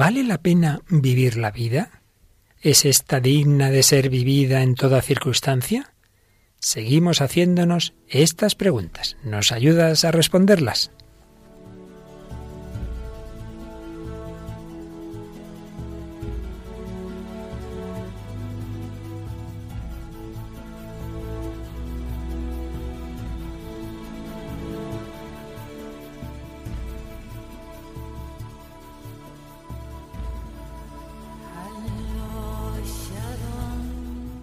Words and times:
¿Vale 0.00 0.24
la 0.24 0.38
pena 0.38 0.80
vivir 0.88 1.36
la 1.36 1.50
vida? 1.50 2.00
¿Es 2.62 2.86
esta 2.86 3.20
digna 3.20 3.68
de 3.68 3.82
ser 3.82 4.08
vivida 4.08 4.62
en 4.62 4.74
toda 4.74 5.02
circunstancia? 5.02 5.92
Seguimos 6.58 7.20
haciéndonos 7.20 7.92
estas 8.08 8.54
preguntas. 8.54 9.18
¿Nos 9.24 9.52
ayudas 9.52 10.06
a 10.06 10.10
responderlas? 10.10 10.90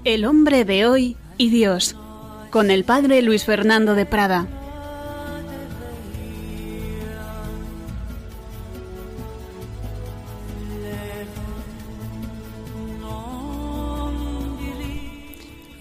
El 0.08 0.24
hombre 0.24 0.64
de 0.64 0.86
hoy 0.86 1.18
y 1.38 1.50
Dios, 1.50 1.98
con 2.50 2.72
el 2.72 2.86
padre 2.86 3.22
Luis 3.22 3.44
Fernando 3.44 3.94
de 3.94 4.06
Prada. 4.06 4.48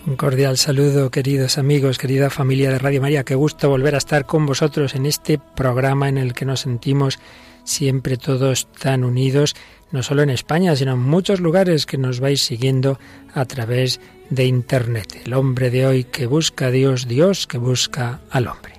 Un 0.07 0.17
cordial 0.17 0.57
saludo, 0.57 1.13
queridos 1.13 1.57
amigos, 1.57 1.97
querida 1.97 2.29
familia 2.29 2.73
de 2.73 2.81
Radio 2.81 3.01
María. 3.01 3.23
Qué 3.23 3.37
gusto 3.37 3.69
volver 3.69 3.95
a 3.95 3.99
estar 3.99 4.27
con 4.27 4.45
vosotros 4.45 4.97
en 4.97 5.07
este 5.07 5.39
programa 5.39 6.09
en 6.09 6.19
el 6.19 6.35
que 6.35 6.47
nos 6.47 6.63
sentimos 6.63 7.21
siempre 7.67 8.17
todos 8.17 8.73
tan 8.73 9.05
unidos 9.05 9.55
no 9.93 10.03
solo 10.03 10.23
en 10.23 10.31
España, 10.31 10.75
sino 10.75 10.93
en 10.95 11.01
muchos 11.01 11.41
lugares 11.41 11.87
que 11.87 11.99
nos 11.99 12.21
vais 12.21 12.43
siguiendo 12.43 12.99
a 13.35 13.45
través 13.45 14.01
de 14.31 14.47
Internet. 14.47 15.23
El 15.25 15.35
hombre 15.35 15.71
de 15.71 15.87
hoy 15.87 16.05
que 16.05 16.27
busca 16.27 16.67
a 16.67 16.71
Dios, 16.71 17.07
Dios 17.07 17.47
que 17.47 17.59
busca 17.59 18.21
al 18.31 18.49
hombre. 18.49 18.76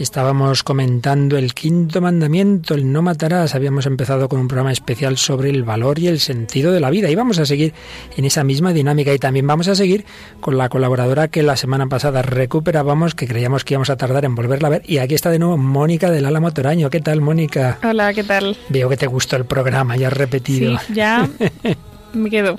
Estábamos 0.00 0.62
comentando 0.62 1.36
el 1.36 1.52
quinto 1.52 2.00
mandamiento, 2.00 2.72
el 2.72 2.90
no 2.90 3.02
matarás. 3.02 3.54
Habíamos 3.54 3.84
empezado 3.84 4.30
con 4.30 4.40
un 4.40 4.48
programa 4.48 4.72
especial 4.72 5.18
sobre 5.18 5.50
el 5.50 5.62
valor 5.62 5.98
y 5.98 6.08
el 6.08 6.20
sentido 6.20 6.72
de 6.72 6.80
la 6.80 6.88
vida. 6.88 7.10
Y 7.10 7.14
vamos 7.14 7.38
a 7.38 7.44
seguir 7.44 7.74
en 8.16 8.24
esa 8.24 8.42
misma 8.42 8.72
dinámica. 8.72 9.12
Y 9.12 9.18
también 9.18 9.46
vamos 9.46 9.68
a 9.68 9.74
seguir 9.74 10.06
con 10.40 10.56
la 10.56 10.70
colaboradora 10.70 11.28
que 11.28 11.42
la 11.42 11.54
semana 11.54 11.86
pasada 11.86 12.22
recuperábamos, 12.22 13.14
que 13.14 13.28
creíamos 13.28 13.62
que 13.62 13.74
íbamos 13.74 13.90
a 13.90 13.98
tardar 13.98 14.24
en 14.24 14.34
volverla 14.34 14.68
a 14.68 14.70
ver. 14.70 14.82
Y 14.86 14.96
aquí 14.96 15.14
está 15.14 15.28
de 15.28 15.38
nuevo 15.38 15.58
Mónica 15.58 16.10
del 16.10 16.24
Álamo 16.24 16.50
Toraño. 16.50 16.88
¿Qué 16.88 17.00
tal, 17.00 17.20
Mónica? 17.20 17.78
Hola, 17.84 18.14
¿qué 18.14 18.24
tal? 18.24 18.56
Veo 18.70 18.88
que 18.88 18.96
te 18.96 19.06
gustó 19.06 19.36
el 19.36 19.44
programa, 19.44 19.98
ya 19.98 20.06
has 20.06 20.14
repetido. 20.14 20.78
Sí, 20.78 20.94
ya 20.94 21.28
me 22.12 22.30
quedo. 22.30 22.58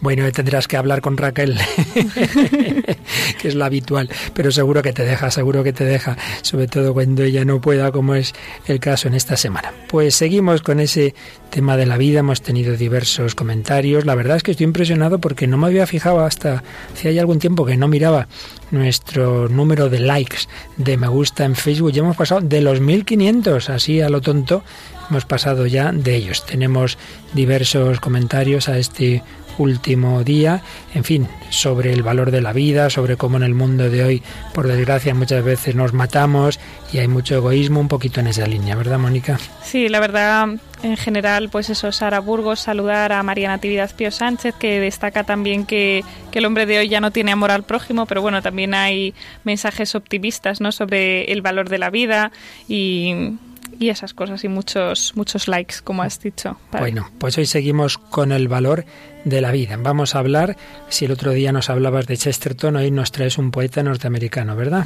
Bueno, 0.00 0.30
tendrás 0.32 0.68
que 0.68 0.76
hablar 0.76 1.00
con 1.00 1.16
Raquel, 1.16 1.56
que 3.40 3.48
es 3.48 3.54
la 3.54 3.66
habitual, 3.66 4.08
pero 4.34 4.50
seguro 4.50 4.82
que 4.82 4.92
te 4.92 5.04
deja, 5.04 5.30
seguro 5.30 5.62
que 5.62 5.72
te 5.72 5.84
deja, 5.84 6.16
sobre 6.42 6.66
todo 6.66 6.92
cuando 6.92 7.22
ella 7.22 7.44
no 7.44 7.60
pueda, 7.60 7.92
como 7.92 8.14
es 8.14 8.32
el 8.66 8.80
caso 8.80 9.08
en 9.08 9.14
esta 9.14 9.36
semana. 9.36 9.72
Pues 9.88 10.14
seguimos 10.14 10.62
con 10.62 10.80
ese 10.80 11.14
tema 11.50 11.76
de 11.76 11.86
la 11.86 11.96
vida, 11.96 12.20
hemos 12.20 12.42
tenido 12.42 12.76
diversos 12.76 13.34
comentarios. 13.34 14.06
La 14.06 14.14
verdad 14.14 14.36
es 14.36 14.42
que 14.42 14.52
estoy 14.52 14.64
impresionado 14.64 15.18
porque 15.18 15.46
no 15.46 15.58
me 15.58 15.66
había 15.66 15.86
fijado 15.86 16.20
hasta 16.20 16.62
hace 16.92 17.18
algún 17.20 17.38
tiempo 17.38 17.64
que 17.64 17.76
no 17.76 17.88
miraba 17.88 18.28
nuestro 18.72 19.48
número 19.48 19.88
de 19.88 20.00
likes, 20.00 20.48
de 20.76 20.96
me 20.96 21.06
gusta 21.06 21.44
en 21.44 21.54
Facebook. 21.54 21.92
Ya 21.92 22.00
hemos 22.00 22.16
pasado 22.16 22.40
de 22.40 22.60
los 22.60 22.80
1500, 22.80 23.70
así 23.70 24.00
a 24.00 24.08
lo 24.08 24.20
tonto, 24.20 24.64
hemos 25.08 25.24
pasado 25.24 25.66
ya 25.66 25.92
de 25.92 26.16
ellos. 26.16 26.44
Tenemos 26.44 26.98
diversos 27.34 28.00
comentarios 28.00 28.68
a 28.68 28.78
este 28.78 29.22
último 29.58 30.24
día, 30.24 30.62
en 30.94 31.04
fin, 31.04 31.28
sobre 31.50 31.92
el 31.92 32.02
valor 32.02 32.30
de 32.30 32.40
la 32.40 32.52
vida, 32.52 32.90
sobre 32.90 33.16
cómo 33.16 33.36
en 33.36 33.42
el 33.42 33.54
mundo 33.54 33.90
de 33.90 34.04
hoy, 34.04 34.22
por 34.54 34.66
desgracia, 34.66 35.14
muchas 35.14 35.44
veces 35.44 35.74
nos 35.74 35.92
matamos 35.92 36.58
y 36.92 36.98
hay 36.98 37.08
mucho 37.08 37.36
egoísmo, 37.36 37.80
un 37.80 37.88
poquito 37.88 38.20
en 38.20 38.28
esa 38.28 38.46
línea, 38.46 38.74
¿verdad, 38.76 38.98
Mónica? 38.98 39.38
Sí, 39.62 39.88
la 39.88 40.00
verdad, 40.00 40.48
en 40.82 40.96
general, 40.96 41.48
pues 41.50 41.70
eso, 41.70 41.92
Sara 41.92 42.20
Burgos, 42.20 42.60
saludar 42.60 43.12
a 43.12 43.22
María 43.22 43.48
Natividad 43.48 43.94
Pío 43.94 44.10
Sánchez, 44.10 44.54
que 44.58 44.80
destaca 44.80 45.24
también 45.24 45.66
que, 45.66 46.04
que 46.30 46.38
el 46.38 46.44
hombre 46.44 46.66
de 46.66 46.78
hoy 46.78 46.88
ya 46.88 47.00
no 47.00 47.10
tiene 47.10 47.32
amor 47.32 47.50
al 47.50 47.62
prójimo, 47.62 48.06
pero 48.06 48.22
bueno, 48.22 48.42
también 48.42 48.74
hay 48.74 49.14
mensajes 49.44 49.94
optimistas, 49.94 50.60
¿no?, 50.60 50.72
sobre 50.72 51.32
el 51.32 51.42
valor 51.42 51.68
de 51.68 51.78
la 51.78 51.90
vida 51.90 52.32
y 52.68 53.36
y 53.78 53.88
esas 53.88 54.14
cosas 54.14 54.44
y 54.44 54.48
muchos 54.48 55.16
muchos 55.16 55.48
likes, 55.48 55.76
como 55.82 56.02
has 56.02 56.20
dicho. 56.20 56.56
Bueno, 56.70 57.10
pues 57.18 57.36
hoy 57.38 57.46
seguimos 57.46 57.98
con 57.98 58.32
el 58.32 58.48
valor 58.48 58.84
de 59.24 59.40
la 59.40 59.52
vida. 59.52 59.76
Vamos 59.78 60.14
a 60.14 60.18
hablar, 60.18 60.56
si 60.88 61.04
el 61.04 61.12
otro 61.12 61.32
día 61.32 61.52
nos 61.52 61.70
hablabas 61.70 62.06
de 62.06 62.16
Chesterton, 62.16 62.76
hoy 62.76 62.90
nos 62.90 63.12
traes 63.12 63.38
un 63.38 63.50
poeta 63.50 63.82
norteamericano, 63.82 64.56
¿verdad? 64.56 64.84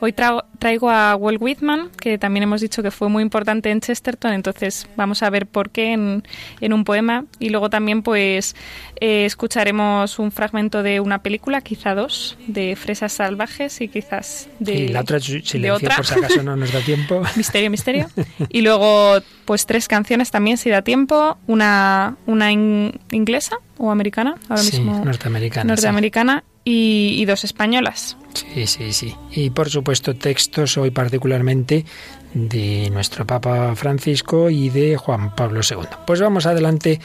Hoy 0.00 0.12
traigo 0.60 0.88
a 0.90 1.16
Walt 1.16 1.42
Whitman, 1.42 1.90
que 2.00 2.18
también 2.18 2.44
hemos 2.44 2.60
dicho 2.60 2.82
que 2.82 2.92
fue 2.92 3.08
muy 3.08 3.22
importante 3.22 3.70
en 3.70 3.80
Chesterton, 3.80 4.32
entonces 4.32 4.86
vamos 4.94 5.24
a 5.24 5.30
ver 5.30 5.46
por 5.46 5.70
qué 5.70 5.92
en, 5.92 6.22
en 6.60 6.72
un 6.72 6.84
poema. 6.84 7.24
Y 7.40 7.48
luego 7.48 7.68
también 7.68 8.02
pues 8.02 8.54
eh, 9.00 9.24
escucharemos 9.24 10.20
un 10.20 10.30
fragmento 10.30 10.84
de 10.84 11.00
una 11.00 11.22
película, 11.22 11.60
quizá 11.60 11.94
dos, 11.96 12.38
de 12.46 12.76
Fresas 12.76 13.12
Salvajes 13.14 13.80
y 13.80 13.88
quizás 13.88 14.48
de... 14.60 14.74
Y 14.74 14.88
la 14.88 15.00
otra 15.00 15.18
silencio, 15.18 15.88
por 15.96 16.06
si 16.06 16.14
acaso 16.14 16.42
no 16.44 16.54
nos 16.54 16.72
da 16.72 16.80
tiempo. 16.80 17.22
misterio, 17.36 17.70
misterio. 17.70 18.08
Y 18.48 18.60
luego 18.60 19.20
pues 19.44 19.66
tres 19.66 19.88
canciones 19.88 20.30
también, 20.30 20.58
si 20.58 20.70
da 20.70 20.82
tiempo, 20.82 21.38
una, 21.46 22.16
una 22.26 22.52
inglesa 22.52 23.56
o 23.78 23.90
americana, 23.90 24.36
ahora 24.48 24.62
mismo. 24.62 25.04
Norteamericana. 25.04 25.64
Norteamericana 25.64 26.44
y, 26.64 27.24
dos 27.24 27.44
españolas. 27.44 28.16
Sí, 28.34 28.66
sí, 28.66 28.92
sí. 28.92 29.14
Y 29.32 29.50
por 29.50 29.70
supuesto 29.70 30.14
textos 30.14 30.76
hoy 30.76 30.90
particularmente 30.90 31.84
de 32.34 32.90
nuestro 32.90 33.26
Papa 33.26 33.74
Francisco 33.74 34.50
y 34.50 34.70
de 34.70 34.96
Juan 34.96 35.34
Pablo 35.34 35.60
II. 35.68 35.88
Pues 36.06 36.20
vamos 36.20 36.46
adelante 36.46 37.00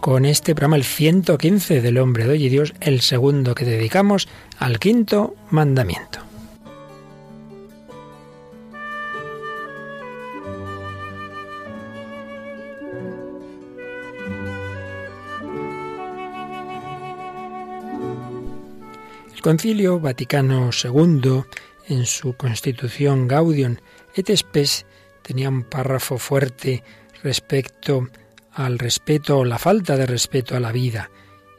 con 0.00 0.24
este 0.24 0.54
programa, 0.54 0.76
el 0.76 0.84
115 0.84 1.80
del 1.80 1.98
hombre 1.98 2.24
de 2.24 2.30
hoy 2.30 2.46
y 2.46 2.48
Dios, 2.48 2.74
el 2.80 3.00
segundo 3.00 3.54
que 3.54 3.64
dedicamos 3.64 4.28
al 4.58 4.78
quinto 4.78 5.34
mandamiento. 5.50 6.27
El 19.38 19.42
Concilio 19.42 20.00
Vaticano 20.00 20.70
II, 20.72 21.44
en 21.86 22.06
su 22.06 22.32
constitución 22.32 23.28
Gaudium 23.28 23.76
et 24.16 24.36
Spes, 24.36 24.84
tenía 25.22 25.48
un 25.48 25.62
párrafo 25.62 26.18
fuerte 26.18 26.82
respecto 27.22 28.08
al 28.50 28.80
respeto 28.80 29.38
o 29.38 29.44
la 29.44 29.58
falta 29.58 29.96
de 29.96 30.06
respeto 30.06 30.56
a 30.56 30.60
la 30.60 30.72
vida. 30.72 31.12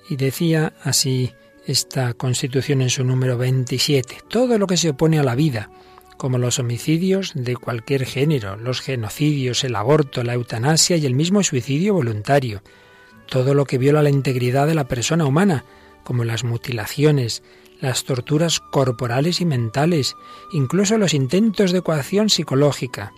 Y 0.09 0.17
decía 0.17 0.73
así 0.83 1.31
esta 1.65 2.13
constitución 2.15 2.81
en 2.81 2.89
su 2.89 3.05
número 3.05 3.37
27, 3.37 4.23
todo 4.27 4.57
lo 4.57 4.67
que 4.67 4.75
se 4.75 4.89
opone 4.89 5.17
a 5.17 5.23
la 5.23 5.35
vida, 5.35 5.71
como 6.17 6.37
los 6.37 6.59
homicidios 6.59 7.31
de 7.33 7.55
cualquier 7.55 8.05
género, 8.05 8.57
los 8.57 8.81
genocidios, 8.81 9.63
el 9.63 9.77
aborto, 9.77 10.21
la 10.23 10.33
eutanasia 10.33 10.97
y 10.97 11.05
el 11.05 11.15
mismo 11.15 11.43
suicidio 11.43 11.93
voluntario, 11.93 12.61
todo 13.25 13.53
lo 13.53 13.63
que 13.63 13.77
viola 13.77 14.03
la 14.03 14.09
integridad 14.09 14.67
de 14.67 14.75
la 14.75 14.89
persona 14.89 15.25
humana, 15.25 15.63
como 16.03 16.25
las 16.25 16.43
mutilaciones, 16.43 17.41
las 17.79 18.03
torturas 18.03 18.59
corporales 18.59 19.41
y 19.41 19.45
mentales, 19.45 20.15
incluso 20.51 20.97
los 20.97 21.13
intentos 21.13 21.71
de 21.71 21.81
coacción 21.81 22.29
psicológica, 22.29 23.13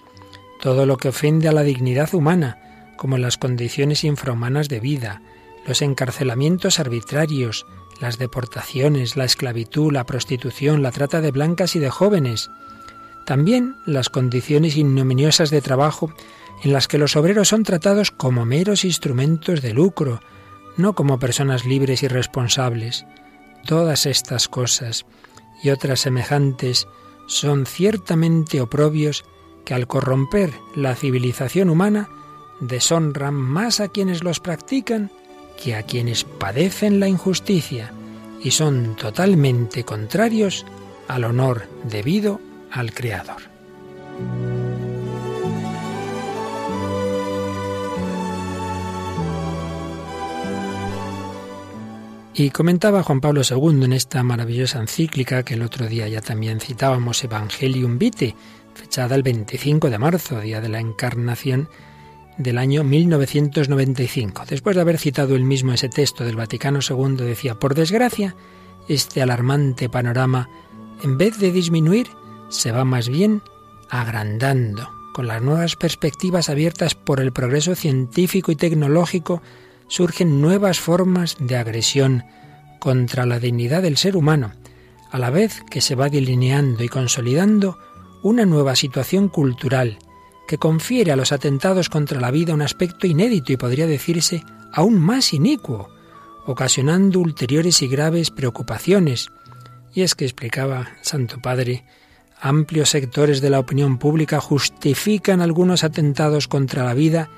todo 0.60 0.86
lo 0.86 0.98
que 0.98 1.10
ofende 1.10 1.48
a 1.48 1.52
la 1.52 1.64
dignidad 1.64 2.14
humana, 2.14 2.94
como 2.98 3.18
las 3.18 3.38
condiciones 3.38 4.04
infrahumanas 4.04 4.70
de 4.70 4.80
vida, 4.80 5.22
los 5.66 5.82
encarcelamientos 5.82 6.80
arbitrarios, 6.80 7.66
las 8.00 8.18
deportaciones, 8.18 9.16
la 9.16 9.26
esclavitud, 9.26 9.92
la 9.92 10.06
prostitución, 10.06 10.82
la 10.82 10.92
trata 10.92 11.22
de 11.22 11.32
blancas 11.32 11.76
y 11.76 11.80
de 11.80 11.90
jóvenes. 11.90 12.50
También 13.26 13.76
las 13.86 14.10
condiciones 14.10 14.76
ignominiosas 14.78 15.50
de 15.50 15.62
trabajo 15.62 16.14
en 16.64 16.74
las 16.74 16.88
que 16.88 16.98
los 16.98 17.16
obreros 17.16 17.50
son 17.50 17.64
tratados 17.64 18.12
como 18.12 18.46
meros 18.46 18.86
instrumentos 18.86 19.62
de 19.62 19.74
lucro, 19.74 20.22
no 20.78 20.94
como 20.94 21.20
personas 21.20 21.66
libres 21.66 22.04
y 22.04 22.08
responsables. 22.08 23.06
Todas 23.66 24.06
estas 24.06 24.48
cosas 24.48 25.06
y 25.64 25.70
otras 25.70 26.02
semejantes 26.02 26.88
son 27.28 27.66
ciertamente 27.66 28.62
oprobios 28.62 29.24
que 29.66 29.74
al 29.74 29.88
corromper 29.88 30.52
la 30.76 30.96
civilización 30.96 31.70
humana 31.70 32.10
deshonran 32.60 33.34
más 33.34 33.80
a 33.80 33.88
quienes 33.88 34.24
los 34.24 34.40
practican 34.40 35.12
que 35.62 35.76
a 35.76 35.84
quienes 35.84 36.24
padecen 36.24 37.00
la 37.00 37.08
injusticia 37.08 37.94
y 38.44 38.52
son 38.52 38.96
totalmente 38.96 39.84
contrarios 39.84 40.66
al 41.08 41.24
honor 41.24 41.68
debido 41.84 42.40
al 42.72 42.94
Creador. 42.94 43.42
Y 52.34 52.50
comentaba 52.52 53.04
Juan 53.04 53.20
Pablo 53.20 53.42
II 53.48 53.84
en 53.84 53.94
esta 53.94 54.24
maravillosa 54.24 54.80
encíclica 54.80 55.44
que 55.44 55.56
el 55.56 55.62
otro 55.62 55.88
día 55.88 56.08
ya 56.08 56.22
también 56.22 56.62
citábamos, 56.62 57.24
Evangelium 57.24 57.98
Vitae, 57.98 58.36
fechada 58.74 59.16
el 59.16 59.24
25 59.24 59.90
de 59.90 60.00
marzo, 60.00 60.40
día 60.40 60.62
de 60.62 60.70
la 60.70 60.80
encarnación 60.80 61.68
del 62.38 62.58
año 62.58 62.86
1995. 62.86 64.44
Después 64.48 64.76
de 64.78 64.82
haber 64.82 64.98
citado 64.98 65.36
el 65.36 65.44
mismo 65.44 65.74
ese 65.74 65.90
texto 65.90 66.24
del 66.24 66.38
Vaticano 66.38 66.80
II, 66.88 67.18
decía, 67.18 67.56
por 67.56 67.76
desgracia, 67.76 68.36
este 68.88 69.22
alarmante 69.22 69.90
panorama, 69.90 70.50
en 71.04 71.18
vez 71.18 71.38
de 71.38 71.52
disminuir, 71.52 72.08
se 72.50 72.72
va 72.72 72.86
más 72.86 73.10
bien 73.10 73.42
agrandando. 73.90 74.90
Con 75.14 75.28
las 75.28 75.42
nuevas 75.42 75.76
perspectivas 75.76 76.48
abiertas 76.48 76.96
por 76.96 77.20
el 77.20 77.34
progreso 77.34 77.76
científico 77.76 78.54
y 78.54 78.56
tecnológico, 78.56 79.42
surgen 79.92 80.40
nuevas 80.40 80.80
formas 80.80 81.36
de 81.38 81.58
agresión 81.58 82.24
contra 82.80 83.26
la 83.26 83.40
dignidad 83.40 83.82
del 83.82 83.98
ser 83.98 84.16
humano, 84.16 84.54
a 85.12 85.20
la 85.20 85.30
vez 85.30 85.64
que 85.70 85.82
se 85.82 85.96
va 85.96 86.08
delineando 86.08 86.82
y 86.86 86.88
consolidando 86.88 87.78
una 88.24 88.46
nueva 88.46 88.78
situación 88.78 89.28
cultural 89.28 90.00
que 90.48 90.58
confiere 90.58 91.12
a 91.12 91.18
los 91.18 91.34
atentados 91.34 91.90
contra 91.90 92.22
la 92.22 92.32
vida 92.32 92.54
un 92.54 92.62
aspecto 92.62 93.06
inédito 93.06 93.52
y 93.52 93.58
podría 93.58 93.86
decirse 93.86 94.46
aún 94.72 94.98
más 94.98 95.34
inicuo, 95.34 95.90
ocasionando 96.46 97.20
ulteriores 97.20 97.82
y 97.82 97.90
graves 97.90 98.32
preocupaciones. 98.32 99.28
Y 99.94 100.04
es 100.04 100.16
que 100.16 100.24
explicaba 100.24 100.88
Santo 101.02 101.42
Padre, 101.42 101.84
amplios 102.40 102.92
sectores 102.92 103.42
de 103.42 103.50
la 103.50 103.60
opinión 103.60 103.98
pública 103.98 104.40
justifican 104.40 105.42
algunos 105.42 105.84
atentados 105.84 106.48
contra 106.48 106.86
la 106.86 106.94
vida 106.94 107.30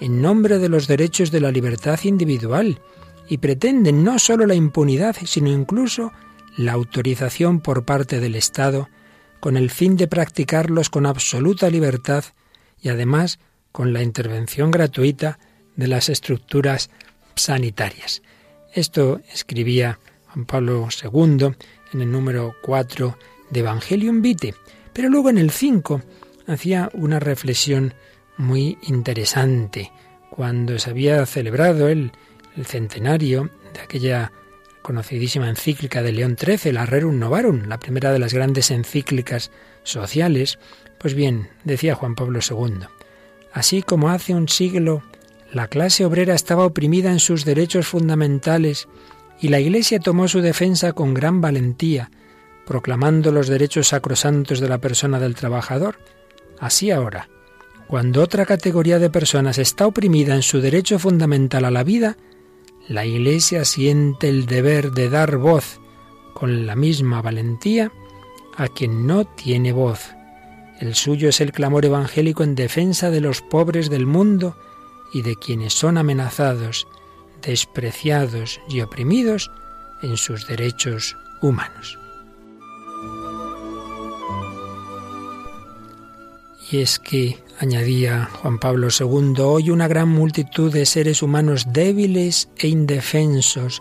en 0.00 0.22
nombre 0.22 0.58
de 0.58 0.68
los 0.68 0.86
derechos 0.86 1.30
de 1.30 1.40
la 1.40 1.50
libertad 1.50 1.98
individual 2.04 2.80
y 3.28 3.38
pretenden 3.38 4.04
no 4.04 4.18
sólo 4.18 4.46
la 4.46 4.54
impunidad, 4.54 5.16
sino 5.24 5.50
incluso 5.50 6.12
la 6.56 6.72
autorización 6.72 7.60
por 7.60 7.84
parte 7.84 8.20
del 8.20 8.34
Estado 8.34 8.88
con 9.40 9.56
el 9.56 9.70
fin 9.70 9.96
de 9.96 10.08
practicarlos 10.08 10.90
con 10.90 11.06
absoluta 11.06 11.70
libertad 11.70 12.24
y 12.80 12.88
además 12.88 13.38
con 13.72 13.92
la 13.92 14.02
intervención 14.02 14.70
gratuita 14.70 15.38
de 15.76 15.86
las 15.86 16.08
estructuras 16.08 16.90
sanitarias. 17.36 18.22
Esto 18.72 19.20
escribía 19.32 19.98
Juan 20.28 20.46
Pablo 20.46 20.88
II 21.02 21.54
en 21.92 22.00
el 22.00 22.10
número 22.10 22.54
4 22.62 23.16
de 23.50 23.60
Evangelium 23.60 24.20
Vitae, 24.20 24.54
pero 24.92 25.08
luego 25.08 25.30
en 25.30 25.38
el 25.38 25.50
5 25.50 26.02
hacía 26.48 26.90
una 26.94 27.20
reflexión 27.20 27.94
muy 28.38 28.78
interesante. 28.82 29.92
Cuando 30.30 30.78
se 30.78 30.90
había 30.90 31.24
celebrado 31.26 31.88
el, 31.88 32.12
el 32.56 32.66
centenario 32.66 33.50
de 33.74 33.80
aquella 33.80 34.32
conocidísima 34.82 35.50
encíclica 35.50 36.02
de 36.02 36.12
León 36.12 36.36
XIII, 36.38 36.72
la 36.72 36.86
Rerum 36.86 37.18
Novarum, 37.18 37.64
la 37.68 37.78
primera 37.78 38.12
de 38.12 38.18
las 38.18 38.32
grandes 38.32 38.70
encíclicas 38.70 39.50
sociales, 39.82 40.58
pues 40.98 41.14
bien, 41.14 41.50
decía 41.64 41.94
Juan 41.94 42.14
Pablo 42.14 42.40
II, 42.48 42.86
así 43.52 43.82
como 43.82 44.08
hace 44.10 44.34
un 44.34 44.48
siglo 44.48 45.02
la 45.52 45.68
clase 45.68 46.04
obrera 46.04 46.34
estaba 46.34 46.66
oprimida 46.66 47.10
en 47.10 47.20
sus 47.20 47.44
derechos 47.44 47.86
fundamentales 47.86 48.88
y 49.40 49.48
la 49.48 49.60
Iglesia 49.60 49.98
tomó 49.98 50.28
su 50.28 50.40
defensa 50.40 50.92
con 50.92 51.14
gran 51.14 51.40
valentía, 51.40 52.10
proclamando 52.66 53.32
los 53.32 53.48
derechos 53.48 53.88
sacrosantos 53.88 54.60
de 54.60 54.68
la 54.68 54.78
persona 54.78 55.18
del 55.18 55.34
trabajador, 55.34 55.98
así 56.60 56.90
ahora, 56.90 57.28
cuando 57.88 58.22
otra 58.22 58.44
categoría 58.44 58.98
de 58.98 59.08
personas 59.08 59.58
está 59.58 59.86
oprimida 59.86 60.34
en 60.34 60.42
su 60.42 60.60
derecho 60.60 60.98
fundamental 60.98 61.64
a 61.64 61.70
la 61.70 61.84
vida, 61.84 62.18
la 62.86 63.06
Iglesia 63.06 63.64
siente 63.64 64.28
el 64.28 64.46
deber 64.46 64.92
de 64.92 65.08
dar 65.08 65.38
voz 65.38 65.80
con 66.34 66.66
la 66.66 66.76
misma 66.76 67.22
valentía 67.22 67.90
a 68.56 68.68
quien 68.68 69.06
no 69.06 69.24
tiene 69.24 69.72
voz. 69.72 70.10
El 70.80 70.94
suyo 70.94 71.30
es 71.30 71.40
el 71.40 71.50
clamor 71.50 71.84
evangélico 71.86 72.44
en 72.44 72.54
defensa 72.54 73.10
de 73.10 73.20
los 73.22 73.40
pobres 73.40 73.88
del 73.88 74.06
mundo 74.06 74.56
y 75.12 75.22
de 75.22 75.36
quienes 75.36 75.72
son 75.72 75.96
amenazados, 75.96 76.86
despreciados 77.42 78.60
y 78.68 78.82
oprimidos 78.82 79.50
en 80.02 80.16
sus 80.16 80.46
derechos 80.46 81.16
humanos. 81.40 81.98
Y 86.70 86.78
es 86.82 86.98
que, 86.98 87.38
añadía 87.58 88.28
Juan 88.40 88.58
Pablo 88.58 88.88
II, 88.88 89.40
hoy 89.40 89.70
una 89.70 89.88
gran 89.88 90.08
multitud 90.08 90.72
de 90.72 90.86
seres 90.86 91.22
humanos 91.22 91.66
débiles 91.72 92.48
e 92.56 92.68
indefensos, 92.68 93.80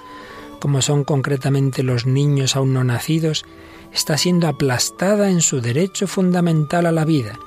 como 0.59 0.81
son 0.81 1.03
concretamente 1.03 1.83
los 1.83 2.05
niños 2.05 2.55
aún 2.55 2.73
no 2.73 2.83
nacidos, 2.83 3.45
está 3.93 4.17
siendo 4.17 4.47
aplastada 4.47 5.29
en 5.29 5.41
su 5.41 5.61
derecho 5.61 6.07
fundamental 6.07 6.85
a 6.85 6.91
la 6.91 7.05
vida. 7.05 7.39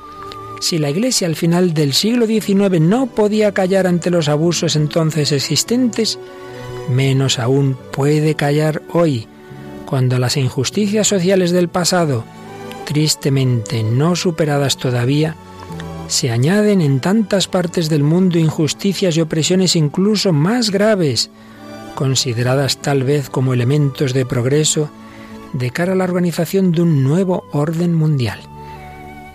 Si 0.61 0.79
la 0.79 0.91
Iglesia 0.91 1.27
al 1.27 1.37
final 1.37 1.75
del 1.75 1.95
siglo 1.95 2.27
XIX 2.27 2.81
no 2.81 3.07
podía 3.07 3.53
callar 3.53 3.87
ante 3.87 4.11
los 4.11 4.29
abusos 4.29 4.77
entonces 4.77 5.33
existentes, 5.33 6.19
menos 6.91 7.39
aún 7.39 7.77
puede 7.93 8.35
callar 8.35 8.83
hoy, 8.93 9.27
cuando 9.87 10.19
las 10.19 10.37
injusticias 10.37 11.09
sociales 11.09 11.51
del 11.51 11.69
pasado 11.69 12.25
tristemente 12.85 13.83
no 13.83 14.17
superadas 14.17 14.77
todavía, 14.77 15.37
se 16.11 16.33
añaden 16.33 16.81
en 16.81 16.99
tantas 16.99 17.47
partes 17.47 17.89
del 17.89 18.03
mundo 18.03 18.37
injusticias 18.37 19.17
y 19.17 19.21
opresiones 19.21 19.77
incluso 19.77 20.33
más 20.33 20.71
graves, 20.71 21.31
consideradas 21.95 22.79
tal 22.79 23.05
vez 23.05 23.31
como 23.31 23.55
elementos 23.55 24.13
de 24.13 24.27
progreso 24.27 24.91
de 25.53 25.71
cara 25.71 25.93
a 25.93 25.95
la 25.95 26.05
organización 26.05 26.73
de 26.73 26.83
un 26.83 27.05
nuevo 27.05 27.45
orden 27.53 27.95
mundial. 27.95 28.41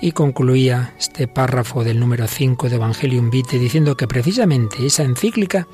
Y 0.02 0.12
concluía 0.12 0.94
este 1.00 1.30
párrafo 1.30 1.86
del 1.86 1.98
número 1.98 2.28
5 2.28 2.68
de 2.68 2.76
Evangelium 2.76 3.30
Vitae 3.30 3.58
diciendo 3.58 3.96
que 3.96 4.08
precisamente 4.08 4.86
esa 4.86 5.04
encíclica 5.04 5.68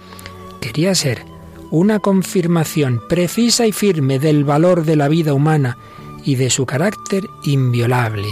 quería 0.59 0.93
ser 0.93 1.25
una 1.71 1.97
confirmación 1.97 3.01
precisa 3.09 3.65
y 3.65 3.71
firme 3.71 4.19
del 4.19 4.43
valor 4.43 4.85
de 4.85 4.97
la 4.97 5.07
vida 5.07 5.33
humana 5.33 5.79
y 6.23 6.35
de 6.35 6.51
su 6.51 6.67
carácter 6.67 7.27
inviolable, 7.43 8.27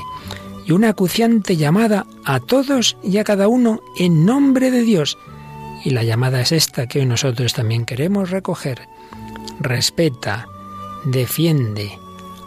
y 0.69 0.71
una 0.71 0.89
acuciante 0.89 1.57
llamada 1.57 2.05
a 2.23 2.39
todos 2.39 2.95
y 3.01 3.17
a 3.17 3.23
cada 3.23 3.47
uno 3.47 3.81
en 3.97 4.23
nombre 4.23 4.69
de 4.69 4.83
Dios. 4.83 5.17
Y 5.83 5.89
la 5.89 6.03
llamada 6.03 6.41
es 6.41 6.51
esta 6.51 6.85
que 6.85 6.99
hoy 6.99 7.07
nosotros 7.07 7.55
también 7.55 7.85
queremos 7.85 8.29
recoger. 8.29 8.87
Respeta, 9.59 10.47
defiende, 11.05 11.97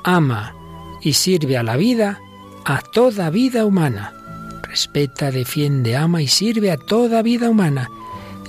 ama 0.04 0.54
y 1.00 1.14
sirve 1.14 1.56
a 1.56 1.64
la 1.64 1.76
vida, 1.76 2.20
a 2.64 2.80
toda 2.80 3.28
vida 3.30 3.66
humana. 3.66 4.12
Respeta, 4.62 5.32
defiende, 5.32 5.96
ama 5.96 6.22
y 6.22 6.28
sirve 6.28 6.70
a 6.70 6.76
toda 6.76 7.22
vida 7.22 7.50
humana. 7.50 7.90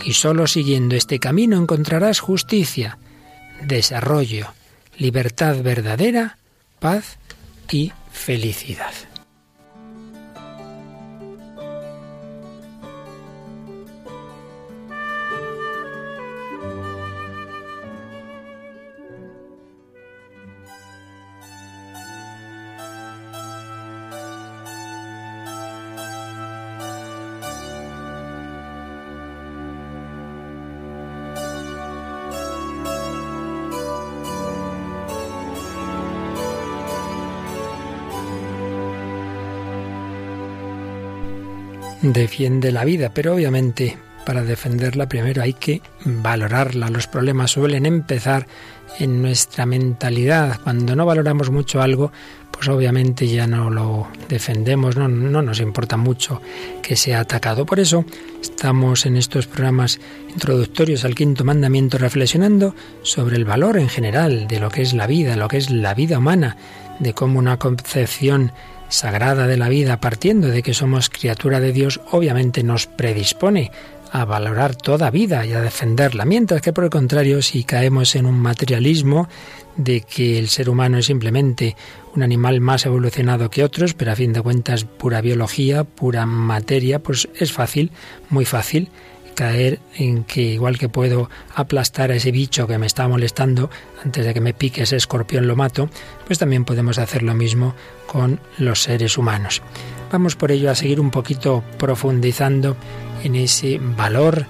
Y 0.06 0.14
solo 0.14 0.46
siguiendo 0.46 0.96
este 0.96 1.18
camino 1.18 1.58
encontrarás 1.58 2.20
justicia, 2.20 3.00
desarrollo, 3.66 4.54
libertad 5.00 5.64
verdadera 5.64 6.38
paz 6.80 7.18
y 7.72 7.92
felicidad. 8.12 8.94
Defiende 42.04 42.72
la 42.72 42.86
vida, 42.86 43.12
pero 43.14 43.34
obviamente 43.34 43.98
para 44.26 44.44
defenderla 44.44 45.08
primero 45.10 45.42
hay 45.42 45.54
que 45.54 45.82
valorarla. 46.06 46.90
Los 46.90 47.08
problemas 47.08 47.52
suelen 47.52 47.86
empezar 47.86 48.48
en 49.00 49.22
nuestra 49.22 49.66
mentalidad. 49.66 50.60
Cuando 50.64 50.96
no 50.96 51.06
valoramos 51.06 51.50
mucho 51.50 51.82
algo, 51.82 52.12
obviamente 52.68 53.28
ya 53.28 53.48
no 53.48 53.70
lo 53.70 54.08
defendemos, 54.30 54.96
no, 54.96 55.08
no 55.08 55.42
nos 55.42 55.60
importa 55.60 55.98
mucho 55.98 56.42
que 56.82 56.96
sea 56.96 57.22
atacado. 57.22 57.66
Por 57.66 57.80
eso 57.80 58.06
estamos 58.42 59.06
en 59.06 59.18
estos 59.18 59.48
programas 59.48 60.00
introductorios 60.30 61.06
al 61.06 61.16
quinto 61.16 61.44
mandamiento 61.44 61.98
reflexionando 61.98 62.76
sobre 63.02 63.36
el 63.36 63.46
valor 63.46 63.78
en 63.78 63.90
general 63.90 64.48
de 64.48 64.60
lo 64.60 64.70
que 64.70 64.82
es 64.82 64.94
la 64.94 65.08
vida, 65.08 65.36
lo 65.36 65.48
que 65.48 65.58
es 65.58 65.70
la 65.70 65.94
vida 65.94 66.18
humana, 66.18 66.58
de 67.00 67.14
cómo 67.14 67.40
una 67.40 67.58
concepción 67.58 68.52
sagrada 68.90 69.48
de 69.48 69.58
la 69.58 69.70
vida, 69.70 70.00
partiendo 70.00 70.50
de 70.50 70.62
que 70.62 70.74
somos 70.74 71.10
criatura 71.10 71.60
de 71.60 71.74
Dios, 71.74 72.00
obviamente 72.12 72.64
nos 72.64 72.86
predispone 72.86 73.72
a 74.14 74.26
valorar 74.26 74.76
toda 74.76 75.10
vida 75.10 75.44
y 75.44 75.54
a 75.54 75.60
defenderla, 75.60 76.24
mientras 76.24 76.62
que 76.62 76.72
por 76.72 76.84
el 76.84 76.92
contrario, 76.92 77.42
si 77.42 77.64
caemos 77.64 78.16
en 78.16 78.28
un 78.28 78.40
materialismo 78.40 79.28
de 79.76 80.02
que 80.02 80.38
el 80.38 80.50
ser 80.50 80.70
humano 80.70 81.00
es 81.00 81.08
simplemente 81.08 81.76
un 82.16 82.22
animal 82.22 82.62
más 82.62 82.86
evolucionado 82.86 83.50
que 83.50 83.64
otros, 83.64 83.96
pero 83.96 84.12
a 84.12 84.16
fin 84.16 84.32
de 84.32 84.44
cuentas 84.44 84.86
pura 84.86 85.20
biología, 85.20 85.84
pura 85.84 86.28
materia, 86.28 87.00
pues 87.00 87.28
es 87.40 87.52
fácil, 87.52 87.92
muy 88.30 88.46
fácil 88.46 88.92
caer 89.34 89.80
en 89.96 90.24
que 90.24 90.42
igual 90.42 90.78
que 90.78 90.90
puedo 90.90 91.30
aplastar 91.56 92.12
a 92.12 92.16
ese 92.16 92.32
bicho 92.32 92.68
que 92.68 92.78
me 92.78 92.86
está 92.86 93.08
molestando 93.08 93.70
antes 94.04 94.26
de 94.26 94.34
que 94.34 94.42
me 94.42 94.54
pique 94.54 94.84
ese 94.84 94.96
escorpión 94.96 95.48
lo 95.48 95.56
mato, 95.56 95.90
pues 96.26 96.40
también 96.40 96.66
podemos 96.66 96.98
hacer 96.98 97.24
lo 97.24 97.34
mismo 97.34 97.76
con 98.08 98.40
los 98.58 98.84
seres 98.84 99.18
humanos. 99.18 99.62
Vamos 100.12 100.36
por 100.36 100.52
ello 100.52 100.70
a 100.70 100.76
seguir 100.76 101.00
un 101.00 101.12
poquito 101.12 101.64
profundizando 101.78 102.78
en 103.24 103.36
ese 103.36 103.80
valor 103.80 104.46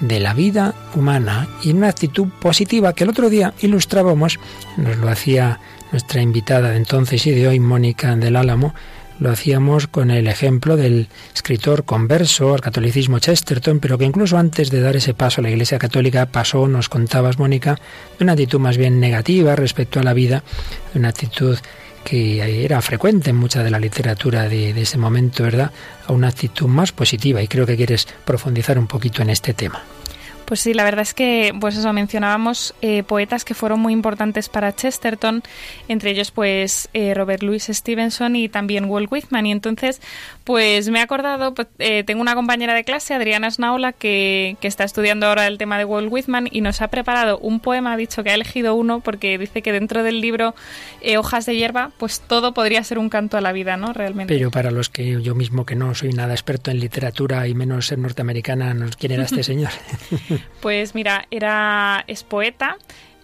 de 0.00 0.20
la 0.20 0.34
vida 0.34 0.74
humana 0.94 1.48
y 1.62 1.70
en 1.70 1.78
una 1.78 1.88
actitud 1.88 2.28
positiva 2.40 2.92
que 2.92 3.04
el 3.04 3.10
otro 3.10 3.30
día 3.30 3.54
ilustrábamos, 3.60 4.38
nos 4.76 4.96
lo 4.98 5.08
hacía 5.08 5.58
nuestra 5.90 6.22
invitada 6.22 6.70
de 6.70 6.76
entonces 6.76 7.26
y 7.26 7.32
de 7.32 7.48
hoy, 7.48 7.60
Mónica 7.60 8.14
del 8.16 8.36
Álamo, 8.36 8.74
lo 9.18 9.30
hacíamos 9.30 9.86
con 9.86 10.10
el 10.10 10.26
ejemplo 10.28 10.76
del 10.76 11.08
escritor 11.34 11.84
converso 11.84 12.54
al 12.54 12.60
catolicismo 12.60 13.18
Chesterton, 13.18 13.80
pero 13.80 13.98
que 13.98 14.04
incluso 14.04 14.38
antes 14.38 14.70
de 14.70 14.80
dar 14.80 14.96
ese 14.96 15.14
paso 15.14 15.40
a 15.40 15.44
la 15.44 15.50
Iglesia 15.50 15.78
Católica 15.78 16.26
pasó, 16.26 16.68
nos 16.68 16.88
contabas, 16.88 17.38
Mónica, 17.38 17.78
de 18.18 18.24
una 18.24 18.32
actitud 18.32 18.60
más 18.60 18.76
bien 18.76 19.00
negativa 19.00 19.56
respecto 19.56 20.00
a 20.00 20.02
la 20.02 20.14
vida, 20.14 20.42
una 20.94 21.08
actitud 21.08 21.58
que 22.04 22.64
era 22.64 22.80
frecuente 22.80 23.30
en 23.30 23.36
mucha 23.36 23.62
de 23.62 23.70
la 23.70 23.78
literatura 23.78 24.48
de, 24.48 24.72
de, 24.72 24.82
ese 24.82 24.96
momento, 24.98 25.42
¿verdad?, 25.42 25.72
a 26.06 26.12
una 26.12 26.28
actitud 26.28 26.66
más 26.66 26.92
positiva 26.92 27.42
y 27.42 27.48
creo 27.48 27.66
que 27.66 27.76
quieres 27.76 28.06
profundizar 28.24 28.78
un 28.78 28.86
poquito 28.86 29.20
en 29.20 29.30
este 29.30 29.52
tema. 29.52 29.82
Pues 30.48 30.60
sí, 30.60 30.72
la 30.72 30.82
verdad 30.82 31.02
es 31.02 31.12
que, 31.12 31.52
pues 31.60 31.76
eso, 31.76 31.92
mencionábamos 31.92 32.74
eh, 32.80 33.02
poetas 33.02 33.44
que 33.44 33.52
fueron 33.52 33.80
muy 33.80 33.92
importantes 33.92 34.48
para 34.48 34.74
Chesterton, 34.74 35.42
entre 35.88 36.12
ellos 36.12 36.30
pues 36.30 36.88
eh, 36.94 37.12
Robert 37.12 37.42
Louis 37.42 37.66
Stevenson 37.66 38.34
y 38.34 38.48
también 38.48 38.86
Walt 38.86 39.12
Whitman. 39.12 39.44
Y 39.44 39.52
entonces, 39.52 40.00
pues 40.44 40.88
me 40.88 41.00
he 41.00 41.02
acordado, 41.02 41.52
pues, 41.52 41.68
eh, 41.78 42.02
tengo 42.02 42.22
una 42.22 42.34
compañera 42.34 42.72
de 42.72 42.82
clase, 42.84 43.12
Adriana 43.12 43.50
Snaula, 43.50 43.92
que, 43.92 44.56
que, 44.62 44.68
está 44.68 44.84
estudiando 44.84 45.26
ahora 45.26 45.46
el 45.46 45.58
tema 45.58 45.76
de 45.76 45.84
Walt 45.84 46.10
Whitman 46.10 46.48
y 46.50 46.62
nos 46.62 46.80
ha 46.80 46.88
preparado 46.88 47.38
un 47.40 47.60
poema, 47.60 47.92
ha 47.92 47.96
dicho 47.98 48.24
que 48.24 48.30
ha 48.30 48.34
elegido 48.34 48.74
uno 48.74 49.00
porque 49.00 49.36
dice 49.36 49.60
que 49.60 49.72
dentro 49.72 50.02
del 50.02 50.22
libro 50.22 50.54
Hojas 51.18 51.44
de 51.44 51.56
hierba, 51.56 51.90
pues 51.98 52.20
todo 52.20 52.54
podría 52.54 52.82
ser 52.84 52.98
un 52.98 53.10
canto 53.10 53.36
a 53.36 53.42
la 53.42 53.52
vida, 53.52 53.76
¿no? 53.76 53.92
Realmente. 53.92 54.32
Pero 54.32 54.50
para 54.50 54.70
los 54.70 54.88
que 54.88 55.20
yo 55.20 55.34
mismo 55.34 55.66
que 55.66 55.74
no 55.74 55.94
soy 55.94 56.14
nada 56.14 56.32
experto 56.32 56.70
en 56.70 56.80
literatura 56.80 57.46
y 57.46 57.54
menos 57.54 57.86
ser 57.86 57.98
norteamericana, 57.98 58.74
¿quién 58.98 59.12
era 59.12 59.24
este 59.24 59.42
señor? 59.42 59.72
Pues 60.60 60.94
mira, 60.94 61.26
era, 61.30 62.04
es 62.06 62.24
poeta, 62.24 62.76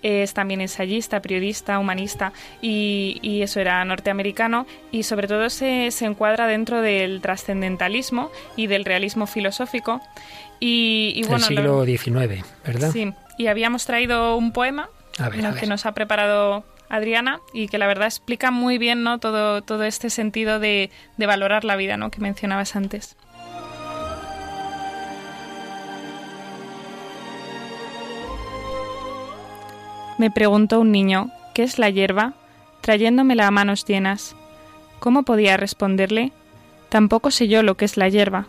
es 0.04 0.35
también 0.35 0.61
ensayista, 0.61 1.21
periodista, 1.23 1.78
humanista 1.78 2.33
y, 2.61 3.40
eso 3.42 3.61
era 3.61 3.85
norteamericano 3.85 4.66
y 4.92 5.02
sobre 5.02 5.28
todo 5.28 5.50
se, 5.50 5.90
se 5.90 6.04
encuadra 6.04 6.47
dentro 6.47 6.80
del 6.83 7.21
trascendentalismo 7.21 8.30
y 8.56 8.66
del 8.66 8.85
realismo 8.85 9.26
filosófico. 9.26 10.00
Y, 10.61 11.23
bueno, 11.26 11.47
el 11.47 11.56
siglo 11.56 11.85
XIX, 11.85 12.44
¿verdad? 12.64 12.90
Sí, 12.92 13.12
y 13.38 13.49
habíamos 13.49 13.87
traído 13.87 14.37
un 14.37 14.52
poema 14.52 14.88
que 15.59 15.66
nos 15.66 15.85
ha 15.87 15.92
preparado 15.92 16.64
Adriana 16.88 17.40
y 17.52 17.68
que 17.68 17.78
la 17.78 17.87
verdad 17.87 18.06
explica 18.06 18.50
muy 18.50 18.78
bien 18.78 19.02
¿no? 19.02 19.18
todo, 19.18 19.62
todo 19.62 19.85
este 19.85 20.11
sentido 20.11 20.59
de, 20.59 20.90
de 21.16 21.26
valorar 21.26 21.64
la 21.64 21.76
vida 21.76 21.97
¿no? 21.97 22.11
que 22.11 22.21
mencionabas 22.21 22.76
antes. 22.76 23.16
Me 30.18 30.30
preguntó 30.30 30.80
un 30.80 30.92
niño, 30.92 31.30
¿qué 31.54 31.62
es 31.62 31.78
la 31.78 31.90
hierba? 31.90 32.35
trayéndomela 32.85 33.47
a 33.47 33.50
manos 33.50 33.87
llenas. 33.87 34.37
¿Cómo 35.00 35.23
podía 35.23 35.56
responderle? 35.56 36.33
Tampoco 36.90 37.30
sé 37.30 37.49
yo 37.49 37.62
lo 37.62 37.76
que 37.76 37.87
es 37.87 37.97
la 37.97 38.11
hierba. 38.11 38.47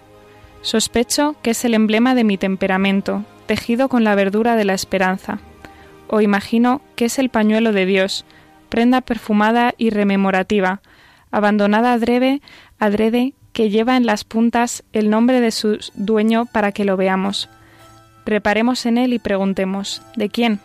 Sospecho 0.62 1.36
que 1.42 1.52
es 1.52 1.64
el 1.64 1.74
emblema 1.74 2.16
de 2.16 2.26
mi 2.26 2.38
temperamento, 2.38 3.24
tejido 3.46 3.88
con 3.88 4.04
la 4.04 4.14
verdura 4.14 4.58
de 4.58 4.66
la 4.66 4.74
esperanza. 4.74 5.40
O 6.08 6.20
imagino 6.20 6.82
que 6.96 7.06
es 7.06 7.18
el 7.18 7.30
pañuelo 7.30 7.72
de 7.72 7.86
Dios, 7.86 8.26
prenda 8.68 9.00
perfumada 9.00 9.74
y 9.78 9.90
rememorativa, 9.90 10.82
abandonada 11.32 11.94
adrede, 11.94 12.42
adrede 12.78 13.34
que 13.54 13.70
lleva 13.70 13.96
en 13.96 14.06
las 14.06 14.26
puntas 14.26 14.84
el 14.92 15.10
nombre 15.10 15.40
de 15.40 15.52
su 15.52 15.80
dueño 15.94 16.46
para 16.46 16.74
que 16.74 16.84
lo 16.84 16.98
veamos. 16.98 17.50
Reparemos 18.26 18.86
en 18.86 18.98
él 18.98 19.14
y 19.14 19.20
preguntemos, 19.20 20.02
¿de 20.18 20.30
quién? 20.30 20.60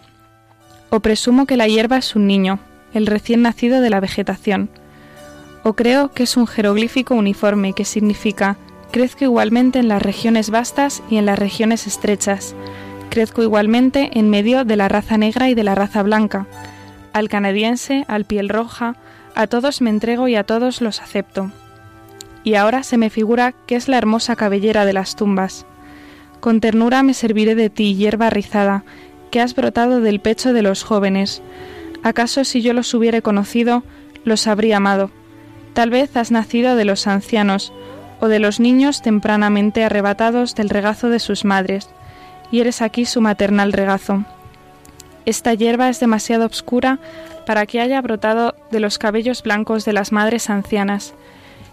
O 0.90 1.00
presumo 1.00 1.47
que 1.47 1.56
la 1.56 1.68
hierba 1.68 1.99
es 1.99 2.14
un 2.14 2.26
niño, 2.26 2.59
el 2.92 3.06
recién 3.06 3.42
nacido 3.42 3.80
de 3.80 3.90
la 3.90 4.00
vegetación, 4.00 4.68
o 5.62 5.75
creo 5.75 6.11
que 6.11 6.25
es 6.25 6.37
un 6.37 6.47
jeroglífico 6.47 7.14
uniforme 7.14 7.73
que 7.73 7.85
significa 7.85 8.56
crezco 8.90 9.25
igualmente 9.25 9.78
en 9.78 9.88
las 9.88 10.02
regiones 10.02 10.50
vastas 10.50 11.02
y 11.09 11.16
en 11.16 11.26
las 11.26 11.38
regiones 11.38 11.87
estrechas, 11.87 12.54
crezco 13.09 13.42
igualmente 13.42 14.11
en 14.18 14.30
medio 14.30 14.64
de 14.64 14.76
la 14.76 14.88
raza 14.88 15.16
negra 15.16 15.49
y 15.49 15.54
de 15.54 15.64
la 15.64 15.75
raza 15.75 16.02
blanca, 16.02 16.47
al 17.12 17.28
canadiense, 17.28 18.04
al 18.09 18.25
piel 18.25 18.49
roja, 18.49 18.97
a 19.35 19.47
todos 19.47 19.80
me 19.80 19.90
entrego 19.90 20.28
y 20.28 20.37
a 20.37 20.44
todos 20.44 20.80
los 20.80 21.00
acepto. 21.00 21.50
Y 22.42 22.54
ahora 22.54 22.82
se 22.82 22.97
me 22.97 23.11
figura 23.11 23.52
que 23.66 23.76
es 23.76 23.88
la 23.88 23.99
hermosa 23.99 24.35
cabellera 24.35 24.85
de 24.85 24.92
las 24.92 25.14
tumbas. 25.14 25.66
Con 26.40 26.61
ternura 26.61 27.02
me 27.02 27.14
serviré 27.14 27.54
de 27.54 27.68
ti, 27.68 27.94
hierba 27.94 28.30
rizada, 28.30 28.85
que 29.30 29.40
has 29.40 29.54
brotado 29.54 30.00
del 30.00 30.20
pecho 30.20 30.52
de 30.52 30.62
los 30.62 30.82
jóvenes. 30.82 31.42
¿Acaso 32.02 32.44
si 32.44 32.62
yo 32.62 32.72
los 32.72 32.92
hubiere 32.94 33.22
conocido, 33.22 33.82
los 34.25 34.46
habría 34.46 34.78
amado? 34.78 35.10
Tal 35.72 35.90
vez 35.90 36.16
has 36.16 36.30
nacido 36.30 36.76
de 36.76 36.84
los 36.84 37.06
ancianos, 37.06 37.72
o 38.20 38.28
de 38.28 38.38
los 38.38 38.60
niños 38.60 39.02
tempranamente 39.02 39.84
arrebatados 39.84 40.54
del 40.54 40.68
regazo 40.68 41.08
de 41.08 41.18
sus 41.18 41.44
madres, 41.44 41.88
y 42.52 42.60
eres 42.60 42.82
aquí 42.82 43.06
su 43.06 43.20
maternal 43.20 43.72
regazo. 43.72 44.25
Esta 45.26 45.54
hierba 45.54 45.88
es 45.88 46.00
demasiado 46.00 46.46
oscura 46.46 46.99
para 47.46 47.66
que 47.66 47.80
haya 47.80 48.00
brotado 48.00 48.54
de 48.70 48.80
los 48.80 48.99
cabellos 48.99 49.42
blancos 49.42 49.84
de 49.84 49.92
las 49.92 50.12
madres 50.12 50.50
ancianas. 50.50 51.14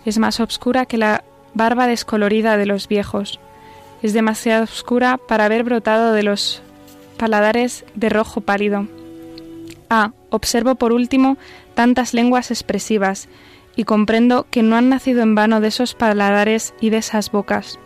Es 0.05 0.17
más 0.17 0.39
oscura 0.39 0.85
que 0.85 0.97
la 0.97 1.23
barba 1.53 1.87
descolorida 1.87 2.57
de 2.57 2.65
los 2.65 2.87
viejos. 2.87 3.39
Es 4.01 4.13
demasiado 4.13 4.63
oscura 4.63 5.17
para 5.17 5.45
haber 5.45 5.63
brotado 5.63 6.13
de 6.13 6.23
los 6.23 6.61
paladares 7.17 7.83
de 7.95 8.09
rojo 8.09 8.41
pálido. 8.41 8.87
Ah, 9.89 10.11
observo 10.29 10.75
por 10.75 10.93
último 10.93 11.37
tantas 11.75 12.13
lenguas 12.13 12.51
expresivas, 12.51 13.27
y 13.77 13.83
comprendo 13.83 14.47
que 14.49 14.63
no 14.63 14.75
han 14.75 14.89
nacido 14.89 15.21
en 15.21 15.35
vano 15.35 15.61
de 15.61 15.67
esos 15.69 15.93
paladares 15.93 16.73
y 16.81 16.89
de 16.89 16.97
esas 16.97 17.31
bocas. 17.31 17.79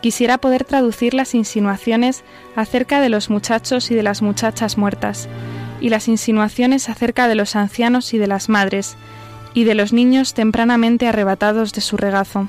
Quisiera 0.00 0.38
poder 0.38 0.64
traducir 0.64 1.12
las 1.12 1.34
insinuaciones 1.34 2.24
acerca 2.56 3.02
de 3.02 3.10
los 3.10 3.28
muchachos 3.28 3.90
y 3.90 3.94
de 3.94 4.02
las 4.02 4.22
muchachas 4.22 4.78
muertas, 4.78 5.28
y 5.78 5.90
las 5.90 6.08
insinuaciones 6.08 6.88
acerca 6.88 7.28
de 7.28 7.34
los 7.34 7.54
ancianos 7.54 8.14
y 8.14 8.18
de 8.18 8.26
las 8.26 8.48
madres, 8.48 8.96
y 9.52 9.64
de 9.64 9.74
los 9.74 9.92
niños 9.92 10.32
tempranamente 10.32 11.06
arrebatados 11.06 11.74
de 11.74 11.82
su 11.82 11.98
regazo. 11.98 12.48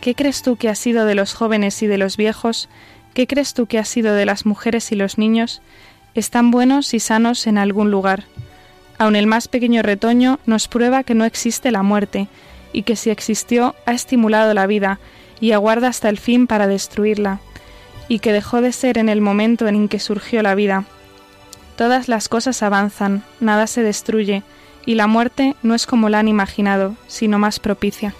¿Qué 0.00 0.14
crees 0.14 0.42
tú 0.42 0.56
que 0.56 0.68
ha 0.68 0.76
sido 0.76 1.04
de 1.04 1.16
los 1.16 1.34
jóvenes 1.34 1.82
y 1.82 1.88
de 1.88 1.98
los 1.98 2.16
viejos 2.16 2.68
¿Qué 3.14 3.26
crees 3.26 3.52
tú 3.52 3.66
que 3.66 3.78
ha 3.78 3.84
sido 3.84 4.14
de 4.14 4.24
las 4.24 4.46
mujeres 4.46 4.90
y 4.90 4.96
los 4.96 5.18
niños? 5.18 5.60
Están 6.14 6.50
buenos 6.50 6.94
y 6.94 7.00
sanos 7.00 7.46
en 7.46 7.58
algún 7.58 7.90
lugar. 7.90 8.24
Aun 8.98 9.16
el 9.16 9.26
más 9.26 9.48
pequeño 9.48 9.82
retoño 9.82 10.38
nos 10.46 10.66
prueba 10.66 11.04
que 11.04 11.14
no 11.14 11.24
existe 11.24 11.70
la 11.70 11.82
muerte, 11.82 12.28
y 12.72 12.84
que 12.84 12.96
si 12.96 13.10
existió 13.10 13.74
ha 13.84 13.92
estimulado 13.92 14.54
la 14.54 14.66
vida, 14.66 14.98
y 15.40 15.52
aguarda 15.52 15.88
hasta 15.88 16.08
el 16.08 16.18
fin 16.18 16.46
para 16.46 16.66
destruirla, 16.66 17.40
y 18.08 18.20
que 18.20 18.32
dejó 18.32 18.62
de 18.62 18.72
ser 18.72 18.96
en 18.96 19.10
el 19.10 19.20
momento 19.20 19.68
en 19.68 19.88
que 19.88 19.98
surgió 19.98 20.42
la 20.42 20.54
vida. 20.54 20.84
Todas 21.76 22.08
las 22.08 22.28
cosas 22.28 22.62
avanzan, 22.62 23.24
nada 23.40 23.66
se 23.66 23.82
destruye, 23.82 24.42
y 24.86 24.94
la 24.94 25.06
muerte 25.06 25.54
no 25.62 25.74
es 25.74 25.86
como 25.86 26.08
la 26.08 26.20
han 26.20 26.28
imaginado, 26.28 26.96
sino 27.08 27.38
más 27.38 27.60
propicia. 27.60 28.14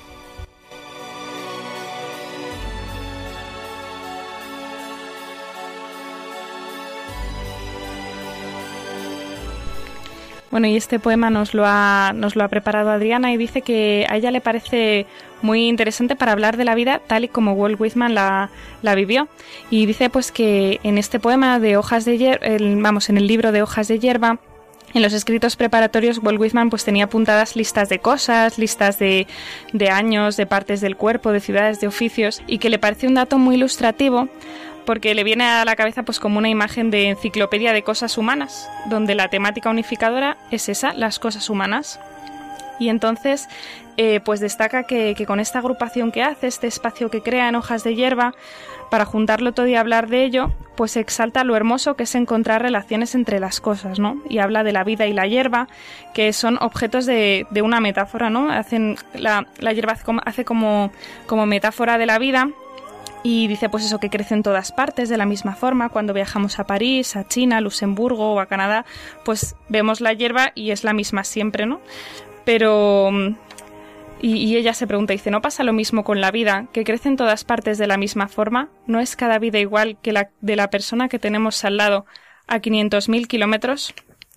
Bueno, 10.52 10.66
y 10.66 10.76
este 10.76 10.99
poema 10.99 11.30
nos 11.30 11.54
lo, 11.54 11.64
ha, 11.66 12.12
nos 12.14 12.37
lo 12.37 12.44
ha 12.44 12.49
preparado 12.49 12.90
Adriana 12.90 13.32
y 13.32 13.38
dice 13.38 13.62
que 13.62 14.04
a 14.11 14.16
ella 14.16 14.30
le 14.30 14.42
parece 14.42 15.06
muy 15.40 15.66
interesante 15.66 16.14
para 16.14 16.32
hablar 16.32 16.59
de 16.59 16.66
la 16.66 16.75
vida 16.75 17.00
tal 17.06 17.25
y 17.25 17.28
como 17.28 17.54
Walt 17.54 17.80
Whitman 17.80 18.14
la, 18.14 18.50
la 18.82 18.94
vivió. 18.94 19.28
Y 19.71 19.87
dice 19.87 20.11
pues 20.11 20.30
que 20.30 20.78
en 20.82 20.99
este 20.99 21.18
poema 21.18 21.59
de 21.59 21.78
hojas 21.78 22.04
de 22.04 22.18
hierba, 22.18 22.47
vamos, 22.61 23.09
en 23.09 23.16
el 23.16 23.26
libro 23.26 23.50
de 23.50 23.62
hojas 23.62 23.88
de 23.88 23.99
hierba, 23.99 24.40
en 24.92 25.00
los 25.00 25.14
escritos 25.14 25.56
preparatorios, 25.56 26.18
Walt 26.18 26.38
Whitman 26.38 26.68
pues 26.68 26.85
tenía 26.85 27.04
apuntadas 27.04 27.56
listas 27.56 27.88
de 27.88 28.00
cosas, 28.00 28.59
listas 28.59 28.99
de, 28.99 29.26
de, 29.73 29.88
años, 29.88 30.37
de 30.37 30.44
partes 30.44 30.82
del 30.82 30.97
cuerpo, 30.97 31.32
de 31.32 31.40
ciudades, 31.40 31.80
de 31.80 31.87
oficios, 31.87 32.42
y 32.47 32.59
que 32.59 32.68
le 32.68 32.78
pareció 32.78 33.09
un 33.09 33.14
dato 33.14 33.38
muy 33.38 33.54
ilustrativo 33.54 34.28
porque 34.84 35.14
le 35.14 35.24
viene 35.24 35.44
a 35.44 35.64
la 35.64 35.76
cabeza 35.76 36.02
pues 36.02 36.18
como 36.18 36.38
una 36.38 36.48
imagen 36.48 36.90
de 36.90 37.08
enciclopedia 37.08 37.72
de 37.72 37.82
cosas 37.82 38.18
humanas, 38.18 38.68
donde 38.86 39.14
la 39.14 39.28
temática 39.28 39.70
unificadora 39.70 40.36
es 40.50 40.68
esa, 40.68 40.92
las 40.94 41.18
cosas 41.18 41.48
humanas. 41.50 42.00
Y 42.78 42.88
entonces, 42.88 43.48
eh, 43.96 44.20
pues 44.24 44.40
destaca 44.40 44.84
que, 44.84 45.14
con 45.26 45.38
esta 45.38 45.60
agrupación 45.60 46.10
que 46.10 46.22
hace, 46.22 46.48
este 46.48 46.66
espacio 46.66 47.10
que 47.10 47.22
crea 47.22 47.48
en 47.48 47.54
hojas 47.54 47.84
de 47.84 47.94
hierba, 47.94 48.34
para 48.90 49.04
juntarlo 49.06 49.52
todo 49.52 49.66
y 49.68 49.74
hablar 49.74 50.08
de 50.08 50.24
ello, 50.24 50.52
pues 50.76 50.96
exalta 50.96 51.44
lo 51.44 51.56
hermoso 51.56 51.96
que 51.96 52.02
es 52.02 52.14
encontrar 52.14 52.60
relaciones 52.60 53.14
entre 53.14 53.40
las 53.40 53.60
cosas, 53.60 53.98
¿no? 53.98 54.20
Y 54.28 54.38
habla 54.38 54.64
de 54.64 54.72
la 54.72 54.84
vida 54.84 55.06
y 55.06 55.14
la 55.14 55.26
hierba, 55.26 55.68
que 56.12 56.32
son 56.34 56.58
objetos 56.60 57.06
de, 57.06 57.46
una 57.62 57.80
metáfora, 57.80 58.28
¿no? 58.28 58.50
Hacen, 58.50 58.96
la, 59.14 59.46
la 59.60 59.72
hierba 59.72 59.96
hace 60.26 60.44
como, 60.44 60.92
como 61.26 61.46
metáfora 61.46 61.96
de 61.96 62.06
la 62.06 62.18
vida 62.18 62.48
y 63.23 63.47
dice 63.47 63.69
pues 63.69 63.85
eso 63.85 63.99
que 63.99 64.11
crece 64.11 64.35
en 64.35 64.43
todas 64.43 64.73
partes 64.73 65.09
de 65.09 65.17
la 65.17 65.26
misma 65.26 65.55
forma. 65.55 65.88
Cuando 65.88 66.12
viajamos 66.12 66.59
a 66.59 66.64
París, 66.64 67.17
a 67.17 67.26
China, 67.26 67.59
a 67.59 67.61
Luxemburgo 67.61 68.33
o 68.33 68.41
a 68.41 68.47
Canadá, 68.47 68.85
pues 69.25 69.57
vemos 69.69 70.00
la 70.00 70.12
hierba 70.12 70.52
y 70.55 70.71
es 70.71 70.85
la 70.85 70.93
misma 70.93 71.25
siempre, 71.25 71.67
¿no? 71.67 71.81
Pero 72.45 73.11
y, 74.21 74.37
y, 74.37 74.57
ella 74.57 74.73
se 74.73 74.87
pregunta, 74.87 75.12
dice, 75.12 75.33
¿no 75.33 75.43
pasa 75.43 75.64
lo 75.64 75.73
mismo 75.73 76.05
con 76.05 76.21
la 76.21 76.31
vida, 76.31 76.69
que 76.73 76.85
crece 76.85 77.09
en 77.09 77.17
todas 77.17 77.43
partes 77.43 77.76
de 77.79 77.88
la 77.88 77.97
misma 77.97 78.29
forma? 78.29 78.69
¿No 78.87 79.00
es 79.00 79.17
cada 79.17 79.38
vida 79.41 79.59
igual 79.59 79.99
que 80.00 80.12
la 80.12 80.31
de 80.41 80.55
la 80.55 80.71
persona 80.71 81.09
que 81.09 81.19
tenemos 81.19 81.64
al 81.64 81.76
lado 81.76 82.07
a 82.47 82.61
500.000 82.61 83.26
kilómetros? 83.26 83.95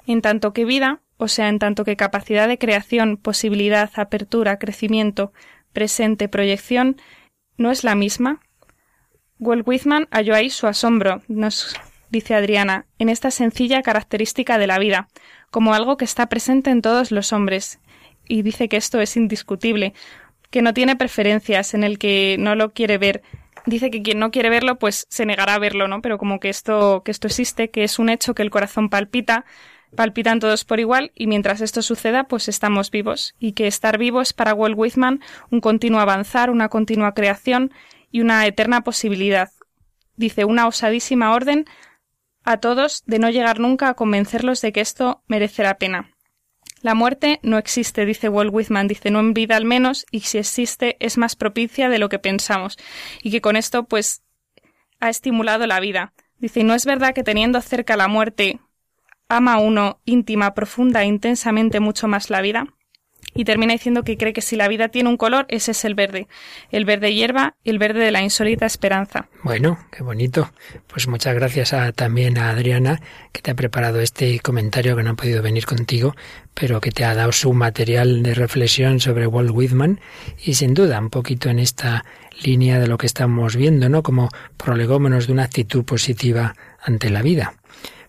En 0.08 0.22
tanto 0.22 0.54
que 0.54 0.66
vida, 0.66 1.02
o 1.18 1.28
sea, 1.28 1.50
en 1.50 1.60
tanto 1.60 1.86
que 1.86 1.96
capacidad 1.96 2.48
de 2.48 2.58
creación, 2.58 3.18
posibilidad, 3.18 3.92
apertura, 3.96 4.58
crecimiento, 4.58 5.34
presente, 5.72 6.30
proyección, 6.30 6.98
¿no 7.58 7.70
es 7.70 7.84
la 7.84 7.96
misma? 7.96 8.42
Walt 9.40 9.68
Whitman 9.68 10.08
halló 10.12 10.34
ahí 10.34 10.50
su 10.50 10.68
asombro, 10.68 11.22
nos 11.28 11.76
dice 12.10 12.36
Adriana, 12.36 12.86
en 13.00 13.10
esta 13.10 13.32
sencilla 13.32 13.82
característica 13.82 14.58
de 14.58 14.68
la 14.68 14.80
vida, 14.80 15.08
como 15.52 15.74
algo 15.74 15.98
que 15.98 16.06
está 16.06 16.28
presente 16.28 16.70
en 16.70 16.82
todos 16.82 17.12
los 17.12 17.34
hombres, 17.34 17.80
y 18.28 18.42
dice 18.42 18.70
que 18.70 18.78
esto 18.78 19.02
es 19.02 19.18
indiscutible, 19.18 19.94
que 20.52 20.62
no 20.62 20.74
tiene 20.74 20.96
preferencias, 20.96 21.74
en 21.74 21.84
el 21.84 22.00
que 22.00 22.38
no 22.40 22.56
lo 22.56 22.72
quiere 22.72 22.98
ver. 22.98 23.24
Dice 23.66 23.92
que 23.92 24.02
quien 24.02 24.20
no 24.20 24.32
quiere 24.32 24.50
verlo, 24.50 24.78
pues 24.78 25.06
se 25.10 25.26
negará 25.26 25.56
a 25.56 25.60
verlo, 25.60 25.88
¿no? 25.88 26.02
Pero 26.02 26.18
como 26.18 26.40
que 26.40 26.50
esto, 26.50 27.02
que 27.04 27.12
esto 27.12 27.28
existe, 27.28 27.72
que 27.72 27.84
es 27.84 28.00
un 28.00 28.10
hecho 28.10 28.36
que 28.36 28.44
el 28.44 28.52
corazón 28.52 28.90
palpita, 28.90 29.44
palpitan 29.96 30.40
todos 30.40 30.64
por 30.64 30.80
igual, 30.80 31.12
y 31.14 31.28
mientras 31.28 31.62
esto 31.62 31.82
suceda, 31.82 32.26
pues 32.26 32.48
estamos 32.48 32.90
vivos. 32.90 33.36
Y 33.40 33.52
que 33.52 33.68
estar 33.68 33.98
vivo 33.98 34.22
es 34.22 34.34
para 34.34 34.54
Walt 34.54 34.78
Whitman 34.78 35.20
un 35.50 35.62
continuo 35.62 36.00
avanzar, 36.00 36.50
una 36.50 36.70
continua 36.70 37.14
creación 37.14 37.72
y 38.16 38.22
una 38.22 38.46
eterna 38.48 38.80
posibilidad. 38.80 39.50
Dice 40.16 40.46
una 40.46 40.68
osadísima 40.68 41.34
orden 41.34 41.66
a 42.46 42.62
todos 42.62 43.04
de 43.06 43.20
no 43.20 43.30
llegar 43.30 43.60
nunca 43.60 43.90
a 43.90 43.94
convencerlos 43.94 44.62
de 44.62 44.72
que 44.72 44.80
esto 44.80 45.22
merece 45.28 45.64
la 45.64 45.78
pena. 45.78 46.16
La 46.82 46.96
muerte 46.96 47.42
no 47.44 47.58
existe, 47.58 48.06
dice 48.06 48.30
Walt 48.30 48.54
Whitman, 48.54 48.88
dice 48.88 49.12
no 49.12 49.20
en 49.20 49.34
vida 49.34 49.58
al 49.58 49.66
menos, 49.66 50.06
y 50.12 50.22
si 50.22 50.38
existe 50.38 50.96
es 51.02 51.18
más 51.18 51.36
propicia 51.36 51.90
de 51.90 52.00
lo 52.00 52.08
que 52.08 52.18
pensamos, 52.18 52.78
y 53.22 53.32
que 53.32 53.42
con 53.42 53.58
esto 53.58 53.84
pues 53.84 54.24
ha 55.02 55.10
estimulado 55.10 55.68
la 55.68 55.82
vida. 55.82 56.14
Dice, 56.38 56.64
no 56.64 56.74
es 56.74 56.86
verdad 56.86 57.14
que 57.14 57.24
teniendo 57.24 57.60
cerca 57.60 57.98
la 57.98 58.08
muerte 58.08 58.62
ama 59.28 59.60
uno 59.60 60.00
íntima, 60.06 60.54
profunda 60.54 61.04
e 61.04 61.08
intensamente 61.08 61.82
mucho 61.82 62.08
más 62.08 62.30
la 62.30 62.40
vida. 62.40 62.75
Y 63.34 63.44
termina 63.44 63.74
diciendo 63.74 64.04
que 64.04 64.18
cree 64.18 64.34
que 64.34 64.42
si 64.42 64.56
la 64.56 64.68
vida 64.68 64.88
tiene 64.88 65.10
un 65.10 65.18
color, 65.18 65.46
ese 65.50 65.72
es 65.72 65.84
el 65.84 65.96
verde. 65.96 66.28
El 66.72 66.86
verde 66.86 67.14
hierba 67.14 67.56
y 67.64 67.70
el 67.70 67.80
verde 67.80 68.00
de 68.00 68.12
la 68.12 68.22
insólita 68.22 68.66
esperanza. 68.66 69.28
Bueno, 69.44 69.78
qué 69.92 70.04
bonito. 70.04 70.52
Pues 70.88 71.08
muchas 71.08 71.36
gracias 71.36 71.74
a, 71.74 71.92
también 71.92 72.38
a 72.38 72.52
Adriana, 72.52 73.02
que 73.34 73.42
te 73.42 73.52
ha 73.52 73.56
preparado 73.56 74.00
este 74.00 74.40
comentario 74.40 74.96
que 74.96 75.04
no 75.04 75.12
ha 75.12 75.16
podido 75.16 75.42
venir 75.42 75.66
contigo, 75.66 76.16
pero 76.54 76.80
que 76.80 76.92
te 76.92 77.04
ha 77.04 77.14
dado 77.14 77.34
su 77.34 77.52
material 77.54 78.24
de 78.24 78.34
reflexión 78.34 79.02
sobre 79.02 79.28
Walt 79.28 79.52
Whitman 79.52 80.00
y 80.44 80.54
sin 80.54 80.74
duda 80.74 81.00
un 81.00 81.10
poquito 81.10 81.50
en 81.50 81.60
esta 81.60 82.06
línea 82.42 82.80
de 82.80 82.88
lo 82.88 82.98
que 82.98 83.08
estamos 83.08 83.56
viendo, 83.56 83.90
¿no? 83.90 84.04
Como 84.04 84.30
prolegómenos 84.58 85.28
de 85.28 85.34
una 85.34 85.44
actitud 85.44 85.84
positiva 85.84 86.56
ante 86.82 87.10
la 87.10 87.22
vida. 87.22 87.54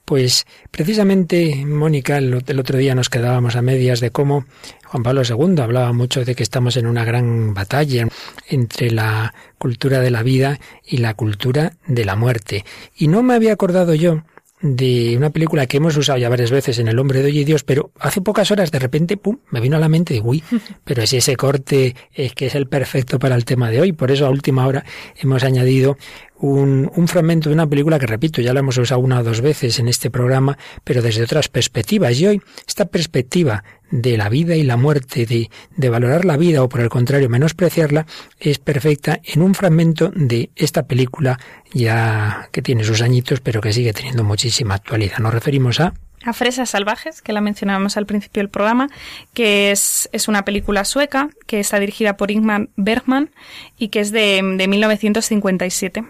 Pues 0.06 0.46
precisamente, 0.70 1.66
Mónica, 1.66 2.18
el, 2.18 2.32
otro 2.32 2.78
día 2.78 2.94
nos 2.94 3.10
quedábamos 3.10 3.56
a 3.56 3.60
medias 3.60 3.98
de 3.98 4.12
cómo 4.12 4.44
Juan 4.84 5.02
Pablo 5.02 5.22
II 5.28 5.60
hablaba 5.60 5.92
mucho 5.92 6.24
de 6.24 6.36
que 6.36 6.44
estamos 6.44 6.76
en 6.76 6.86
una 6.86 7.04
gran 7.04 7.54
batalla 7.54 8.06
entre 8.48 8.92
la 8.92 9.34
cultura 9.58 9.98
de 9.98 10.12
la 10.12 10.22
vida 10.22 10.60
y 10.86 10.98
la 10.98 11.14
cultura 11.14 11.72
de 11.88 12.04
la 12.04 12.14
muerte. 12.14 12.64
Y 12.96 13.08
no 13.08 13.24
me 13.24 13.34
había 13.34 13.52
acordado 13.52 13.94
yo 13.94 14.22
de 14.60 15.16
una 15.16 15.30
película 15.30 15.66
que 15.66 15.76
hemos 15.76 15.96
usado 15.96 16.18
ya 16.18 16.28
varias 16.28 16.50
veces 16.50 16.78
en 16.78 16.88
El 16.88 16.98
hombre 16.98 17.20
de 17.20 17.26
hoy 17.26 17.40
y 17.40 17.44
Dios, 17.44 17.62
pero 17.62 17.90
hace 17.98 18.20
pocas 18.20 18.50
horas 18.50 18.70
de 18.70 18.78
repente, 18.78 19.16
pum, 19.16 19.38
me 19.50 19.60
vino 19.60 19.76
a 19.76 19.80
la 19.80 19.88
mente 19.88 20.14
de, 20.14 20.20
uy, 20.20 20.42
pero 20.84 21.06
si 21.06 21.18
ese 21.18 21.36
corte 21.36 21.94
es 22.12 22.32
que 22.32 22.46
es 22.46 22.54
el 22.54 22.66
perfecto 22.66 23.18
para 23.18 23.34
el 23.34 23.44
tema 23.44 23.70
de 23.70 23.80
hoy, 23.80 23.92
por 23.92 24.10
eso 24.10 24.26
a 24.26 24.30
última 24.30 24.66
hora 24.66 24.84
hemos 25.16 25.44
añadido 25.44 25.98
un, 26.38 26.90
un, 26.94 27.08
fragmento 27.08 27.48
de 27.48 27.54
una 27.54 27.66
película 27.66 27.98
que, 27.98 28.06
repito, 28.06 28.42
ya 28.42 28.52
la 28.52 28.60
hemos 28.60 28.76
usado 28.76 29.00
una 29.00 29.20
o 29.20 29.24
dos 29.24 29.40
veces 29.40 29.78
en 29.78 29.88
este 29.88 30.10
programa, 30.10 30.58
pero 30.84 31.00
desde 31.00 31.22
otras 31.22 31.48
perspectivas. 31.48 32.18
Y 32.20 32.26
hoy, 32.26 32.42
esta 32.66 32.84
perspectiva 32.84 33.64
de 33.90 34.16
la 34.16 34.28
vida 34.28 34.56
y 34.56 34.62
la 34.62 34.76
muerte, 34.76 35.26
de, 35.26 35.50
de 35.76 35.88
valorar 35.88 36.24
la 36.24 36.36
vida 36.36 36.62
o 36.62 36.68
por 36.68 36.80
el 36.80 36.88
contrario 36.88 37.28
menospreciarla, 37.28 38.06
es 38.40 38.58
perfecta 38.58 39.20
en 39.24 39.42
un 39.42 39.54
fragmento 39.54 40.12
de 40.14 40.50
esta 40.56 40.86
película 40.86 41.38
ya 41.72 42.48
que 42.52 42.62
tiene 42.62 42.84
sus 42.84 43.02
añitos, 43.02 43.40
pero 43.40 43.60
que 43.60 43.72
sigue 43.72 43.92
teniendo 43.92 44.24
muchísima 44.24 44.74
actualidad. 44.74 45.18
Nos 45.18 45.34
referimos 45.34 45.80
a 45.80 45.94
a 46.26 46.32
Fresas 46.32 46.70
Salvajes, 46.70 47.22
que 47.22 47.32
la 47.32 47.40
mencionábamos 47.40 47.96
al 47.96 48.06
principio 48.06 48.40
del 48.40 48.48
programa, 48.48 48.88
que 49.32 49.70
es, 49.70 50.08
es, 50.12 50.26
una 50.26 50.44
película 50.44 50.84
sueca 50.84 51.30
que 51.46 51.60
está 51.60 51.78
dirigida 51.78 52.16
por 52.16 52.32
Ingmar 52.32 52.68
Bergman 52.74 53.30
y 53.78 53.88
que 53.88 54.00
es 54.00 54.10
de, 54.10 54.42
de 54.56 54.68
1957. 54.68 56.04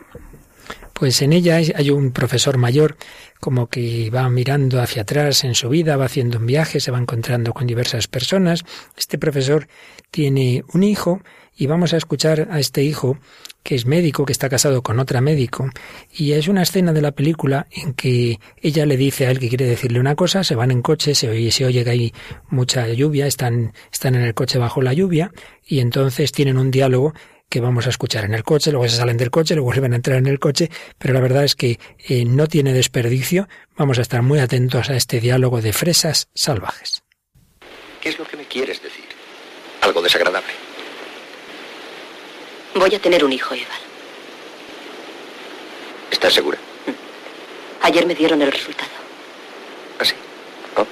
Pues 0.94 1.20
en 1.20 1.34
ella 1.34 1.56
hay 1.56 1.90
un 1.90 2.12
profesor 2.12 2.56
mayor 2.56 2.96
como 3.40 3.68
que 3.68 4.10
va 4.10 4.28
mirando 4.28 4.80
hacia 4.80 5.02
atrás 5.02 5.44
en 5.44 5.54
su 5.54 5.68
vida, 5.68 5.96
va 5.96 6.06
haciendo 6.06 6.38
un 6.38 6.46
viaje, 6.46 6.80
se 6.80 6.90
va 6.90 6.98
encontrando 6.98 7.52
con 7.52 7.66
diversas 7.66 8.08
personas. 8.08 8.64
Este 8.96 9.18
profesor 9.18 9.68
tiene 10.10 10.64
un 10.72 10.82
hijo 10.82 11.20
y 11.56 11.66
vamos 11.66 11.94
a 11.94 11.96
escuchar 11.96 12.48
a 12.50 12.60
este 12.60 12.82
hijo 12.82 13.18
que 13.66 13.74
es 13.74 13.84
médico, 13.84 14.24
que 14.24 14.32
está 14.32 14.48
casado 14.48 14.80
con 14.82 15.00
otra 15.00 15.20
médico, 15.20 15.68
y 16.12 16.32
es 16.32 16.46
una 16.46 16.62
escena 16.62 16.92
de 16.92 17.02
la 17.02 17.10
película 17.10 17.66
en 17.72 17.94
que 17.94 18.38
ella 18.62 18.86
le 18.86 18.96
dice 18.96 19.26
a 19.26 19.32
él 19.32 19.40
que 19.40 19.48
quiere 19.48 19.66
decirle 19.66 19.98
una 19.98 20.14
cosa, 20.14 20.44
se 20.44 20.54
van 20.54 20.70
en 20.70 20.82
coche, 20.82 21.16
se 21.16 21.28
oye, 21.28 21.50
se 21.50 21.66
oye 21.66 21.82
que 21.82 21.90
hay 21.90 22.14
mucha 22.48 22.86
lluvia, 22.86 23.26
están, 23.26 23.72
están 23.92 24.14
en 24.14 24.22
el 24.22 24.34
coche 24.34 24.58
bajo 24.58 24.82
la 24.82 24.92
lluvia, 24.92 25.32
y 25.66 25.80
entonces 25.80 26.30
tienen 26.30 26.58
un 26.58 26.70
diálogo 26.70 27.12
que 27.48 27.60
vamos 27.60 27.86
a 27.86 27.90
escuchar 27.90 28.24
en 28.24 28.34
el 28.34 28.42
coche, 28.42 28.70
luego 28.70 28.88
se 28.88 28.96
salen 28.96 29.16
del 29.16 29.30
coche, 29.30 29.54
luego 29.54 29.66
vuelven 29.66 29.92
a 29.92 29.96
entrar 29.96 30.18
en 30.18 30.26
el 30.26 30.38
coche, 30.38 30.70
pero 30.98 31.14
la 31.14 31.20
verdad 31.20 31.44
es 31.44 31.54
que 31.54 31.78
eh, 31.98 32.24
no 32.24 32.46
tiene 32.48 32.72
desperdicio. 32.72 33.48
Vamos 33.76 33.98
a 33.98 34.02
estar 34.02 34.22
muy 34.22 34.38
atentos 34.40 34.90
a 34.90 34.96
este 34.96 35.20
diálogo 35.20 35.60
de 35.60 35.72
fresas 35.72 36.28
salvajes. 36.34 37.02
¿Qué 38.00 38.08
es 38.08 38.18
lo 38.18 38.26
que 38.26 38.36
me 38.36 38.44
quieres 38.44 38.82
decir? 38.82 39.04
Algo 39.82 40.02
desagradable. 40.02 40.52
Voy 42.74 42.94
a 42.94 42.98
tener 42.98 43.24
un 43.24 43.32
hijo, 43.32 43.54
Eva. 43.54 43.74
¿Estás 46.10 46.34
segura? 46.34 46.58
Ayer 47.82 48.04
me 48.06 48.14
dieron 48.14 48.42
el 48.42 48.50
resultado. 48.50 48.90
¿Ah, 50.00 50.04
sí? 50.04 50.14
¿Oh? 50.76 50.86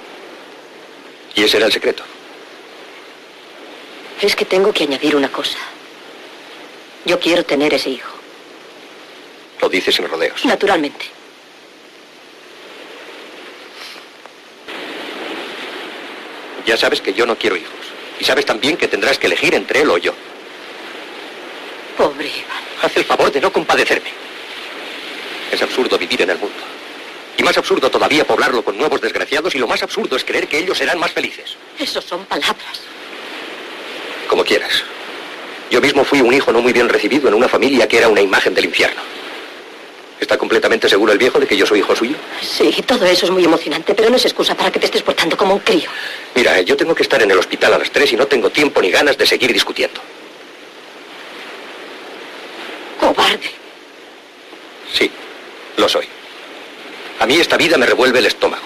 ¿Y 1.35 1.43
ese 1.43 1.57
era 1.57 1.67
el 1.67 1.73
secreto? 1.73 2.05
Es 4.23 4.37
que 4.37 4.45
tengo 4.45 4.73
que 4.73 4.85
añadir 4.85 5.17
una 5.17 5.31
cosa. 5.31 5.59
Yo 7.05 7.21
quiero 7.21 7.45
tener 7.45 7.75
ese 7.75 7.91
hijo. 7.91 8.11
Lo 9.61 9.69
dices 9.69 9.99
en 9.99 10.09
rodeos. 10.09 10.45
Naturalmente. 10.45 11.07
Ya 16.67 16.77
sabes 16.77 17.01
que 17.01 17.13
yo 17.13 17.27
no 17.27 17.37
quiero 17.37 17.57
hijos. 17.57 17.73
Y 18.19 18.25
sabes 18.25 18.47
también 18.47 18.77
que 18.77 18.89
tendrás 18.89 19.19
que 19.19 19.27
elegir 19.27 19.55
entre 19.55 19.83
él 19.83 19.91
o 19.91 19.99
yo. 19.99 20.15
Pobre 21.97 22.27
Iván. 22.27 22.65
Haz 22.83 22.97
el 22.97 23.05
favor 23.05 23.31
de 23.31 23.41
no 23.41 23.53
compadecerme. 23.53 24.11
Es 25.53 25.63
absurdo 25.63 25.99
vivir 25.99 26.23
en 26.23 26.31
el 26.31 26.39
mundo. 26.39 26.63
Y 27.37 27.43
más 27.43 27.57
absurdo 27.59 27.91
todavía 27.91 28.27
poblarlo 28.27 28.65
con 28.65 28.79
nuevos 28.79 29.01
desgraciados 29.01 29.55
y 29.55 29.59
lo 29.59 29.67
más 29.67 29.83
absurdo 29.83 30.17
es 30.17 30.25
creer 30.25 30.49
que 30.49 30.59
ellos 30.59 30.79
serán 30.79 30.99
más 30.99 31.13
felices. 31.13 31.57
Eso 31.79 32.01
son 32.01 32.25
palabras. 32.25 32.81
Como 34.29 34.45
quieras. 34.45 34.85
Yo 35.71 35.81
mismo 35.81 36.05
fui 36.05 36.21
un 36.21 36.33
hijo 36.33 36.53
no 36.53 36.61
muy 36.61 36.73
bien 36.73 36.89
recibido 36.89 37.29
en 37.29 37.35
una 37.35 37.49
familia 37.49 37.89
que 37.89 37.99
era 37.99 38.09
una 38.09 38.21
imagen 38.21 38.55
del 38.55 38.67
infierno. 38.67 39.01
¿Está 40.21 40.39
completamente 40.39 40.89
seguro 40.89 41.13
el 41.13 41.19
viejo 41.19 41.39
de 41.41 41.47
que 41.47 41.57
yo 41.57 41.67
soy 41.67 41.81
hijo 41.81 41.95
suyo? 41.95 42.17
Sí, 42.41 42.73
todo 42.87 43.05
eso 43.05 43.27
es 43.27 43.33
muy 43.33 43.45
emocionante, 43.45 43.95
pero 43.95 44.09
no 44.09 44.17
es 44.17 44.25
excusa 44.25 44.55
para 44.55 44.71
que 44.71 44.79
te 44.79 44.87
estés 44.87 45.03
portando 45.03 45.37
como 45.37 45.55
un 45.55 45.61
crío. 45.61 45.91
Mira, 46.35 46.61
yo 46.63 46.77
tengo 46.77 46.95
que 46.95 47.03
estar 47.03 47.21
en 47.23 47.31
el 47.31 47.39
hospital 47.39 47.75
a 47.75 47.79
las 47.79 47.91
tres 47.91 48.13
y 48.13 48.17
no 48.17 48.27
tengo 48.27 48.51
tiempo 48.51 48.81
ni 48.81 48.91
ganas 48.91 49.19
de 49.19 49.27
seguir 49.27 49.53
discutiendo. 49.53 50.01
Cobarde. 53.01 53.51
Sí, 54.93 55.11
Lo 55.77 55.89
soy. 55.89 56.07
A 57.19 57.27
mí 57.27 57.37
esta 57.37 57.57
vida 57.57 57.77
me 57.77 57.87
revuelve 57.87 58.19
el 58.21 58.27
estómago. 58.27 58.65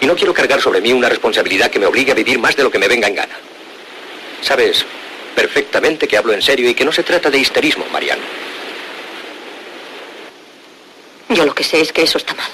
Y 0.00 0.06
no 0.06 0.16
quiero 0.16 0.34
cargar 0.34 0.60
sobre 0.60 0.80
mí 0.80 0.92
una 0.92 1.08
responsabilidad 1.08 1.70
que 1.70 1.78
me 1.78 1.86
obligue 1.86 2.10
a 2.12 2.14
vivir 2.14 2.38
más 2.38 2.56
de 2.56 2.64
lo 2.64 2.70
que 2.70 2.78
me 2.78 2.88
venga 2.88 3.06
en 3.06 3.14
gana. 3.14 3.34
Sabes 4.40 4.84
perfectamente 5.34 6.06
que 6.06 6.16
hablo 6.16 6.32
en 6.32 6.42
serio 6.42 6.68
y 6.68 6.74
que 6.74 6.84
no 6.84 6.92
se 6.92 7.02
trata 7.02 7.30
de 7.30 7.38
histerismo, 7.38 7.84
Mariano. 7.92 8.22
Yo 11.28 11.46
lo 11.46 11.54
que 11.54 11.64
sé 11.64 11.80
es 11.80 11.92
que 11.92 12.02
eso 12.02 12.18
está 12.18 12.34
mal. 12.34 12.50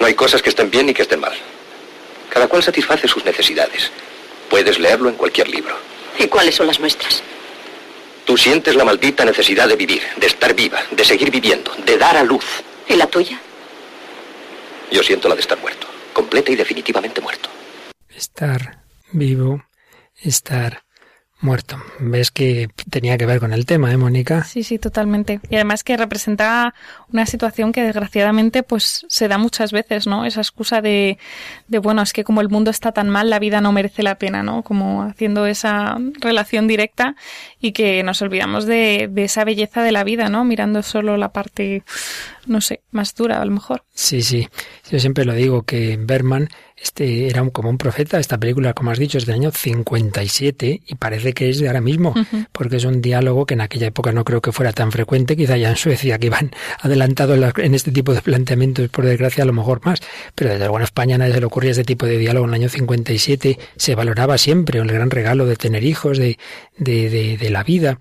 No 0.00 0.06
hay 0.06 0.14
cosas 0.14 0.42
que 0.42 0.50
estén 0.50 0.70
bien 0.70 0.86
ni 0.86 0.94
que 0.94 1.02
estén 1.02 1.20
mal. 1.20 1.34
Cada 2.30 2.48
cual 2.48 2.62
satisface 2.62 3.08
sus 3.08 3.24
necesidades. 3.24 3.90
Puedes 4.50 4.78
leerlo 4.78 5.08
en 5.08 5.16
cualquier 5.16 5.48
libro. 5.48 5.76
¿Y 6.18 6.26
cuáles 6.26 6.54
son 6.54 6.66
las 6.66 6.80
nuestras? 6.80 7.22
Tú 8.24 8.36
sientes 8.36 8.74
la 8.74 8.84
maldita 8.84 9.24
necesidad 9.24 9.68
de 9.68 9.76
vivir, 9.76 10.02
de 10.16 10.26
estar 10.26 10.54
viva, 10.54 10.82
de 10.90 11.04
seguir 11.04 11.30
viviendo, 11.30 11.72
de 11.84 11.96
dar 11.96 12.16
a 12.16 12.22
luz. 12.22 12.44
¿Y 12.88 12.94
la 12.94 13.06
tuya? 13.06 13.40
Yo 14.90 15.02
siento 15.02 15.28
la 15.28 15.34
de 15.34 15.40
estar 15.40 15.58
muerto, 15.58 15.86
completa 16.12 16.50
y 16.52 16.56
definitivamente 16.56 17.20
muerto. 17.20 17.48
Estar 18.08 18.82
vivo, 19.12 19.64
estar 20.16 20.82
muerto. 21.40 21.76
Ves 22.00 22.30
que 22.30 22.68
tenía 22.90 23.16
que 23.16 23.26
ver 23.26 23.40
con 23.40 23.52
el 23.52 23.66
tema, 23.66 23.92
¿eh, 23.92 23.96
Mónica? 23.96 24.44
Sí, 24.44 24.62
sí, 24.62 24.78
totalmente. 24.78 25.40
Y 25.50 25.56
además 25.56 25.84
que 25.84 25.96
representa 25.96 26.74
una 27.12 27.26
situación 27.26 27.72
que 27.72 27.82
desgraciadamente 27.82 28.62
pues 28.62 29.06
se 29.08 29.28
da 29.28 29.38
muchas 29.38 29.72
veces, 29.72 30.06
¿no? 30.06 30.24
Esa 30.24 30.40
excusa 30.40 30.80
de, 30.82 31.18
de, 31.68 31.78
bueno, 31.78 32.02
es 32.02 32.12
que 32.12 32.24
como 32.24 32.40
el 32.40 32.48
mundo 32.48 32.70
está 32.70 32.92
tan 32.92 33.08
mal, 33.08 33.30
la 33.30 33.38
vida 33.38 33.60
no 33.60 33.72
merece 33.72 34.02
la 34.02 34.16
pena, 34.16 34.42
¿no? 34.42 34.62
Como 34.62 35.02
haciendo 35.02 35.46
esa 35.46 35.96
relación 36.20 36.68
directa 36.68 37.16
y 37.60 37.72
que 37.72 38.02
nos 38.02 38.20
olvidamos 38.22 38.66
de, 38.66 39.08
de 39.10 39.24
esa 39.24 39.44
belleza 39.44 39.82
de 39.82 39.92
la 39.92 40.04
vida, 40.04 40.28
¿no? 40.28 40.44
Mirando 40.44 40.82
solo 40.82 41.16
la 41.16 41.30
parte, 41.30 41.82
no 42.46 42.60
sé, 42.60 42.82
más 42.90 43.14
dura 43.14 43.40
a 43.40 43.44
lo 43.44 43.52
mejor. 43.52 43.84
Sí, 43.94 44.22
sí. 44.22 44.48
Yo 44.90 44.98
siempre 44.98 45.24
lo 45.24 45.32
digo 45.32 45.62
que 45.62 45.98
Berman 46.00 46.48
este 46.80 47.28
era 47.28 47.48
como 47.50 47.70
un 47.70 47.78
profeta. 47.78 48.18
Esta 48.18 48.38
película, 48.38 48.72
como 48.72 48.90
has 48.90 48.98
dicho, 48.98 49.18
es 49.18 49.26
del 49.26 49.36
año 49.36 49.50
57 49.50 50.82
y 50.86 50.94
parece 50.94 51.32
que 51.32 51.48
es 51.48 51.58
de 51.58 51.66
ahora 51.66 51.80
mismo, 51.80 52.14
porque 52.52 52.76
es 52.76 52.84
un 52.84 53.02
diálogo 53.02 53.46
que 53.46 53.54
en 53.54 53.60
aquella 53.60 53.88
época 53.88 54.12
no 54.12 54.24
creo 54.24 54.40
que 54.40 54.52
fuera 54.52 54.72
tan 54.72 54.92
frecuente, 54.92 55.36
quizá 55.36 55.56
ya 55.56 55.70
en 55.70 55.76
Suecia, 55.76 56.18
que 56.18 56.26
iban 56.26 56.52
adelantados 57.00 57.38
en 57.58 57.74
este 57.74 57.92
tipo 57.92 58.12
de 58.12 58.20
planteamientos, 58.20 58.88
por 58.88 59.04
desgracia, 59.04 59.44
a 59.44 59.46
lo 59.46 59.52
mejor 59.52 59.84
más. 59.84 60.00
Pero 60.34 60.50
desde 60.50 60.64
luego 60.64 60.78
en 60.78 60.84
España 60.84 61.18
nadie 61.18 61.34
se 61.34 61.40
le 61.40 61.46
ocurría 61.46 61.70
este 61.70 61.84
tipo 61.84 62.06
de 62.06 62.18
diálogo. 62.18 62.46
En 62.46 62.50
el 62.50 62.60
año 62.60 62.68
57 62.68 63.58
se 63.76 63.94
valoraba 63.94 64.38
siempre 64.38 64.78
el 64.78 64.88
gran 64.88 65.10
regalo 65.10 65.46
de 65.46 65.56
tener 65.56 65.84
hijos, 65.84 66.18
de, 66.18 66.38
de, 66.76 67.10
de, 67.10 67.36
de 67.36 67.50
la 67.50 67.62
vida. 67.62 67.98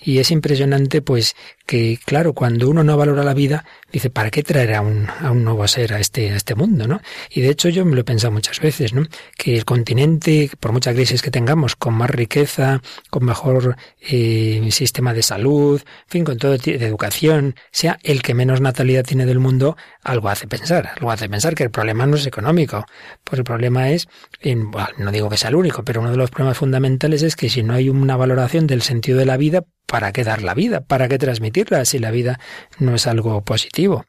Y 0.00 0.18
es 0.18 0.30
impresionante, 0.30 1.02
pues, 1.02 1.34
que, 1.68 1.98
claro, 2.02 2.32
cuando 2.32 2.66
uno 2.70 2.82
no 2.82 2.96
valora 2.96 3.22
la 3.22 3.34
vida, 3.34 3.66
dice, 3.92 4.08
¿para 4.08 4.30
qué 4.30 4.42
traer 4.42 4.72
a 4.72 4.80
un, 4.80 5.06
a 5.20 5.30
un 5.30 5.44
nuevo 5.44 5.68
ser 5.68 5.92
a 5.92 6.00
este, 6.00 6.30
a 6.30 6.36
este 6.36 6.54
mundo, 6.54 6.88
no? 6.88 7.02
Y 7.28 7.42
de 7.42 7.50
hecho 7.50 7.68
yo 7.68 7.84
me 7.84 7.94
lo 7.94 8.00
he 8.00 8.04
pensado 8.04 8.32
muchas 8.32 8.58
veces, 8.58 8.94
¿no? 8.94 9.02
Que 9.36 9.54
el 9.54 9.66
continente, 9.66 10.50
por 10.60 10.72
mucha 10.72 10.94
crisis 10.94 11.20
que 11.20 11.30
tengamos, 11.30 11.76
con 11.76 11.92
más 11.92 12.08
riqueza, 12.08 12.80
con 13.10 13.26
mejor 13.26 13.76
eh, 14.00 14.66
sistema 14.70 15.12
de 15.12 15.22
salud, 15.22 15.82
en 15.82 16.08
fin, 16.08 16.24
con 16.24 16.38
todo 16.38 16.56
de 16.56 16.74
educación, 16.76 17.54
sea 17.70 17.98
el 18.02 18.22
que 18.22 18.32
menos 18.32 18.62
natalidad 18.62 19.04
tiene 19.04 19.26
del 19.26 19.38
mundo, 19.38 19.76
algo 20.02 20.30
hace 20.30 20.46
pensar, 20.48 20.92
algo 20.96 21.10
hace 21.10 21.28
pensar 21.28 21.54
que 21.54 21.64
el 21.64 21.70
problema 21.70 22.06
no 22.06 22.16
es 22.16 22.26
económico, 22.26 22.86
pues 23.24 23.40
el 23.40 23.44
problema 23.44 23.90
es, 23.90 24.08
en, 24.40 24.70
bueno, 24.70 24.88
no 24.96 25.12
digo 25.12 25.28
que 25.28 25.36
sea 25.36 25.50
el 25.50 25.56
único, 25.56 25.84
pero 25.84 26.00
uno 26.00 26.12
de 26.12 26.16
los 26.16 26.30
problemas 26.30 26.56
fundamentales 26.56 27.22
es 27.22 27.36
que 27.36 27.50
si 27.50 27.62
no 27.62 27.74
hay 27.74 27.90
una 27.90 28.16
valoración 28.16 28.66
del 28.66 28.80
sentido 28.80 29.18
de 29.18 29.26
la 29.26 29.36
vida, 29.36 29.64
¿para 29.88 30.12
qué 30.12 30.22
dar 30.22 30.42
la 30.42 30.54
vida? 30.54 30.82
¿Para 30.82 31.08
qué 31.08 31.18
transmitirla 31.18 31.84
si 31.84 31.98
la 31.98 32.10
vida 32.10 32.38
no 32.78 32.94
es 32.94 33.06
algo 33.06 33.40
positivo? 33.42 34.04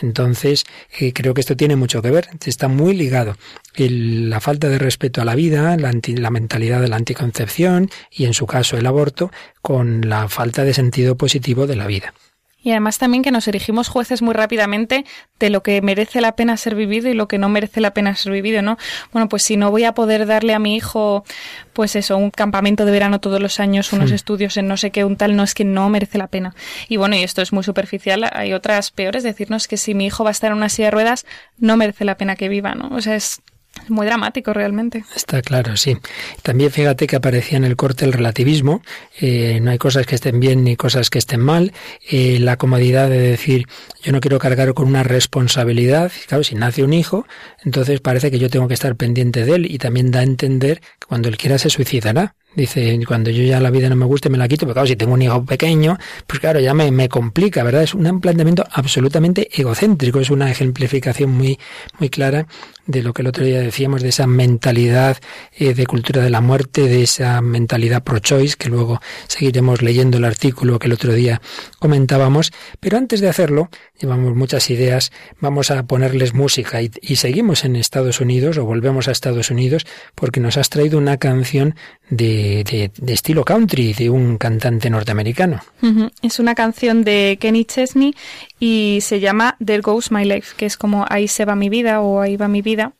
Entonces, 0.00 0.64
eh, 0.98 1.12
creo 1.12 1.34
que 1.34 1.42
esto 1.42 1.56
tiene 1.56 1.76
mucho 1.76 2.00
que 2.00 2.10
ver, 2.10 2.28
está 2.44 2.68
muy 2.68 2.94
ligado. 2.94 3.36
La 3.76 4.40
falta 4.40 4.68
de 4.68 4.78
respeto 4.78 5.20
a 5.20 5.24
la 5.24 5.34
vida, 5.34 5.76
la, 5.76 6.30
mentalidad 6.30 6.80
de 6.80 6.88
la 6.88 6.96
anticoncepción 6.96 7.90
y, 8.10 8.24
en 8.24 8.34
su 8.34 8.46
caso, 8.46 8.78
el 8.78 8.86
aborto, 8.86 9.30
con 9.60 10.08
la 10.08 10.28
falta 10.28 10.64
de 10.64 10.74
sentido 10.74 11.16
positivo 11.16 11.66
de 11.66 11.76
la 11.76 11.86
vida. 11.86 12.14
Y 12.62 12.70
además 12.70 12.98
también 12.98 13.22
que 13.22 13.30
nos 13.30 13.48
erigimos 13.48 13.88
jueces 13.88 14.22
muy 14.22 14.34
rápidamente 14.34 15.04
de 15.38 15.50
lo 15.50 15.62
que 15.62 15.80
merece 15.80 16.20
la 16.20 16.36
pena 16.36 16.56
ser 16.56 16.74
vivido 16.74 17.08
y 17.08 17.14
lo 17.14 17.28
que 17.28 17.38
no 17.38 17.48
merece 17.48 17.80
la 17.80 17.94
pena 17.94 18.14
ser 18.14 18.32
vivido, 18.32 18.62
¿no? 18.62 18.76
Bueno, 19.12 19.28
pues 19.28 19.42
si 19.42 19.56
no 19.56 19.70
voy 19.70 19.84
a 19.84 19.94
poder 19.94 20.26
darle 20.26 20.52
a 20.52 20.58
mi 20.58 20.76
hijo, 20.76 21.24
pues 21.72 21.96
eso, 21.96 22.16
un 22.16 22.30
campamento 22.30 22.84
de 22.84 22.92
verano 22.92 23.20
todos 23.20 23.40
los 23.40 23.60
años, 23.60 23.92
unos 23.92 24.10
sí. 24.10 24.14
estudios 24.14 24.56
en 24.56 24.68
no 24.68 24.76
sé 24.76 24.90
qué, 24.90 25.04
un 25.04 25.16
tal, 25.16 25.36
no 25.36 25.42
es 25.42 25.54
que 25.54 25.64
no 25.64 25.88
merece 25.88 26.18
la 26.18 26.26
pena. 26.26 26.54
Y 26.88 26.96
bueno, 26.96 27.16
y 27.16 27.22
esto 27.22 27.42
es 27.42 27.52
muy 27.52 27.64
superficial, 27.64 28.28
hay 28.32 28.52
otras 28.52 28.90
peores, 28.90 29.22
decirnos 29.22 29.66
que 29.66 29.76
si 29.76 29.94
mi 29.94 30.06
hijo 30.06 30.24
va 30.24 30.30
a 30.30 30.32
estar 30.32 30.50
en 30.50 30.58
una 30.58 30.68
silla 30.68 30.88
de 30.88 30.92
ruedas, 30.92 31.26
no 31.58 31.76
merece 31.76 32.04
la 32.04 32.16
pena 32.16 32.36
que 32.36 32.48
viva, 32.48 32.74
¿no? 32.74 32.88
O 32.94 33.00
sea, 33.00 33.16
es 33.16 33.40
muy 33.88 34.06
dramático 34.06 34.52
realmente. 34.52 35.04
Está 35.14 35.42
claro, 35.42 35.76
sí. 35.76 35.96
También 36.42 36.70
fíjate 36.70 37.06
que 37.06 37.16
aparecía 37.16 37.58
en 37.58 37.64
el 37.64 37.76
corte 37.76 38.04
el 38.04 38.12
relativismo. 38.12 38.82
Eh, 39.20 39.60
no 39.60 39.70
hay 39.70 39.78
cosas 39.78 40.06
que 40.06 40.14
estén 40.14 40.40
bien 40.40 40.64
ni 40.64 40.76
cosas 40.76 41.10
que 41.10 41.18
estén 41.18 41.40
mal. 41.40 41.72
Eh, 42.10 42.38
la 42.40 42.56
comodidad 42.56 43.08
de 43.08 43.18
decir, 43.18 43.66
yo 44.02 44.12
no 44.12 44.20
quiero 44.20 44.38
cargar 44.38 44.74
con 44.74 44.86
una 44.88 45.02
responsabilidad. 45.02 46.12
Claro, 46.26 46.44
si 46.44 46.54
nace 46.54 46.82
un 46.82 46.92
hijo, 46.92 47.26
entonces 47.64 48.00
parece 48.00 48.30
que 48.30 48.38
yo 48.38 48.50
tengo 48.50 48.68
que 48.68 48.74
estar 48.74 48.96
pendiente 48.96 49.44
de 49.44 49.54
él 49.54 49.66
y 49.70 49.78
también 49.78 50.10
da 50.10 50.20
a 50.20 50.24
entender 50.24 50.80
que 50.80 51.06
cuando 51.06 51.28
él 51.28 51.36
quiera 51.36 51.58
se 51.58 51.70
suicidará. 51.70 52.34
Dice, 52.54 52.98
cuando 53.06 53.30
yo 53.30 53.44
ya 53.44 53.60
la 53.60 53.70
vida 53.70 53.88
no 53.88 53.94
me 53.94 54.06
guste, 54.06 54.28
me 54.28 54.36
la 54.36 54.48
quito, 54.48 54.66
pero 54.66 54.74
claro, 54.74 54.88
si 54.88 54.96
tengo 54.96 55.14
un 55.14 55.22
hijo 55.22 55.44
pequeño, 55.44 55.98
pues 56.26 56.40
claro, 56.40 56.58
ya 56.58 56.74
me, 56.74 56.90
me 56.90 57.08
complica, 57.08 57.62
¿verdad? 57.62 57.84
Es 57.84 57.94
un 57.94 58.20
planteamiento 58.20 58.64
absolutamente 58.72 59.48
egocéntrico, 59.52 60.18
es 60.18 60.30
una 60.30 60.50
ejemplificación 60.50 61.30
muy, 61.30 61.60
muy 62.00 62.10
clara 62.10 62.46
de 62.86 63.02
lo 63.04 63.14
que 63.14 63.22
el 63.22 63.28
otro 63.28 63.44
día 63.44 63.60
decíamos, 63.60 64.02
de 64.02 64.08
esa 64.08 64.26
mentalidad 64.26 65.18
eh, 65.56 65.74
de 65.74 65.86
cultura 65.86 66.22
de 66.22 66.30
la 66.30 66.40
muerte, 66.40 66.88
de 66.88 67.04
esa 67.04 67.40
mentalidad 67.40 68.02
pro-choice, 68.02 68.56
que 68.58 68.68
luego 68.68 69.00
seguiremos 69.28 69.80
leyendo 69.80 70.18
el 70.18 70.24
artículo 70.24 70.80
que 70.80 70.88
el 70.88 70.94
otro 70.94 71.14
día 71.14 71.40
comentábamos. 71.78 72.50
Pero 72.80 72.98
antes 72.98 73.20
de 73.20 73.28
hacerlo, 73.28 73.70
llevamos 74.00 74.34
muchas 74.34 74.70
ideas, 74.70 75.12
vamos 75.40 75.70
a 75.70 75.84
ponerles 75.84 76.34
música 76.34 76.80
y 76.82 77.16
seguimos 77.16 77.64
en 77.64 77.76
Estados 77.76 78.20
Unidos 78.20 78.58
o 78.58 78.64
volvemos 78.64 79.06
a 79.06 79.12
Estados 79.12 79.50
Unidos 79.50 79.86
porque 80.16 80.40
nos 80.40 80.56
has 80.56 80.68
traído 80.68 80.98
una 80.98 81.18
canción 81.18 81.76
de, 82.08 82.39
de, 82.64 82.90
de, 82.96 83.12
estilo 83.12 83.44
country 83.44 83.92
de 83.92 84.10
un 84.10 84.38
cantante 84.38 84.90
norteamericano. 84.90 85.60
Uh 85.82 85.86
-huh. 85.86 86.10
Es 86.22 86.38
una 86.38 86.54
canción 86.54 87.04
de 87.04 87.38
Kenny 87.40 87.64
Chesney 87.64 88.14
y 88.58 88.98
se 89.02 89.20
llama 89.20 89.56
There 89.64 89.80
Goes 89.80 90.10
My 90.10 90.24
Life, 90.24 90.54
que 90.56 90.66
es 90.66 90.76
como 90.76 91.06
Ahí 91.08 91.28
se 91.28 91.44
va 91.44 91.54
mi 91.54 91.68
vida 91.68 92.00
o 92.00 92.20
Ahí 92.20 92.36
va 92.36 92.48
mi 92.48 92.62
vida. 92.62 92.92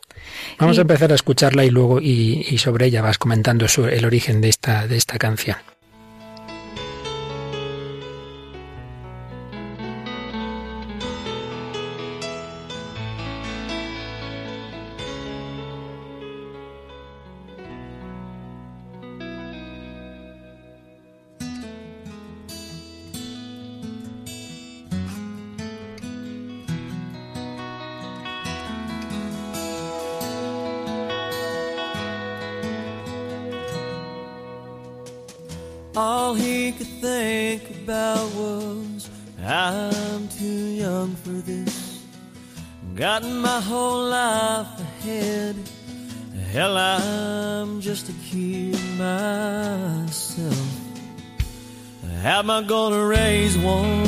Vamos 0.59 0.77
y... 0.77 0.81
a 0.81 0.83
empezar 0.83 1.13
a 1.13 1.15
escucharla 1.15 1.65
y 1.65 1.71
luego 1.71 2.01
y, 2.01 2.47
y 2.49 2.59
sobre 2.59 2.87
ella 2.87 3.03
vas 3.03 3.19
comentando 3.19 3.69
su, 3.69 3.87
el 3.87 4.05
origen 4.05 4.41
de 4.41 4.49
esta, 4.49 4.87
de 4.87 4.97
esta 4.97 5.19
canción. 5.19 5.57
Got 43.21 43.31
my 43.33 43.61
whole 43.61 44.05
life 44.09 44.81
ahead. 44.81 45.57
Hell, 46.53 46.77
I'm 46.77 47.81
just 47.81 48.09
a 48.09 48.13
kid 48.31 48.79
myself. 48.97 50.57
How 52.23 52.39
am 52.39 52.51
I 52.51 52.63
gonna 52.63 53.05
raise 53.05 53.59
one? 53.59 54.07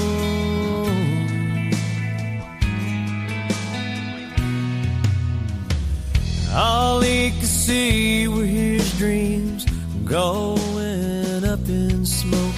All 6.54 7.00
he 7.00 7.30
could 7.32 7.44
see 7.44 8.28
were 8.28 8.44
his 8.46 8.96
dreams 8.98 9.66
going 10.04 11.44
up 11.44 11.68
in 11.68 12.06
smoke. 12.06 12.54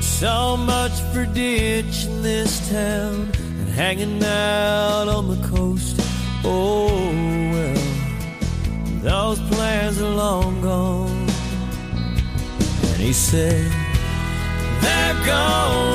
So 0.00 0.56
much 0.56 0.92
for 1.12 1.24
ditching 1.26 2.22
this 2.22 2.68
town 2.70 3.30
and 3.34 3.68
hanging 3.70 4.22
out 4.22 5.08
on 5.08 5.28
the. 5.28 5.51
Oh 6.44 6.88
well, 7.52 7.74
those 9.02 9.40
plans 9.50 10.00
are 10.00 10.14
long 10.14 10.60
gone. 10.60 11.28
And 12.90 13.00
he 13.00 13.12
said, 13.12 13.70
They're 14.80 15.14
goes 15.24 15.91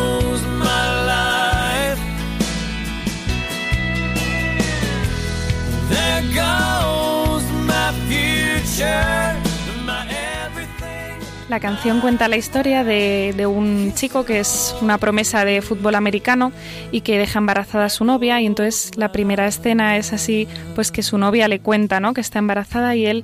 La 11.50 11.62
canción 11.62 12.02
cuenta 12.02 12.28
la 12.28 12.36
historia 12.36 12.84
de, 12.84 13.34
de, 13.36 13.46
un 13.46 13.94
chico 13.96 14.26
que 14.26 14.40
es 14.40 14.76
una 14.82 14.98
promesa 14.98 15.46
de 15.46 15.62
fútbol 15.62 15.96
americano 15.96 16.52
y 16.92 17.02
que 17.02 17.18
deja 17.18 17.40
embarazada 17.40 17.86
a 17.86 17.90
su 17.90 18.04
novia 18.04 18.42
y 18.42 18.46
entonces 18.46 18.92
la 18.98 19.14
primera 19.14 19.48
escena 19.48 19.96
es 19.96 20.12
así, 20.12 20.46
pues 20.76 20.92
que 20.92 21.04
su 21.04 21.18
novia 21.18 21.48
le 21.48 21.60
cuenta, 21.60 22.02
¿no? 22.02 22.14
Que 22.14 22.20
está 22.20 22.40
embarazada 22.40 22.98
y 22.98 23.06
él 23.06 23.24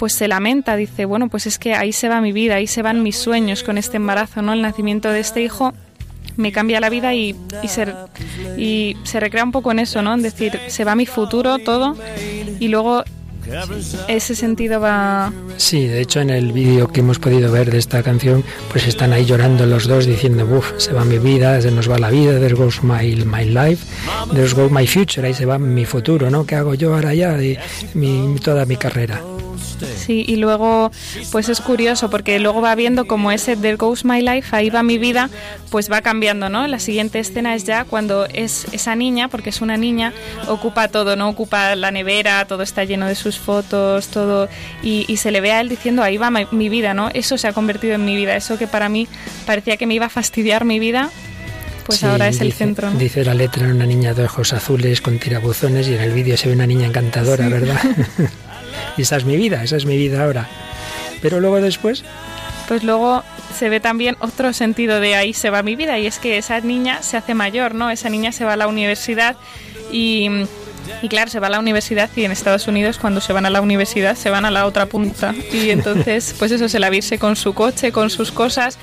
pues 0.00 0.14
se 0.14 0.26
lamenta, 0.26 0.74
dice, 0.74 1.04
bueno, 1.04 1.28
pues 1.28 1.46
es 1.46 1.60
que 1.60 1.74
ahí 1.74 1.92
se 1.92 2.08
va 2.08 2.20
mi 2.20 2.32
vida, 2.32 2.56
ahí 2.56 2.66
se 2.66 2.82
van 2.82 3.04
mis 3.04 3.16
sueños 3.16 3.62
con 3.62 3.78
este 3.78 3.98
embarazo, 3.98 4.42
¿no? 4.42 4.52
El 4.52 4.62
nacimiento 4.62 5.10
de 5.10 5.20
este 5.20 5.40
hijo 5.40 5.72
me 6.36 6.50
cambia 6.50 6.80
la 6.80 6.90
vida 6.90 7.14
y, 7.14 7.36
y, 7.62 7.68
se, 7.68 7.86
y 8.56 8.96
se 9.04 9.20
recrea 9.20 9.44
un 9.44 9.52
poco 9.52 9.70
en 9.70 9.78
eso, 9.78 10.02
¿no? 10.02 10.14
En 10.14 10.22
decir, 10.22 10.58
se 10.66 10.84
va 10.84 10.96
mi 10.96 11.06
futuro, 11.06 11.58
todo, 11.58 11.96
y 12.58 12.66
luego 12.68 13.04
ese 14.08 14.34
sentido 14.34 14.80
va... 14.80 15.32
Sí, 15.56 15.86
de 15.86 16.00
hecho 16.00 16.20
en 16.20 16.30
el 16.30 16.52
vídeo 16.52 16.88
que 16.88 17.00
hemos 17.00 17.18
podido 17.18 17.50
ver 17.50 17.70
de 17.70 17.78
esta 17.78 18.02
canción, 18.02 18.44
pues 18.70 18.86
están 18.86 19.12
ahí 19.12 19.24
llorando 19.24 19.66
los 19.66 19.86
dos 19.86 20.06
diciendo, 20.06 20.44
uff, 20.44 20.72
se 20.76 20.92
va 20.92 21.04
mi 21.04 21.18
vida, 21.18 21.60
se 21.60 21.70
nos 21.70 21.90
va 21.90 21.98
la 21.98 22.10
vida, 22.10 22.38
there 22.38 22.54
goes 22.54 22.82
my, 22.82 23.24
my 23.24 23.44
life, 23.44 23.84
there 24.32 24.52
goes 24.52 24.70
my 24.70 24.86
future, 24.86 25.26
ahí 25.26 25.34
se 25.34 25.46
va 25.46 25.58
mi 25.58 25.84
futuro, 25.84 26.30
¿no? 26.30 26.46
¿Qué 26.46 26.56
hago 26.56 26.74
yo 26.74 26.94
ahora 26.94 27.14
ya 27.14 27.36
mi, 27.94 28.36
toda 28.42 28.64
mi 28.66 28.76
carrera? 28.76 29.20
Sí, 29.86 30.24
y 30.26 30.36
luego, 30.36 30.90
pues 31.32 31.48
es 31.48 31.60
curioso 31.60 32.10
porque 32.10 32.38
luego 32.38 32.60
va 32.60 32.74
viendo 32.74 33.06
como 33.06 33.32
ese 33.32 33.56
There 33.56 33.76
Goes 33.76 34.04
My 34.04 34.20
Life, 34.20 34.54
ahí 34.54 34.70
va 34.70 34.82
mi 34.82 34.98
vida, 34.98 35.30
pues 35.70 35.90
va 35.90 36.00
cambiando, 36.02 36.48
¿no? 36.48 36.66
La 36.66 36.78
siguiente 36.78 37.18
escena 37.18 37.54
es 37.54 37.64
ya 37.64 37.84
cuando 37.84 38.26
es 38.26 38.66
esa 38.72 38.96
niña, 38.96 39.28
porque 39.28 39.50
es 39.50 39.60
una 39.60 39.76
niña, 39.76 40.12
ocupa 40.48 40.88
todo, 40.88 41.16
¿no? 41.16 41.28
Ocupa 41.28 41.74
la 41.76 41.90
nevera, 41.90 42.44
todo 42.46 42.62
está 42.62 42.84
lleno 42.84 43.06
de 43.06 43.14
sus 43.14 43.38
fotos, 43.38 44.08
todo, 44.08 44.48
y, 44.82 45.04
y 45.08 45.16
se 45.16 45.30
le 45.30 45.40
ve 45.40 45.52
a 45.52 45.60
él 45.60 45.68
diciendo, 45.68 46.02
ahí 46.02 46.16
va 46.16 46.30
mi, 46.30 46.46
mi 46.50 46.68
vida, 46.68 46.94
¿no? 46.94 47.10
Eso 47.14 47.38
se 47.38 47.48
ha 47.48 47.52
convertido 47.52 47.94
en 47.94 48.04
mi 48.04 48.16
vida, 48.16 48.36
eso 48.36 48.58
que 48.58 48.66
para 48.66 48.88
mí 48.88 49.08
parecía 49.46 49.76
que 49.76 49.86
me 49.86 49.94
iba 49.94 50.06
a 50.06 50.10
fastidiar 50.10 50.64
mi 50.64 50.78
vida, 50.78 51.10
pues 51.90 52.00
sí, 52.00 52.06
ahora 52.06 52.28
es 52.28 52.40
el 52.40 52.52
centro. 52.52 52.90
¿no? 52.90 52.98
Dice 52.98 53.24
la 53.24 53.34
letra 53.34 53.66
una 53.66 53.86
niña 53.86 54.14
de 54.14 54.24
ojos 54.24 54.52
azules 54.52 55.00
con 55.00 55.18
tirabuzones 55.18 55.88
y 55.88 55.94
en 55.94 56.00
el 56.00 56.12
vídeo 56.12 56.36
se 56.36 56.48
ve 56.48 56.54
una 56.54 56.66
niña 56.66 56.86
encantadora, 56.86 57.46
sí. 57.46 57.50
¿verdad? 57.50 57.80
y 58.96 59.02
esa 59.02 59.16
es 59.16 59.24
mi 59.24 59.36
vida, 59.36 59.62
esa 59.62 59.76
es 59.76 59.86
mi 59.86 59.96
vida 59.96 60.24
ahora. 60.24 60.48
Pero 61.22 61.40
luego 61.40 61.60
después... 61.60 62.04
Pues 62.68 62.84
luego 62.84 63.24
se 63.58 63.68
ve 63.68 63.80
también 63.80 64.16
otro 64.20 64.52
sentido 64.52 65.00
de 65.00 65.16
ahí 65.16 65.32
se 65.32 65.50
va 65.50 65.62
mi 65.62 65.76
vida 65.76 65.98
y 65.98 66.06
es 66.06 66.18
que 66.18 66.38
esa 66.38 66.60
niña 66.60 67.02
se 67.02 67.16
hace 67.16 67.34
mayor, 67.34 67.74
¿no? 67.74 67.90
Esa 67.90 68.08
niña 68.08 68.32
se 68.32 68.44
va 68.44 68.52
a 68.52 68.56
la 68.56 68.68
universidad 68.68 69.36
y, 69.90 70.28
y 71.02 71.08
claro, 71.08 71.30
se 71.30 71.40
va 71.40 71.48
a 71.48 71.50
la 71.50 71.58
universidad 71.58 72.08
y 72.14 72.24
en 72.24 72.30
Estados 72.30 72.68
Unidos 72.68 72.98
cuando 72.98 73.20
se 73.20 73.32
van 73.32 73.46
a 73.46 73.50
la 73.50 73.60
universidad 73.60 74.16
se 74.16 74.30
van 74.30 74.44
a 74.44 74.50
la 74.50 74.66
otra 74.66 74.86
punta 74.86 75.34
y 75.52 75.70
entonces 75.70 76.34
pues 76.38 76.52
eso, 76.52 76.68
se 76.68 76.78
la 76.78 76.90
virse 76.90 77.18
con 77.18 77.34
su 77.36 77.54
coche, 77.54 77.90
con 77.90 78.08
sus 78.08 78.30
cosas 78.30 78.78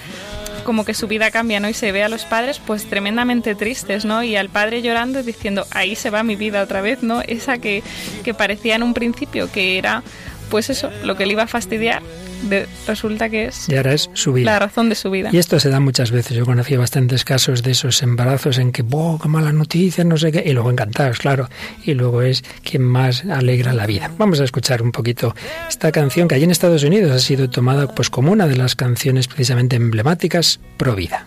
como 0.67 0.83
que 0.83 0.93
su 0.93 1.07
vida 1.07 1.31
cambia, 1.31 1.61
¿no? 1.61 1.69
Y 1.69 1.73
se 1.73 1.93
ve 1.93 2.03
a 2.03 2.09
los 2.09 2.25
padres 2.25 2.59
pues 2.59 2.89
tremendamente 2.89 3.55
tristes, 3.55 4.03
¿no? 4.03 4.21
Y 4.21 4.35
al 4.35 4.49
padre 4.49 4.81
llorando 4.81 5.21
y 5.21 5.23
diciendo, 5.23 5.65
ahí 5.71 5.95
se 5.95 6.09
va 6.09 6.23
mi 6.23 6.35
vida 6.35 6.61
otra 6.61 6.81
vez, 6.81 7.03
¿no? 7.03 7.21
Esa 7.21 7.57
que, 7.57 7.83
que 8.25 8.33
parecía 8.33 8.75
en 8.75 8.83
un 8.83 8.93
principio 8.93 9.49
que 9.49 9.77
era, 9.77 10.03
pues 10.49 10.69
eso, 10.69 10.89
lo 11.03 11.15
que 11.15 11.25
le 11.25 11.33
iba 11.33 11.43
a 11.43 11.47
fastidiar, 11.47 12.01
de, 12.49 12.67
resulta 12.85 13.29
que 13.29 13.45
es... 13.45 13.67
Y 13.67 13.75
ahora 13.75 13.93
es 13.93 14.09
su 14.13 14.33
vida. 14.33 14.51
La 14.51 14.59
razón 14.59 14.89
de 14.89 14.95
su 14.95 15.09
vida. 15.09 15.29
Y 15.31 15.37
esto 15.37 15.59
se 15.59 15.69
da 15.69 15.79
muchas 15.79 16.11
veces. 16.11 16.37
Yo 16.37 16.45
conocí 16.45 16.75
bastantes 16.75 17.23
casos 17.23 17.63
de 17.63 17.71
esos 17.71 18.01
embarazos 18.03 18.57
en 18.57 18.71
que, 18.71 18.83
¡oh, 18.91 19.19
qué 19.21 19.27
mala 19.27 19.51
noticia! 19.51 20.03
No 20.03 20.17
sé 20.17 20.31
qué. 20.31 20.43
Y 20.45 20.53
luego 20.53 20.71
encantados, 20.71 21.19
claro. 21.19 21.49
Y 21.83 21.93
luego 21.93 22.21
es 22.21 22.43
quien 22.63 22.83
más 22.83 23.25
alegra 23.25 23.73
la 23.73 23.85
vida. 23.85 24.11
Vamos 24.17 24.39
a 24.39 24.43
escuchar 24.43 24.81
un 24.81 24.91
poquito 24.91 25.35
esta 25.67 25.91
canción 25.91 26.27
que 26.27 26.35
allí 26.35 26.43
en 26.43 26.51
Estados 26.51 26.83
Unidos 26.83 27.11
ha 27.11 27.19
sido 27.19 27.49
tomada 27.49 27.87
pues 27.87 28.09
como 28.09 28.31
una 28.31 28.47
de 28.47 28.55
las 28.55 28.75
canciones 28.75 29.27
precisamente 29.27 29.75
emblemáticas 29.75 30.59
pro 30.77 30.95
vida. 30.95 31.25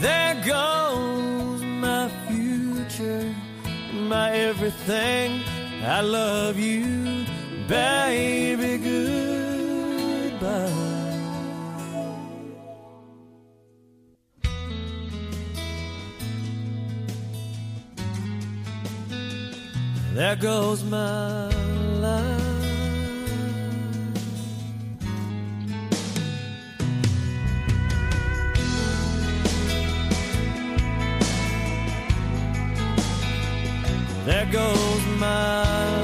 There 0.00 0.34
goes 0.44 1.62
my 1.62 2.08
future, 2.28 3.32
my 4.08 4.30
everything. 4.30 5.42
I 5.84 6.00
love 6.00 6.58
you, 6.58 7.21
baby. 7.68 8.78
Goodbye. 8.78 9.52
There 20.14 20.36
goes 20.36 20.84
my 20.84 21.48
life. 22.00 22.42
There 34.24 34.46
goes 34.52 35.06
my 35.18 36.01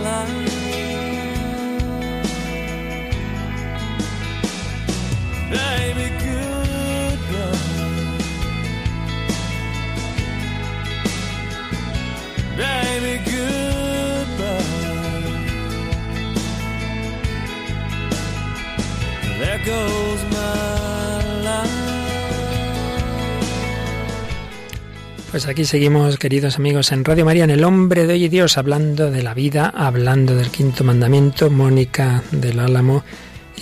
Pues 25.30 25.46
aquí 25.46 25.64
seguimos, 25.64 26.18
queridos 26.18 26.56
amigos, 26.56 26.90
en 26.90 27.04
Radio 27.04 27.24
María, 27.24 27.44
en 27.44 27.50
El 27.50 27.62
Hombre 27.62 28.06
de 28.06 28.14
Hoy 28.14 28.24
y 28.24 28.28
Dios, 28.28 28.58
hablando 28.58 29.10
de 29.10 29.22
la 29.22 29.34
vida, 29.34 29.72
hablando 29.76 30.34
del 30.34 30.50
quinto 30.50 30.84
mandamiento, 30.84 31.48
Mónica 31.48 32.24
del 32.32 32.58
Álamo 32.58 33.04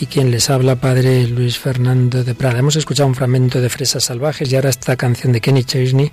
y 0.00 0.06
quien 0.06 0.30
les 0.30 0.50
habla, 0.50 0.76
Padre 0.76 1.26
Luis 1.26 1.58
Fernando 1.58 2.24
de 2.24 2.34
Prada. 2.34 2.58
Hemos 2.58 2.76
escuchado 2.76 3.08
un 3.08 3.14
fragmento 3.14 3.60
de 3.60 3.68
Fresas 3.68 4.04
Salvajes 4.04 4.50
y 4.50 4.56
ahora 4.56 4.70
esta 4.70 4.96
canción 4.96 5.32
de 5.32 5.40
Kenny 5.40 5.64
Chesney, 5.64 6.12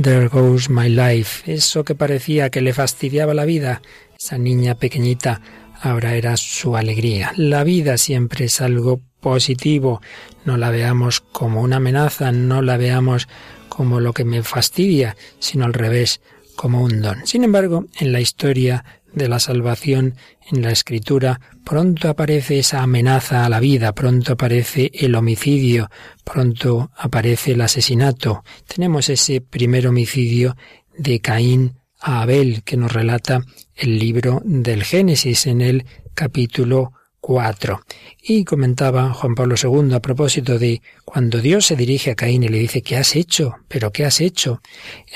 There 0.00 0.28
Goes 0.28 0.70
My 0.70 0.88
Life. 0.88 1.52
Eso 1.52 1.84
que 1.84 1.94
parecía 1.94 2.50
que 2.50 2.60
le 2.60 2.72
fastidiaba 2.72 3.34
la 3.34 3.44
vida, 3.44 3.82
esa 4.18 4.38
niña 4.38 4.76
pequeñita, 4.76 5.42
ahora 5.80 6.14
era 6.14 6.36
su 6.36 6.76
alegría. 6.76 7.32
La 7.36 7.64
vida 7.64 7.98
siempre 7.98 8.46
es 8.46 8.60
algo 8.60 9.00
positivo, 9.20 10.00
no 10.44 10.56
la 10.56 10.70
veamos 10.70 11.20
como 11.20 11.60
una 11.60 11.76
amenaza, 11.76 12.32
no 12.32 12.62
la 12.62 12.76
veamos 12.76 13.28
como 13.68 14.00
lo 14.00 14.12
que 14.12 14.24
me 14.24 14.42
fastidia, 14.42 15.16
sino 15.38 15.64
al 15.64 15.74
revés, 15.74 16.20
como 16.56 16.82
un 16.82 17.00
don. 17.00 17.26
Sin 17.26 17.44
embargo, 17.44 17.86
en 17.98 18.12
la 18.12 18.20
historia 18.20 18.84
de 19.12 19.28
la 19.28 19.38
salvación, 19.38 20.14
en 20.50 20.62
la 20.62 20.70
escritura, 20.70 21.40
pronto 21.64 22.08
aparece 22.08 22.58
esa 22.58 22.82
amenaza 22.82 23.44
a 23.44 23.48
la 23.48 23.60
vida, 23.60 23.94
pronto 23.94 24.34
aparece 24.34 24.90
el 24.94 25.14
homicidio, 25.14 25.90
pronto 26.24 26.90
aparece 26.96 27.52
el 27.52 27.60
asesinato. 27.60 28.44
Tenemos 28.66 29.08
ese 29.08 29.40
primer 29.40 29.86
homicidio 29.86 30.56
de 30.96 31.20
Caín 31.20 31.74
a 32.00 32.22
Abel 32.22 32.62
que 32.64 32.76
nos 32.76 32.92
relata 32.92 33.42
el 33.74 33.98
libro 33.98 34.40
del 34.44 34.84
Génesis 34.84 35.46
en 35.46 35.60
el 35.60 35.84
capítulo 36.14 36.92
4. 37.20 37.80
Y 38.22 38.44
comentaba 38.44 39.12
Juan 39.12 39.34
Pablo 39.34 39.56
II 39.60 39.94
a 39.94 40.00
propósito 40.00 40.58
de 40.58 40.82
cuando 41.04 41.40
Dios 41.40 41.66
se 41.66 41.76
dirige 41.76 42.12
a 42.12 42.14
Caín 42.14 42.42
y 42.42 42.48
le 42.48 42.58
dice 42.58 42.82
¿qué 42.82 42.96
has 42.96 43.16
hecho? 43.16 43.54
¿Pero 43.68 43.90
qué 43.90 44.04
has 44.04 44.20
hecho? 44.20 44.60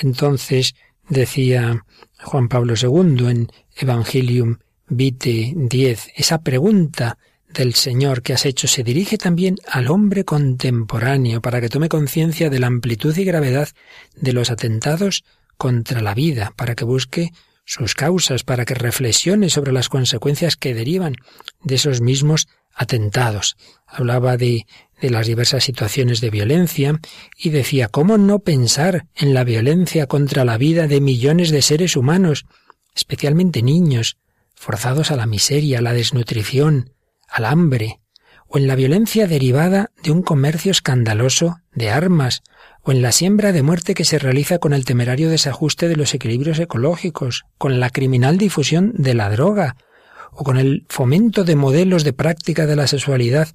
Entonces 0.00 0.74
decía 1.08 1.84
Juan 2.22 2.48
Pablo 2.48 2.74
II 2.80 3.28
en 3.28 3.48
Evangelium 3.76 4.58
Vitae 4.88 5.54
10, 5.56 6.12
esa 6.16 6.42
pregunta 6.42 7.18
del 7.48 7.74
Señor 7.74 8.22
que 8.22 8.32
has 8.32 8.46
hecho 8.46 8.66
se 8.66 8.82
dirige 8.82 9.18
también 9.18 9.56
al 9.66 9.88
hombre 9.88 10.24
contemporáneo 10.24 11.40
para 11.40 11.60
que 11.60 11.68
tome 11.68 11.88
conciencia 11.88 12.50
de 12.50 12.58
la 12.58 12.66
amplitud 12.66 13.16
y 13.16 13.24
gravedad 13.24 13.68
de 14.16 14.32
los 14.32 14.50
atentados 14.50 15.24
contra 15.56 16.00
la 16.00 16.14
vida, 16.14 16.52
para 16.56 16.74
que 16.74 16.84
busque 16.84 17.30
sus 17.64 17.94
causas, 17.94 18.42
para 18.42 18.64
que 18.64 18.74
reflexione 18.74 19.48
sobre 19.50 19.72
las 19.72 19.88
consecuencias 19.88 20.56
que 20.56 20.74
derivan 20.74 21.14
de 21.62 21.76
esos 21.76 22.00
mismos 22.00 22.48
atentados. 22.74 23.56
Hablaba 23.86 24.36
de, 24.36 24.66
de 25.00 25.10
las 25.10 25.26
diversas 25.26 25.64
situaciones 25.64 26.20
de 26.20 26.30
violencia 26.30 26.98
y 27.36 27.50
decía, 27.50 27.88
¿cómo 27.88 28.18
no 28.18 28.40
pensar 28.40 29.06
en 29.14 29.34
la 29.34 29.44
violencia 29.44 30.06
contra 30.06 30.44
la 30.44 30.58
vida 30.58 30.86
de 30.88 31.00
millones 31.00 31.50
de 31.50 31.62
seres 31.62 31.96
humanos, 31.96 32.46
especialmente 32.94 33.62
niños, 33.62 34.18
forzados 34.54 35.10
a 35.10 35.16
la 35.16 35.26
miseria, 35.26 35.78
a 35.78 35.82
la 35.82 35.92
desnutrición, 35.92 36.90
al 37.28 37.44
hambre, 37.44 38.00
o 38.46 38.58
en 38.58 38.66
la 38.66 38.74
violencia 38.74 39.26
derivada 39.26 39.90
de 40.02 40.10
un 40.10 40.22
comercio 40.22 40.70
escandaloso 40.70 41.56
de 41.72 41.90
armas, 41.90 42.42
o 42.82 42.92
en 42.92 43.00
la 43.00 43.12
siembra 43.12 43.52
de 43.52 43.62
muerte 43.62 43.94
que 43.94 44.04
se 44.04 44.18
realiza 44.18 44.58
con 44.58 44.72
el 44.72 44.84
temerario 44.84 45.30
desajuste 45.30 45.88
de 45.88 45.96
los 45.96 46.12
equilibrios 46.14 46.58
ecológicos, 46.58 47.44
con 47.58 47.80
la 47.80 47.90
criminal 47.90 48.38
difusión 48.38 48.92
de 48.94 49.14
la 49.14 49.30
droga, 49.30 49.76
o 50.32 50.44
con 50.44 50.58
el 50.58 50.84
fomento 50.88 51.44
de 51.44 51.56
modelos 51.56 52.04
de 52.04 52.12
práctica 52.12 52.66
de 52.66 52.76
la 52.76 52.86
sexualidad 52.86 53.48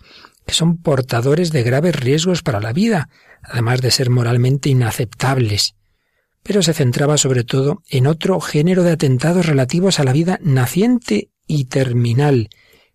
que 0.45 0.54
son 0.54 0.78
portadores 0.78 1.52
de 1.52 1.62
graves 1.62 1.95
riesgos 1.95 2.41
para 2.41 2.62
la 2.62 2.71
vida, 2.71 3.10
además 3.43 3.82
de 3.82 3.91
ser 3.91 4.10
moralmente 4.10 4.69
inaceptables. 4.69 5.76
Pero 6.47 6.63
se 6.63 6.73
centraba 6.73 7.17
sobre 7.17 7.43
todo 7.43 7.83
en 7.89 8.07
otro 8.07 8.39
género 8.39 8.83
de 8.83 8.91
atentados 8.91 9.45
relativos 9.45 9.99
a 9.99 10.05
la 10.05 10.13
vida 10.13 10.39
naciente 10.41 11.29
y 11.45 11.65
terminal, 11.65 12.49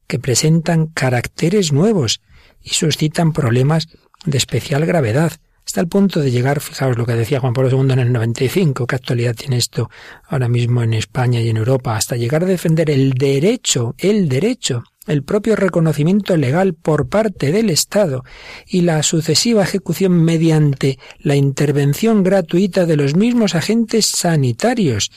que 0.06 0.18
presentan 0.18 0.86
caracteres 0.86 1.70
nuevos 1.70 2.22
y 2.62 2.70
suscitan 2.70 3.34
problemas 3.34 3.88
de 4.24 4.38
especial 4.38 4.86
gravedad, 4.86 5.32
hasta 5.66 5.82
el 5.82 5.88
punto 5.88 6.20
de 6.20 6.30
llegar, 6.30 6.60
fijaos 6.60 6.96
lo 6.96 7.04
que 7.04 7.12
decía 7.12 7.40
Juan 7.40 7.52
Pablo 7.52 7.70
II 7.70 7.92
en 7.92 7.98
el 7.98 8.12
95, 8.12 8.86
qué 8.86 8.96
actualidad 8.96 9.34
tiene 9.34 9.58
esto 9.58 9.90
ahora 10.24 10.48
mismo 10.48 10.82
en 10.82 10.94
España 10.94 11.40
y 11.40 11.50
en 11.50 11.58
Europa, 11.58 11.94
hasta 11.94 12.16
llegar 12.16 12.44
a 12.44 12.46
defender 12.46 12.88
el 12.88 13.12
derecho, 13.12 13.94
el 13.98 14.30
derecho, 14.30 14.82
el 15.06 15.22
propio 15.24 15.56
reconocimiento 15.56 16.36
legal 16.36 16.74
por 16.74 17.08
parte 17.08 17.50
del 17.50 17.70
Estado 17.70 18.24
y 18.66 18.82
la 18.82 19.02
sucesiva 19.02 19.64
ejecución 19.64 20.12
mediante 20.12 20.98
la 21.18 21.34
intervención 21.34 22.22
gratuita 22.22 22.86
de 22.86 22.96
los 22.96 23.16
mismos 23.16 23.54
agentes 23.54 24.06
sanitarios. 24.06 25.10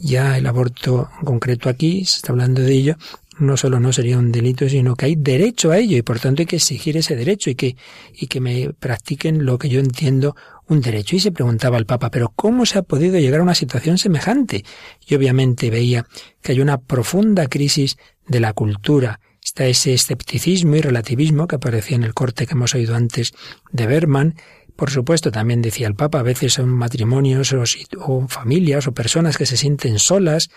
Ya 0.00 0.36
el 0.36 0.46
aborto 0.46 1.08
concreto 1.24 1.68
aquí, 1.68 2.04
se 2.04 2.16
está 2.16 2.32
hablando 2.32 2.62
de 2.62 2.72
ello, 2.72 2.96
no 3.38 3.56
solo 3.56 3.78
no 3.78 3.92
sería 3.92 4.18
un 4.18 4.32
delito, 4.32 4.68
sino 4.68 4.96
que 4.96 5.06
hay 5.06 5.16
derecho 5.16 5.70
a 5.70 5.78
ello 5.78 5.96
y 5.96 6.02
por 6.02 6.18
tanto 6.18 6.42
hay 6.42 6.46
que 6.46 6.56
exigir 6.56 6.96
ese 6.96 7.14
derecho 7.14 7.50
y 7.50 7.54
que, 7.54 7.76
y 8.12 8.26
que 8.26 8.40
me 8.40 8.72
practiquen 8.72 9.44
lo 9.44 9.58
que 9.58 9.68
yo 9.68 9.78
entiendo 9.78 10.34
un 10.66 10.80
derecho. 10.80 11.14
Y 11.14 11.20
se 11.20 11.30
preguntaba 11.30 11.78
el 11.78 11.86
Papa, 11.86 12.10
pero 12.10 12.32
¿cómo 12.34 12.66
se 12.66 12.78
ha 12.78 12.82
podido 12.82 13.18
llegar 13.18 13.40
a 13.40 13.44
una 13.44 13.54
situación 13.54 13.98
semejante? 13.98 14.64
Y 15.06 15.14
obviamente 15.14 15.70
veía 15.70 16.06
que 16.42 16.52
hay 16.52 16.60
una 16.60 16.78
profunda 16.78 17.46
crisis 17.46 17.96
de 18.26 18.40
la 18.40 18.52
cultura. 18.52 19.20
Está 19.42 19.66
ese 19.66 19.94
escepticismo 19.94 20.76
y 20.76 20.80
relativismo 20.80 21.46
que 21.46 21.56
aparecía 21.56 21.96
en 21.96 22.04
el 22.04 22.14
corte 22.14 22.46
que 22.46 22.54
hemos 22.54 22.74
oído 22.74 22.94
antes 22.94 23.32
de 23.72 23.86
Berman, 23.86 24.34
por 24.78 24.92
supuesto, 24.92 25.32
también 25.32 25.60
decía 25.60 25.88
el 25.88 25.96
Papa, 25.96 26.20
a 26.20 26.22
veces 26.22 26.52
son 26.52 26.68
matrimonios 26.68 27.52
o, 27.52 28.28
familias 28.28 28.86
o 28.86 28.92
personas 28.92 29.36
que 29.36 29.44
se 29.44 29.56
sienten 29.56 29.98
solas, 29.98 30.50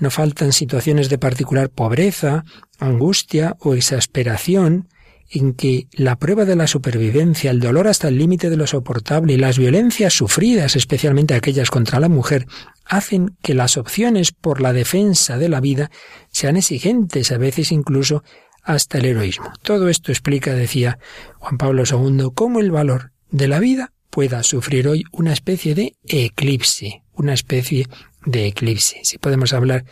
no 0.00 0.10
faltan 0.10 0.52
situaciones 0.52 1.08
de 1.08 1.18
particular 1.18 1.70
pobreza, 1.70 2.44
angustia 2.80 3.54
o 3.60 3.74
exasperación, 3.74 4.88
en 5.30 5.52
que 5.54 5.88
la 5.92 6.16
prueba 6.16 6.44
de 6.44 6.56
la 6.56 6.66
supervivencia, 6.66 7.50
el 7.50 7.60
dolor 7.60 7.88
hasta 7.88 8.08
el 8.08 8.18
límite 8.18 8.50
de 8.50 8.56
lo 8.56 8.66
soportable 8.66 9.34
y 9.34 9.36
las 9.36 9.58
violencias 9.58 10.14
sufridas, 10.14 10.76
especialmente 10.76 11.34
aquellas 11.34 11.70
contra 11.70 12.00
la 12.00 12.08
mujer, 12.08 12.46
hacen 12.84 13.36
que 13.42 13.54
las 13.54 13.76
opciones 13.76 14.32
por 14.32 14.60
la 14.60 14.72
defensa 14.72 15.36
de 15.36 15.48
la 15.48 15.60
vida 15.60 15.90
sean 16.30 16.56
exigentes, 16.56 17.30
a 17.30 17.38
veces 17.38 17.72
incluso 17.72 18.22
hasta 18.62 18.98
el 18.98 19.06
heroísmo. 19.06 19.52
Todo 19.62 19.88
esto 19.88 20.12
explica, 20.12 20.54
decía 20.54 20.98
Juan 21.38 21.58
Pablo 21.58 21.84
II, 21.84 22.28
cómo 22.34 22.60
el 22.60 22.70
valor 22.70 23.12
de 23.30 23.48
la 23.48 23.60
vida 23.60 23.92
pueda 24.10 24.42
sufrir 24.42 24.88
hoy 24.88 25.04
una 25.12 25.32
especie 25.32 25.74
de 25.74 25.96
eclipse, 26.06 27.02
una 27.12 27.34
especie 27.34 27.86
de 28.24 28.46
eclipse. 28.46 29.00
Si 29.04 29.18
podemos 29.18 29.52
hablar 29.52 29.84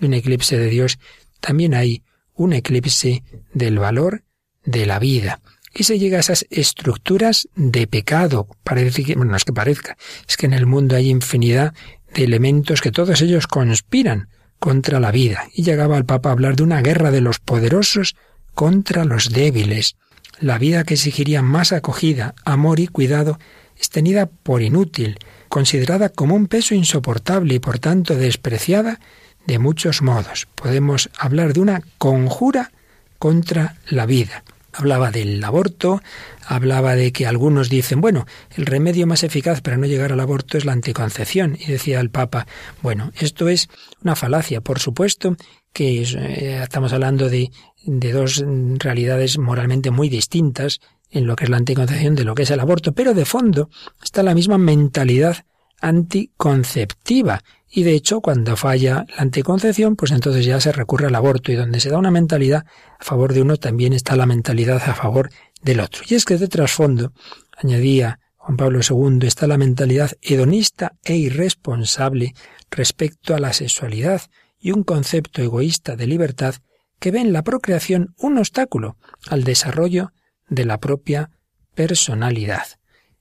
de 0.00 0.06
un 0.06 0.14
eclipse 0.14 0.58
de 0.58 0.68
Dios, 0.68 0.98
también 1.40 1.74
hay 1.74 2.02
un 2.34 2.52
eclipse 2.52 3.22
del 3.52 3.78
valor 3.78 4.24
de 4.64 4.86
la 4.86 4.98
vida. 4.98 5.40
Y 5.74 5.84
se 5.84 5.98
llega 5.98 6.16
a 6.16 6.20
esas 6.20 6.46
estructuras 6.50 7.48
de 7.54 7.86
pecado. 7.86 8.48
Parece 8.64 9.04
que, 9.04 9.14
bueno, 9.14 9.32
no 9.32 9.36
es 9.36 9.44
que 9.44 9.52
parezca, 9.52 9.96
es 10.28 10.36
que 10.36 10.46
en 10.46 10.52
el 10.52 10.66
mundo 10.66 10.96
hay 10.96 11.10
infinidad 11.10 11.74
de 12.12 12.24
elementos 12.24 12.80
que 12.80 12.90
todos 12.90 13.22
ellos 13.22 13.46
conspiran 13.46 14.28
contra 14.58 14.98
la 14.98 15.12
vida. 15.12 15.48
Y 15.54 15.62
llegaba 15.62 15.96
el 15.96 16.04
Papa 16.04 16.30
a 16.30 16.32
hablar 16.32 16.56
de 16.56 16.64
una 16.64 16.82
guerra 16.82 17.10
de 17.10 17.20
los 17.20 17.38
poderosos 17.38 18.16
contra 18.54 19.04
los 19.04 19.30
débiles 19.30 19.96
la 20.40 20.56
vida 20.56 20.84
que 20.84 20.94
exigiría 20.94 21.42
más 21.42 21.72
acogida, 21.72 22.34
amor 22.44 22.80
y 22.80 22.86
cuidado 22.86 23.38
es 23.78 23.90
tenida 23.90 24.26
por 24.26 24.62
inútil, 24.62 25.18
considerada 25.48 26.08
como 26.08 26.34
un 26.34 26.46
peso 26.46 26.74
insoportable 26.74 27.54
y 27.54 27.58
por 27.58 27.78
tanto 27.78 28.14
despreciada 28.14 29.00
de 29.46 29.58
muchos 29.58 30.00
modos. 30.00 30.48
Podemos 30.54 31.10
hablar 31.18 31.52
de 31.52 31.60
una 31.60 31.82
conjura 31.98 32.72
contra 33.20 33.76
la 33.88 34.06
vida. 34.06 34.42
Hablaba 34.72 35.12
del 35.12 35.42
aborto, 35.42 36.00
hablaba 36.46 36.96
de 36.96 37.12
que 37.12 37.26
algunos 37.26 37.68
dicen, 37.68 38.00
bueno, 38.00 38.26
el 38.56 38.66
remedio 38.66 39.06
más 39.06 39.22
eficaz 39.22 39.60
para 39.60 39.76
no 39.76 39.86
llegar 39.86 40.12
al 40.12 40.20
aborto 40.20 40.58
es 40.58 40.64
la 40.64 40.72
anticoncepción. 40.72 41.56
Y 41.58 41.66
decía 41.66 42.00
el 42.00 42.10
Papa, 42.10 42.48
bueno, 42.82 43.12
esto 43.16 43.48
es 43.48 43.68
una 44.02 44.16
falacia, 44.16 44.60
por 44.60 44.80
supuesto 44.80 45.36
que 45.72 46.02
eh, 46.02 46.62
estamos 46.62 46.92
hablando 46.92 47.28
de 47.28 47.50
de 47.84 48.12
dos 48.12 48.44
realidades 48.78 49.38
moralmente 49.38 49.90
muy 49.90 50.08
distintas 50.08 50.80
en 51.10 51.26
lo 51.26 51.36
que 51.36 51.44
es 51.44 51.50
la 51.50 51.56
anticoncepción 51.56 52.14
de 52.14 52.24
lo 52.24 52.34
que 52.34 52.42
es 52.42 52.50
el 52.50 52.60
aborto, 52.60 52.92
pero 52.92 53.14
de 53.14 53.24
fondo 53.24 53.68
está 54.02 54.22
la 54.22 54.34
misma 54.34 54.58
mentalidad 54.58 55.44
anticonceptiva. 55.80 57.42
Y 57.72 57.84
de 57.84 57.92
hecho, 57.92 58.20
cuando 58.20 58.56
falla 58.56 59.06
la 59.08 59.22
anticoncepción, 59.22 59.94
pues 59.94 60.10
entonces 60.10 60.44
ya 60.44 60.60
se 60.60 60.72
recurre 60.72 61.06
al 61.06 61.14
aborto 61.14 61.52
y 61.52 61.54
donde 61.54 61.78
se 61.78 61.88
da 61.88 61.98
una 61.98 62.10
mentalidad 62.10 62.66
a 62.98 63.04
favor 63.04 63.32
de 63.32 63.42
uno, 63.42 63.58
también 63.58 63.92
está 63.92 64.16
la 64.16 64.26
mentalidad 64.26 64.82
a 64.84 64.94
favor 64.94 65.30
del 65.62 65.78
otro. 65.78 66.02
Y 66.08 66.16
es 66.16 66.24
que 66.24 66.36
de 66.36 66.48
trasfondo, 66.48 67.12
añadía 67.56 68.18
Juan 68.36 68.56
Pablo 68.56 68.80
II, 68.80 69.26
está 69.26 69.46
la 69.46 69.56
mentalidad 69.56 70.10
hedonista 70.20 70.96
e 71.04 71.14
irresponsable 71.14 72.34
respecto 72.70 73.36
a 73.36 73.38
la 73.38 73.52
sexualidad 73.52 74.22
y 74.58 74.72
un 74.72 74.82
concepto 74.82 75.40
egoísta 75.40 75.94
de 75.94 76.08
libertad 76.08 76.56
que 76.98 77.12
ve 77.12 77.20
en 77.20 77.32
la 77.32 77.42
procreación 77.42 78.14
un 78.18 78.38
obstáculo 78.38 78.96
al 79.28 79.44
desarrollo 79.44 80.12
de 80.48 80.64
la 80.64 80.78
propia 80.78 81.30
personalidad. 81.74 82.64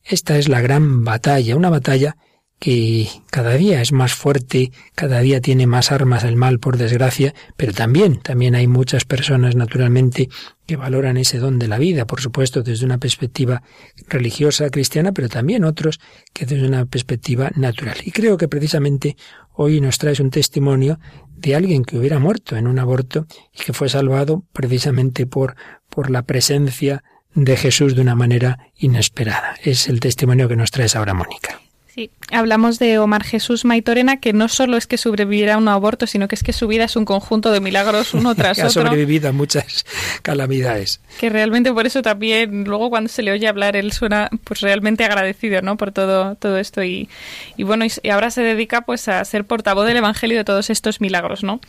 Esta 0.03 0.38
es 0.38 0.49
la 0.49 0.62
gran 0.62 1.03
batalla, 1.03 1.55
una 1.55 1.69
batalla 1.69 2.17
que 2.59 3.07
cada 3.31 3.53
día 3.53 3.81
es 3.81 3.93
más 3.93 4.13
fuerte, 4.13 4.71
cada 4.93 5.21
día 5.21 5.39
tiene 5.39 5.65
más 5.65 5.91
armas 5.91 6.25
el 6.25 6.35
mal, 6.35 6.59
por 6.59 6.77
desgracia, 6.77 7.33
pero 7.55 7.71
también, 7.71 8.19
también 8.19 8.53
hay 8.53 8.67
muchas 8.67 9.05
personas, 9.05 9.55
naturalmente, 9.55 10.29
que 10.67 10.75
valoran 10.75 11.17
ese 11.17 11.39
don 11.39 11.57
de 11.57 11.69
la 11.69 11.77
vida, 11.77 12.05
por 12.05 12.19
supuesto, 12.21 12.61
desde 12.61 12.85
una 12.85 12.97
perspectiva 12.97 13.63
religiosa 14.07 14.69
cristiana, 14.69 15.13
pero 15.13 15.29
también 15.29 15.63
otros 15.63 15.99
que 16.33 16.45
desde 16.45 16.67
una 16.67 16.85
perspectiva 16.85 17.49
natural. 17.55 17.97
Y 18.03 18.11
creo 18.11 18.37
que 18.37 18.49
precisamente 18.49 19.15
hoy 19.53 19.79
nos 19.79 19.97
traes 19.97 20.19
un 20.19 20.29
testimonio 20.29 20.99
de 21.37 21.55
alguien 21.55 21.85
que 21.85 21.97
hubiera 21.97 22.19
muerto 22.19 22.57
en 22.57 22.67
un 22.67 22.77
aborto 22.77 23.25
y 23.53 23.63
que 23.63 23.73
fue 23.73 23.87
salvado 23.87 24.43
precisamente 24.51 25.25
por, 25.25 25.55
por 25.89 26.09
la 26.09 26.23
presencia 26.23 27.03
de 27.33 27.55
Jesús 27.55 27.95
de 27.95 28.01
una 28.01 28.15
manera 28.15 28.57
inesperada. 28.75 29.55
Es 29.63 29.87
el 29.87 30.01
testimonio 30.01 30.49
que 30.49 30.57
nos 30.57 30.71
traes 30.71 30.95
ahora, 30.95 31.13
Mónica. 31.13 31.61
Sí, 31.99 32.12
hablamos 32.31 32.79
de 32.79 32.97
Omar 32.97 33.25
Jesús 33.25 33.65
Maitorena, 33.65 34.21
que 34.21 34.31
no 34.31 34.47
solo 34.47 34.77
es 34.77 34.88
que 34.88 34.97
sobreviviera 34.97 35.55
a 35.55 35.57
un 35.57 35.67
aborto, 35.67 36.07
sino 36.07 36.29
que 36.29 36.35
es 36.35 36.43
que 36.43 36.53
su 36.53 36.65
vida 36.65 36.85
es 36.85 36.95
un 36.95 37.03
conjunto 37.03 37.51
de 37.51 37.59
milagros 37.59 38.13
uno 38.13 38.35
tras 38.35 38.55
que 38.55 38.63
otro. 38.63 38.83
Ha 38.83 38.85
sobrevivido 38.85 39.27
a 39.27 39.31
muchas 39.33 39.85
calamidades. 40.21 41.01
Que 41.19 41.29
realmente 41.29 41.73
por 41.73 41.85
eso 41.85 42.01
también, 42.01 42.63
luego 42.63 42.89
cuando 42.89 43.09
se 43.09 43.21
le 43.21 43.33
oye 43.33 43.49
hablar, 43.49 43.75
él 43.75 43.91
suena 43.91 44.29
pues 44.45 44.62
realmente 44.62 45.03
agradecido, 45.03 45.62
¿no? 45.62 45.75
Por 45.75 45.91
todo, 45.91 46.35
todo 46.35 46.55
esto. 46.55 46.81
Y, 46.85 47.09
y 47.57 47.63
bueno, 47.63 47.83
y, 47.83 48.09
ahora 48.09 48.31
se 48.31 48.43
dedica 48.43 48.79
pues 48.79 49.09
a 49.09 49.25
ser 49.25 49.43
portavoz 49.43 49.85
del 49.85 49.97
Evangelio 49.97 50.38
de 50.38 50.45
todos 50.45 50.69
estos 50.69 51.01
milagros, 51.01 51.43
¿no? 51.43 51.59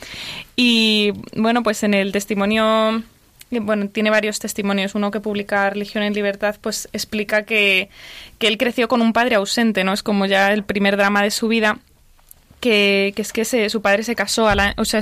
Y 0.54 1.10
bueno, 1.34 1.64
pues 1.64 1.82
en 1.82 1.92
el 1.92 2.12
testimonio 2.12 3.02
bueno, 3.58 3.88
tiene 3.88 4.10
varios 4.10 4.38
testimonios. 4.38 4.94
Uno 4.94 5.10
que 5.10 5.20
publica 5.20 5.68
Religión 5.70 6.04
en 6.04 6.14
Libertad, 6.14 6.56
pues 6.60 6.88
explica 6.92 7.42
que, 7.42 7.88
que 8.38 8.46
él 8.46 8.58
creció 8.58 8.86
con 8.88 9.02
un 9.02 9.12
padre 9.12 9.34
ausente, 9.34 9.82
¿no? 9.82 9.92
Es 9.92 10.02
como 10.02 10.26
ya 10.26 10.52
el 10.52 10.62
primer 10.62 10.96
drama 10.96 11.22
de 11.22 11.30
su 11.30 11.48
vida 11.48 11.78
que, 12.60 13.14
es 13.16 13.32
que 13.32 13.44
su 13.68 13.82
padre 13.82 14.04
se 14.04 14.14
casó, 14.14 14.48
o 14.76 14.84
sea, 14.84 15.00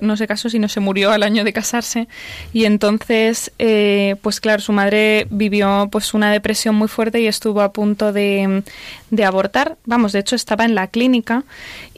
no 0.00 0.16
se 0.16 0.26
casó, 0.26 0.48
sino 0.48 0.68
se 0.68 0.80
murió 0.80 1.10
al 1.10 1.22
año 1.22 1.44
de 1.44 1.52
casarse. 1.52 2.08
Y 2.52 2.64
entonces, 2.64 3.52
eh, 3.58 4.16
pues 4.22 4.40
claro, 4.40 4.62
su 4.62 4.72
madre 4.72 5.26
vivió 5.30 5.88
pues 5.90 6.14
una 6.14 6.30
depresión 6.30 6.74
muy 6.76 6.88
fuerte 6.88 7.20
y 7.20 7.26
estuvo 7.26 7.60
a 7.60 7.72
punto 7.72 8.12
de, 8.12 8.62
de 9.10 9.24
abortar. 9.24 9.76
Vamos, 9.84 10.12
de 10.12 10.20
hecho 10.20 10.36
estaba 10.36 10.64
en 10.64 10.74
la 10.74 10.86
clínica 10.86 11.44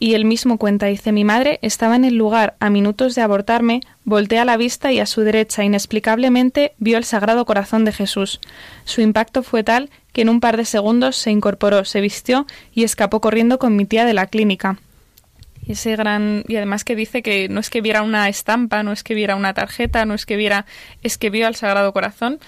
y 0.01 0.15
él 0.15 0.25
mismo 0.25 0.59
cuenta, 0.59 0.87
dice, 0.87 1.13
mi 1.13 1.25
madre 1.25 1.59
estaba 1.63 1.95
en 1.95 2.05
el 2.05 2.17
lugar 2.17 2.57
a 2.59 2.71
minutos 2.71 3.15
de 3.15 3.23
abortarme, 3.23 3.81
voltea 4.05 4.45
la 4.45 4.57
vista 4.57 4.93
y 4.93 4.99
a 4.99 5.07
su 5.07 5.21
derecha 5.21 5.63
inexplicablemente 5.63 6.73
vio 6.79 6.99
el 6.99 7.05
Sagrado 7.05 7.45
Corazón 7.45 7.85
de 7.85 7.93
Jesús. 7.93 8.41
Su 8.85 9.01
impacto 9.01 9.43
fue 9.43 9.63
tal 9.63 9.91
que 10.13 10.23
en 10.23 10.29
un 10.29 10.41
par 10.41 10.57
de 10.57 10.65
segundos 10.65 11.17
se 11.17 11.31
incorporó, 11.31 11.85
se 11.85 12.01
vistió 12.01 12.47
y 12.75 12.85
escapó 12.85 13.21
corriendo 13.21 13.59
con 13.59 13.77
mi 13.77 13.85
tía 13.85 14.05
de 14.05 14.15
la 14.15 14.27
clínica. 14.27 14.79
Y 15.65 15.73
ese 15.73 15.95
gran 15.97 16.45
y 16.49 16.57
además 16.57 16.85
que 16.85 16.97
dice 16.97 17.23
que 17.23 17.49
no 17.49 17.61
es 17.61 17.71
que 17.71 17.81
viera 17.81 18.03
una 18.03 18.29
estampa, 18.29 18.83
no 18.83 18.93
es 18.93 19.03
que 19.05 19.15
viera 19.15 19.37
una 19.37 19.55
tarjeta, 19.55 20.05
no 20.05 20.15
es 20.15 20.27
que 20.27 20.37
viera, 20.37 20.67
es 21.03 21.19
que 21.19 21.31
vio 21.31 21.47
al 21.47 21.55
Sagrado 21.55 21.93
Corazón. 21.93 22.41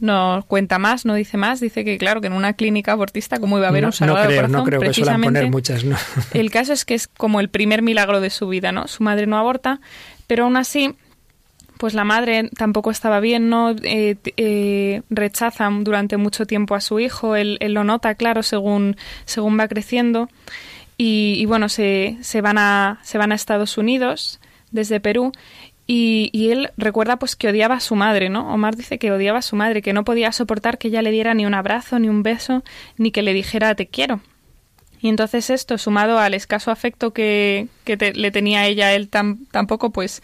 No 0.00 0.42
cuenta 0.48 0.78
más, 0.78 1.04
no 1.04 1.14
dice 1.14 1.36
más, 1.36 1.60
dice 1.60 1.84
que 1.84 1.98
claro 1.98 2.22
que 2.22 2.28
en 2.28 2.32
una 2.32 2.54
clínica 2.54 2.92
abortista 2.92 3.38
cómo 3.38 3.58
iba 3.58 3.66
a 3.66 3.70
haber 3.70 3.84
un 3.84 3.92
Sagrado 3.92 4.20
no 4.20 4.26
creo, 4.26 4.36
Corazón. 4.38 4.52
No 4.56 4.64
creo 4.64 4.80
que 4.80 4.94
suelen 4.94 5.20
poner 5.20 5.50
muchas, 5.50 5.84
no. 5.84 5.96
El 6.32 6.50
caso 6.50 6.72
es 6.72 6.86
que 6.86 6.94
es 6.94 7.08
como 7.08 7.40
el 7.40 7.50
primer 7.50 7.82
milagro 7.82 8.20
de 8.20 8.30
su 8.30 8.48
vida, 8.48 8.72
¿no? 8.72 8.88
Su 8.88 9.02
madre 9.02 9.26
no 9.26 9.36
aborta, 9.36 9.80
pero 10.26 10.44
aún 10.44 10.56
así 10.56 10.96
pues 11.82 11.94
la 11.94 12.04
madre 12.04 12.48
tampoco 12.56 12.92
estaba 12.92 13.18
bien, 13.18 13.48
¿no? 13.48 13.74
Eh, 13.82 14.16
eh, 14.36 15.02
rechazan 15.10 15.82
durante 15.82 16.16
mucho 16.16 16.46
tiempo 16.46 16.76
a 16.76 16.80
su 16.80 17.00
hijo, 17.00 17.34
él, 17.34 17.58
lo 17.60 17.82
nota, 17.82 18.14
claro, 18.14 18.44
según, 18.44 18.96
según 19.24 19.58
va 19.58 19.66
creciendo. 19.66 20.28
Y, 20.96 21.44
bueno, 21.46 21.68
se, 21.68 22.16
se, 22.20 22.40
van 22.40 22.58
a, 22.58 23.00
se 23.02 23.18
van 23.18 23.32
a 23.32 23.34
Estados 23.34 23.76
Unidos 23.76 24.40
desde 24.70 25.00
Perú 25.00 25.32
y, 25.86 26.50
él 26.50 26.70
recuerda 26.76 27.18
pues 27.18 27.36
que 27.36 27.48
odiaba 27.48 27.76
a 27.76 27.80
su 27.80 27.96
madre, 27.96 28.28
¿no? 28.28 28.52
Omar 28.52 28.76
dice 28.76 28.98
que 28.98 29.12
odiaba 29.12 29.40
a 29.40 29.42
su 29.42 29.56
madre, 29.56 29.82
que 29.82 29.92
no 29.92 30.04
podía 30.04 30.32
soportar 30.32 30.78
que 30.78 30.88
ella 30.88 31.02
le 31.02 31.10
diera 31.10 31.34
ni 31.34 31.44
un 31.44 31.54
abrazo, 31.54 31.98
ni 31.98 32.08
un 32.08 32.22
beso, 32.22 32.62
ni 32.96 33.10
que 33.10 33.22
le 33.22 33.34
dijera 33.34 33.74
te 33.74 33.86
quiero. 33.86 34.20
Y 35.00 35.08
entonces 35.08 35.50
esto, 35.50 35.78
sumado 35.78 36.18
al 36.18 36.34
escaso 36.34 36.70
afecto 36.70 37.12
que, 37.12 37.66
le 37.84 38.30
tenía 38.30 38.60
a 38.60 38.66
ella 38.66 38.94
él 38.94 39.08
tampoco, 39.08 39.90
pues, 39.90 40.22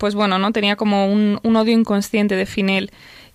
pues 0.00 0.16
bueno, 0.16 0.40
¿no? 0.40 0.50
Tenía 0.52 0.74
como 0.74 1.06
un, 1.06 1.40
odio 1.44 1.72
inconsciente 1.72 2.34
de 2.34 2.44
Finel. 2.44 2.90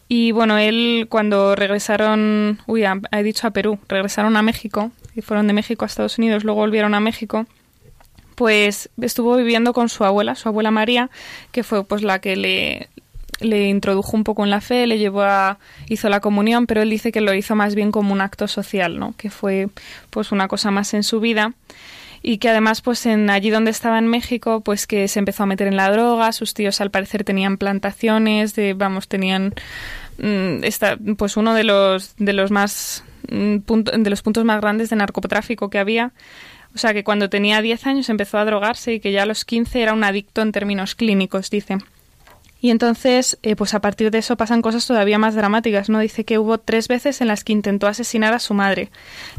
Y 0.10 0.34
bueno, 0.34 0.58
él 0.58 1.08
cuando 1.10 1.56
regresaron, 1.56 2.60
uy, 2.68 2.84
he 2.84 3.24
dicho 3.24 3.48
a 3.48 3.52
Perú, 3.52 3.80
regresaron 3.88 4.36
a 4.36 4.42
México, 4.42 4.92
y 5.16 5.22
fueron 5.22 5.48
de 5.48 5.54
México 5.54 5.86
a 5.86 5.88
Estados 5.88 6.18
Unidos, 6.18 6.44
luego 6.44 6.62
volvieron 6.62 6.94
a 6.94 7.00
México, 7.00 7.46
pues 8.36 8.90
estuvo 9.02 9.36
viviendo 9.36 9.74
con 9.74 9.90
su 9.90 10.04
abuela, 10.04 10.36
su 10.36 10.50
abuela 10.50 10.72
María, 10.72 11.10
que 11.52 11.64
fue 11.64 11.84
pues 11.84 12.02
la 12.02 12.20
que 12.20 12.36
le, 12.36 12.90
le 13.40 13.68
introdujo 13.68 14.16
un 14.16 14.24
poco 14.24 14.44
en 14.44 14.50
la 14.50 14.62
fe, 14.62 14.88
le 14.88 14.98
llevó 14.98 15.24
a 15.24 15.58
hizo 15.88 16.10
la 16.10 16.20
comunión, 16.20 16.68
pero 16.68 16.82
él 16.82 16.90
dice 16.90 17.12
que 17.12 17.22
lo 17.22 17.34
hizo 17.34 17.56
más 17.56 17.76
bien 17.76 17.92
como 17.92 18.14
un 18.14 18.22
acto 18.22 18.48
social, 18.48 19.00
¿no? 19.00 19.14
Que 19.18 19.30
fue 19.30 19.70
pues 20.10 20.32
una 20.32 20.48
cosa 20.48 20.72
más 20.72 20.94
en 20.94 21.04
su 21.04 21.20
vida 21.20 21.54
y 22.24 22.38
que 22.38 22.50
además 22.50 22.82
pues 22.82 23.06
en 23.06 23.30
allí 23.30 23.50
donde 23.50 23.72
estaba 23.72 23.98
en 23.98 24.08
México 24.08 24.62
pues 24.62 24.86
que 24.88 25.08
se 25.08 25.20
empezó 25.20 25.44
a 25.44 25.48
meter 25.48 25.68
en 25.68 25.76
la 25.76 25.92
droga, 25.92 26.32
sus 26.32 26.54
tíos 26.54 26.80
al 26.82 26.92
parecer 26.92 27.24
tenían 27.24 27.58
plantaciones, 27.58 28.56
de 28.56 28.74
vamos, 28.74 29.08
tenían 29.08 29.54
mm, 30.20 30.64
esta, 30.64 30.98
pues 31.18 31.38
uno 31.38 31.54
de 31.54 31.64
los 31.64 32.16
de 32.18 32.34
los 32.34 32.52
más 32.52 33.04
mm, 33.32 34.04
de 34.04 34.10
los 34.10 34.22
puntos 34.22 34.46
más 34.46 34.62
grandes 34.62 34.90
de 34.90 34.96
narcotráfico 34.98 35.70
que 35.70 35.80
había. 35.80 36.12
O 36.76 36.78
sea, 36.78 36.94
que 36.94 37.04
cuando 37.04 37.30
tenía 37.30 37.62
10 37.62 37.88
años 37.88 38.10
empezó 38.10 38.38
a 38.38 38.46
drogarse 38.46 38.94
y 38.94 39.00
que 39.00 39.12
ya 39.12 39.24
a 39.24 39.26
los 39.26 39.44
15 39.44 39.82
era 39.82 39.94
un 39.94 40.04
adicto 40.04 40.42
en 40.42 40.52
términos 40.52 40.96
clínicos, 40.96 41.50
dice. 41.50 41.80
Y 42.62 42.70
entonces, 42.70 43.40
eh, 43.42 43.56
pues 43.56 43.74
a 43.74 43.82
partir 43.82 44.12
de 44.12 44.20
eso 44.20 44.38
pasan 44.38 44.62
cosas 44.62 44.86
todavía 44.86 45.18
más 45.18 45.34
dramáticas, 45.34 45.90
¿no? 45.90 46.00
Dice 46.00 46.26
que 46.26 46.38
hubo 46.38 46.60
tres 46.60 46.88
veces 46.88 47.20
en 47.20 47.28
las 47.28 47.44
que 47.44 47.54
intentó 47.54 47.88
asesinar 47.88 48.34
a 48.34 48.40
su 48.40 48.54
madre. 48.54 48.92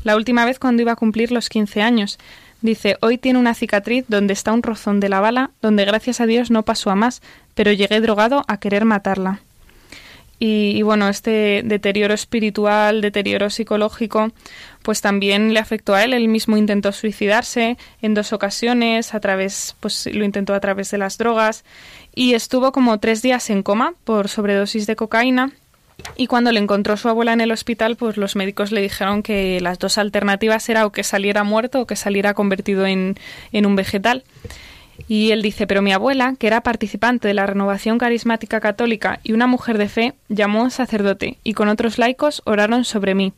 La 0.02 0.16
última 0.16 0.44
vez 0.44 0.58
cuando 0.58 0.82
iba 0.82 0.92
a 0.92 0.96
cumplir 0.96 1.30
los 1.30 1.48
15 1.48 1.82
años. 1.82 2.18
Dice, 2.62 2.96
hoy 3.00 3.18
tiene 3.18 3.38
una 3.38 3.54
cicatriz 3.54 4.04
donde 4.08 4.32
está 4.32 4.52
un 4.52 4.62
rozón 4.62 5.00
de 5.00 5.08
la 5.08 5.20
bala, 5.20 5.50
donde 5.60 5.84
gracias 5.84 6.20
a 6.20 6.26
Dios 6.26 6.50
no 6.50 6.64
pasó 6.64 6.90
a 6.90 6.96
más, 6.96 7.22
pero 7.54 7.72
llegué 7.72 8.00
drogado 8.00 8.44
a 8.48 8.58
querer 8.58 8.84
matarla. 8.84 9.40
Y, 10.44 10.82
bueno, 10.82 11.08
este 11.08 11.62
deterioro 11.64 12.14
espiritual, 12.14 13.00
deterioro 13.00 13.48
psicológico, 13.48 14.32
pues 14.82 15.00
también 15.00 15.54
le 15.54 15.60
afectó 15.60 15.94
a 15.94 16.02
él. 16.02 16.14
Él 16.14 16.26
mismo 16.26 16.56
intentó 16.56 16.90
suicidarse 16.90 17.78
en 18.00 18.14
dos 18.14 18.32
ocasiones, 18.32 19.14
a 19.14 19.20
través, 19.20 19.76
pues 19.78 20.08
lo 20.12 20.24
intentó 20.24 20.52
a 20.54 20.58
través 20.58 20.90
de 20.90 20.98
las 20.98 21.16
drogas, 21.16 21.64
y 22.12 22.34
estuvo 22.34 22.72
como 22.72 22.98
tres 22.98 23.22
días 23.22 23.50
en 23.50 23.62
coma 23.62 23.94
por 24.02 24.26
sobredosis 24.26 24.88
de 24.88 24.96
cocaína. 24.96 25.52
Y 26.16 26.26
cuando 26.26 26.50
le 26.50 26.58
encontró 26.58 26.96
su 26.96 27.08
abuela 27.08 27.32
en 27.32 27.40
el 27.40 27.52
hospital, 27.52 27.94
pues 27.94 28.16
los 28.16 28.34
médicos 28.34 28.72
le 28.72 28.80
dijeron 28.80 29.22
que 29.22 29.60
las 29.60 29.78
dos 29.78 29.96
alternativas 29.96 30.68
era 30.68 30.86
o 30.86 30.90
que 30.90 31.04
saliera 31.04 31.44
muerto 31.44 31.82
o 31.82 31.86
que 31.86 31.94
saliera 31.94 32.34
convertido 32.34 32.84
en, 32.84 33.14
en 33.52 33.64
un 33.64 33.76
vegetal. 33.76 34.24
Y 35.08 35.30
él 35.30 35.42
dice, 35.42 35.66
pero 35.66 35.82
mi 35.82 35.92
abuela, 35.92 36.34
que 36.38 36.46
era 36.46 36.62
participante 36.62 37.28
de 37.28 37.34
la 37.34 37.46
renovación 37.46 37.98
carismática 37.98 38.60
católica 38.60 39.20
y 39.22 39.32
una 39.32 39.46
mujer 39.46 39.78
de 39.78 39.88
fe, 39.88 40.14
llamó 40.28 40.60
a 40.60 40.64
un 40.64 40.70
sacerdote 40.70 41.38
y 41.42 41.54
con 41.54 41.68
otros 41.68 41.98
laicos 41.98 42.42
oraron 42.44 42.84
sobre 42.84 43.14
mí. 43.14 43.32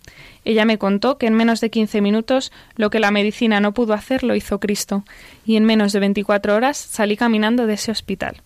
Ella 0.45 0.65
me 0.65 0.79
contó 0.79 1.19
que 1.19 1.27
en 1.27 1.35
menos 1.35 1.61
de 1.61 1.71
15 1.71 2.01
minutos 2.01 2.53
lo 2.77 2.91
que 2.91 3.01
la 3.01 3.11
medicina 3.11 3.61
no 3.61 3.73
pudo 3.73 3.95
hacer 3.95 4.23
lo 4.23 4.35
hizo 4.35 4.61
Cristo, 4.61 5.05
y 5.47 5.57
en 5.57 5.65
menos 5.65 5.93
de 5.93 6.01
24 6.01 6.55
horas 6.55 6.77
salí 6.77 7.17
caminando 7.17 7.67
de 7.67 7.75
ese 7.75 7.91
hospital. 7.91 8.43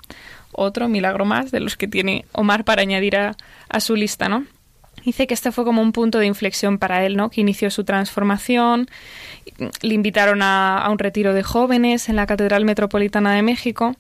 Otro 0.52 0.88
milagro 0.88 1.24
más 1.24 1.50
de 1.50 1.60
los 1.60 1.76
que 1.76 1.88
tiene 1.88 2.24
Omar 2.32 2.64
para 2.64 2.82
añadir 2.82 3.16
a, 3.16 3.36
a 3.68 3.80
su 3.80 3.94
lista, 3.94 4.28
¿no? 4.28 4.44
Dice 5.04 5.26
que 5.26 5.34
este 5.34 5.52
fue 5.52 5.64
como 5.64 5.82
un 5.82 5.92
punto 5.92 6.18
de 6.18 6.26
inflexión 6.26 6.78
para 6.78 7.04
él, 7.04 7.16
¿no? 7.16 7.30
Que 7.30 7.40
inició 7.40 7.70
su 7.70 7.84
transformación. 7.84 8.88
Le 9.82 9.94
invitaron 9.94 10.42
a, 10.42 10.86
un 10.90 10.98
retiro 10.98 11.34
de 11.34 11.42
jóvenes 11.42 12.08
en 12.08 12.16
la 12.16 12.26
Catedral 12.26 12.64
Metropolitana 12.64 13.34
de 13.34 13.42
México 13.42 13.96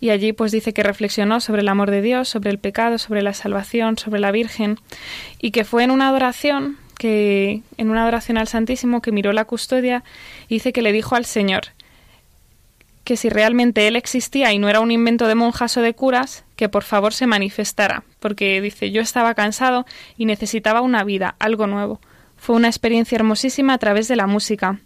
y 0.00 0.10
allí 0.10 0.32
pues 0.32 0.52
dice 0.52 0.72
que 0.72 0.82
reflexionó 0.82 1.40
sobre 1.40 1.62
el 1.62 1.68
amor 1.68 1.90
de 1.90 2.02
Dios, 2.02 2.28
sobre 2.28 2.50
el 2.50 2.58
pecado, 2.58 2.98
sobre 2.98 3.22
la 3.22 3.32
salvación, 3.32 3.96
sobre 3.96 4.20
la 4.20 4.30
Virgen 4.30 4.78
y 5.40 5.50
que 5.50 5.64
fue 5.64 5.84
en 5.84 5.90
una 5.90 6.08
adoración 6.08 6.76
que 6.98 7.62
en 7.76 7.90
una 7.90 8.02
adoración 8.02 8.38
al 8.38 8.48
Santísimo 8.48 9.02
que 9.02 9.12
miró 9.12 9.32
la 9.32 9.44
custodia 9.44 10.02
y 10.48 10.56
dice 10.56 10.72
que 10.72 10.82
le 10.82 10.92
dijo 10.92 11.14
al 11.14 11.24
Señor 11.24 11.68
que 13.04 13.16
si 13.16 13.28
realmente 13.28 13.86
él 13.86 13.96
existía 13.96 14.52
y 14.52 14.58
no 14.58 14.68
era 14.68 14.80
un 14.80 14.90
invento 14.90 15.28
de 15.28 15.36
monjas 15.36 15.76
o 15.76 15.80
de 15.80 15.94
curas, 15.94 16.44
que 16.56 16.68
por 16.68 16.82
favor 16.82 17.12
se 17.12 17.26
manifestara, 17.26 18.02
porque 18.18 18.60
dice 18.60 18.90
yo 18.90 19.02
estaba 19.02 19.34
cansado 19.34 19.86
y 20.16 20.24
necesitaba 20.24 20.80
una 20.80 21.04
vida, 21.04 21.36
algo 21.38 21.66
nuevo. 21.66 22.00
Fue 22.36 22.56
una 22.56 22.68
experiencia 22.68 23.16
hermosísima 23.16 23.74
a 23.74 23.78
través 23.78 24.08
de 24.08 24.16
la 24.16 24.26
música. 24.26 24.80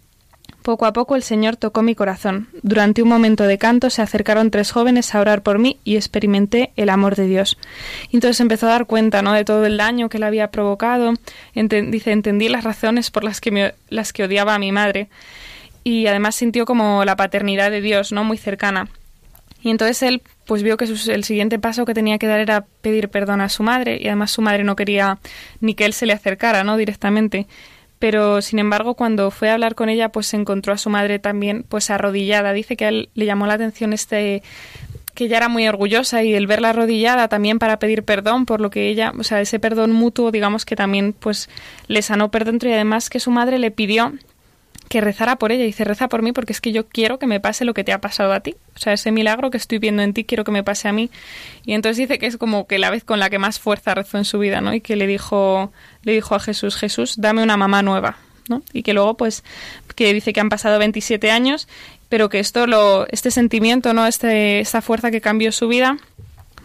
Poco 0.61 0.85
a 0.85 0.93
poco 0.93 1.15
el 1.15 1.23
Señor 1.23 1.55
tocó 1.55 1.81
mi 1.81 1.95
corazón. 1.95 2.49
Durante 2.61 3.01
un 3.01 3.09
momento 3.09 3.45
de 3.45 3.57
canto 3.57 3.89
se 3.89 4.03
acercaron 4.03 4.51
tres 4.51 4.71
jóvenes 4.71 5.15
a 5.15 5.19
orar 5.19 5.41
por 5.41 5.57
mí 5.57 5.79
y 5.83 5.95
experimenté 5.95 6.71
el 6.75 6.89
amor 6.89 7.15
de 7.15 7.25
Dios. 7.25 7.57
Y 8.11 8.17
entonces 8.17 8.39
empezó 8.41 8.67
a 8.67 8.71
dar 8.71 8.85
cuenta 8.85 9.23
¿no? 9.23 9.33
de 9.33 9.43
todo 9.43 9.65
el 9.65 9.77
daño 9.77 10.07
que 10.07 10.19
le 10.19 10.27
había 10.27 10.51
provocado. 10.51 11.13
dice, 11.55 12.11
entendí 12.11 12.47
las 12.47 12.63
razones 12.63 13.09
por 13.09 13.23
las 13.23 13.41
que, 13.41 13.73
las 13.89 14.13
que 14.13 14.23
odiaba 14.23 14.53
a 14.53 14.59
mi 14.59 14.71
madre 14.71 15.09
y 15.83 16.07
además 16.07 16.35
sintió 16.35 16.65
como 16.65 17.05
la 17.05 17.15
paternidad 17.15 17.71
de 17.71 17.81
Dios, 17.81 18.11
¿no? 18.11 18.23
Muy 18.23 18.37
cercana. 18.37 18.87
Y 19.63 19.69
entonces 19.69 20.01
él 20.03 20.21
pues 20.51 20.63
vio 20.63 20.75
que 20.75 20.83
el 20.83 21.23
siguiente 21.23 21.59
paso 21.59 21.85
que 21.85 21.93
tenía 21.93 22.17
que 22.17 22.27
dar 22.27 22.41
era 22.41 22.65
pedir 22.81 23.07
perdón 23.07 23.39
a 23.39 23.47
su 23.47 23.63
madre 23.63 23.99
y 24.01 24.07
además 24.07 24.31
su 24.31 24.41
madre 24.41 24.65
no 24.65 24.75
quería 24.75 25.17
ni 25.61 25.75
que 25.75 25.85
él 25.85 25.93
se 25.93 26.05
le 26.05 26.11
acercara, 26.11 26.65
¿no? 26.65 26.75
directamente. 26.75 27.47
Pero 27.99 28.41
sin 28.41 28.59
embargo, 28.59 28.95
cuando 28.95 29.31
fue 29.31 29.49
a 29.49 29.53
hablar 29.53 29.75
con 29.75 29.87
ella, 29.87 30.09
pues 30.09 30.33
encontró 30.33 30.73
a 30.73 30.77
su 30.77 30.89
madre 30.89 31.19
también 31.19 31.63
pues 31.69 31.89
arrodillada. 31.89 32.51
Dice 32.51 32.75
que 32.75 32.83
a 32.83 32.89
él 32.89 33.07
le 33.15 33.25
llamó 33.25 33.47
la 33.47 33.53
atención 33.53 33.93
este 33.93 34.43
que 35.13 35.23
ella 35.23 35.37
era 35.37 35.47
muy 35.47 35.69
orgullosa 35.69 36.21
y 36.21 36.33
el 36.33 36.47
verla 36.47 36.71
arrodillada 36.71 37.29
también 37.29 37.57
para 37.57 37.79
pedir 37.79 38.03
perdón 38.03 38.45
por 38.45 38.59
lo 38.59 38.69
que 38.71 38.89
ella, 38.89 39.13
o 39.17 39.23
sea, 39.23 39.39
ese 39.39 39.57
perdón 39.57 39.93
mutuo, 39.93 40.31
digamos 40.31 40.65
que 40.65 40.75
también 40.75 41.13
pues 41.13 41.47
le 41.87 42.01
sanó 42.01 42.29
por 42.29 42.43
dentro 42.43 42.67
y 42.67 42.73
además 42.73 43.09
que 43.09 43.21
su 43.21 43.31
madre 43.31 43.57
le 43.57 43.71
pidió 43.71 44.11
que 44.89 44.99
rezara 44.99 45.37
por 45.37 45.53
ella. 45.53 45.63
y 45.63 45.67
Dice, 45.67 45.85
reza 45.85 46.09
por 46.09 46.21
mí 46.21 46.33
porque 46.33 46.51
es 46.51 46.59
que 46.59 46.73
yo 46.73 46.87
quiero 46.87 47.17
que 47.17 47.25
me 47.25 47.39
pase 47.39 47.63
lo 47.63 47.73
que 47.73 47.85
te 47.85 47.93
ha 47.93 48.01
pasado 48.01 48.33
a 48.33 48.41
ti. 48.41 48.55
Sea, 48.81 48.93
ese 48.93 49.11
milagro 49.11 49.51
que 49.51 49.57
estoy 49.57 49.77
viendo 49.77 50.01
en 50.01 50.11
ti, 50.11 50.23
quiero 50.23 50.43
que 50.43 50.49
me 50.51 50.63
pase 50.63 50.87
a 50.87 50.91
mí. 50.91 51.11
Y 51.65 51.73
entonces 51.73 51.97
dice 51.97 52.17
que 52.17 52.25
es 52.25 52.37
como 52.37 52.65
que 52.65 52.79
la 52.79 52.89
vez 52.89 53.03
con 53.03 53.19
la 53.19 53.29
que 53.29 53.37
más 53.37 53.59
fuerza 53.59 53.93
rezó 53.93 54.17
en 54.17 54.25
su 54.25 54.39
vida, 54.39 54.59
¿no? 54.59 54.73
Y 54.73 54.81
que 54.81 54.95
le 54.95 55.05
dijo, 55.05 55.71
le 56.01 56.13
dijo 56.13 56.33
a 56.33 56.39
Jesús, 56.39 56.75
Jesús, 56.75 57.13
dame 57.17 57.43
una 57.43 57.57
mamá 57.57 57.83
nueva, 57.83 58.17
¿no? 58.49 58.63
Y 58.73 58.81
que 58.81 58.95
luego, 58.95 59.15
pues, 59.17 59.43
que 59.95 60.11
dice 60.15 60.33
que 60.33 60.39
han 60.39 60.49
pasado 60.49 60.79
27 60.79 61.29
años, 61.29 61.67
pero 62.09 62.29
que 62.29 62.39
esto, 62.39 62.65
lo, 62.65 63.05
este 63.09 63.29
sentimiento, 63.29 63.93
¿no? 63.93 64.07
Este, 64.07 64.61
esta 64.61 64.81
fuerza 64.81 65.11
que 65.11 65.21
cambió 65.21 65.51
su 65.51 65.67
vida, 65.67 65.99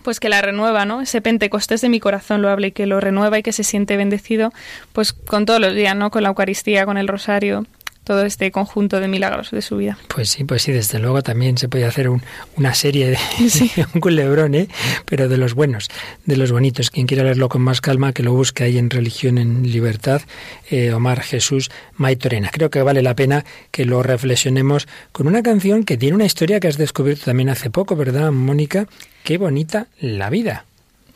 pues 0.02 0.18
que 0.18 0.30
la 0.30 0.40
renueva, 0.40 0.86
¿no? 0.86 1.02
Ese 1.02 1.20
Pentecostés 1.20 1.82
de 1.82 1.90
mi 1.90 2.00
corazón 2.00 2.40
lo 2.40 2.48
habla 2.48 2.68
y 2.68 2.72
que 2.72 2.86
lo 2.86 2.98
renueva 2.98 3.38
y 3.38 3.42
que 3.42 3.52
se 3.52 3.62
siente 3.62 3.98
bendecido, 3.98 4.54
pues 4.94 5.12
con 5.12 5.44
todos 5.44 5.60
los 5.60 5.74
días, 5.74 5.94
¿no? 5.94 6.10
Con 6.10 6.22
la 6.22 6.30
Eucaristía, 6.30 6.86
con 6.86 6.96
el 6.96 7.08
rosario, 7.08 7.66
todo 8.06 8.24
este 8.24 8.52
conjunto 8.52 9.00
de 9.00 9.08
milagros 9.08 9.50
de 9.50 9.60
su 9.60 9.78
vida. 9.78 9.98
Pues 10.06 10.30
sí, 10.30 10.44
pues 10.44 10.62
sí, 10.62 10.70
desde 10.70 11.00
luego 11.00 11.22
también 11.22 11.58
se 11.58 11.68
puede 11.68 11.86
hacer 11.86 12.08
una 12.56 12.72
serie 12.72 13.10
de 13.10 13.18
un 13.94 14.00
culebrón, 14.00 14.54
¿eh? 14.54 14.68
pero 15.06 15.28
de 15.28 15.36
los 15.36 15.54
buenos, 15.54 15.88
de 16.24 16.36
los 16.36 16.52
bonitos. 16.52 16.90
Quien 16.90 17.08
quiera 17.08 17.24
leerlo 17.24 17.48
con 17.48 17.62
más 17.62 17.80
calma, 17.80 18.12
que 18.12 18.22
lo 18.22 18.32
busque 18.32 18.62
ahí 18.62 18.78
en 18.78 18.90
Religión 18.90 19.38
en 19.38 19.64
Libertad, 19.64 20.22
eh, 20.70 20.92
Omar 20.92 21.20
Jesús 21.20 21.72
Maitorena. 21.96 22.50
Creo 22.52 22.70
que 22.70 22.80
vale 22.80 23.02
la 23.02 23.16
pena 23.16 23.44
que 23.72 23.84
lo 23.84 24.04
reflexionemos 24.04 24.86
con 25.10 25.26
una 25.26 25.42
canción 25.42 25.82
que 25.82 25.96
tiene 25.96 26.14
una 26.14 26.26
historia 26.26 26.60
que 26.60 26.68
has 26.68 26.78
descubierto 26.78 27.24
también 27.24 27.48
hace 27.48 27.70
poco, 27.70 27.96
¿verdad, 27.96 28.30
Mónica? 28.30 28.86
Qué 29.24 29.36
bonita 29.36 29.88
la 29.98 30.30
vida. 30.30 30.64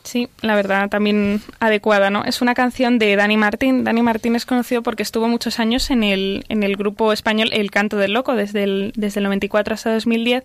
Sí, 0.03 0.29
la 0.41 0.55
verdad, 0.55 0.89
también 0.89 1.41
adecuada, 1.59 2.09
¿no? 2.09 2.23
Es 2.25 2.41
una 2.41 2.55
canción 2.55 2.97
de 2.97 3.15
Dani 3.15 3.37
Martín. 3.37 3.83
Dani 3.83 4.01
Martín 4.01 4.35
es 4.35 4.45
conocido 4.45 4.81
porque 4.81 5.03
estuvo 5.03 5.27
muchos 5.27 5.59
años 5.59 5.91
en 5.91 6.03
el, 6.03 6.43
en 6.49 6.63
el 6.63 6.75
grupo 6.75 7.13
español 7.13 7.49
El 7.53 7.69
Canto 7.69 7.97
del 7.97 8.13
Loco, 8.13 8.35
desde 8.35 8.63
el, 8.63 8.93
desde 8.95 9.19
el 9.19 9.25
94 9.25 9.75
hasta 9.75 9.93
2010. 9.93 10.43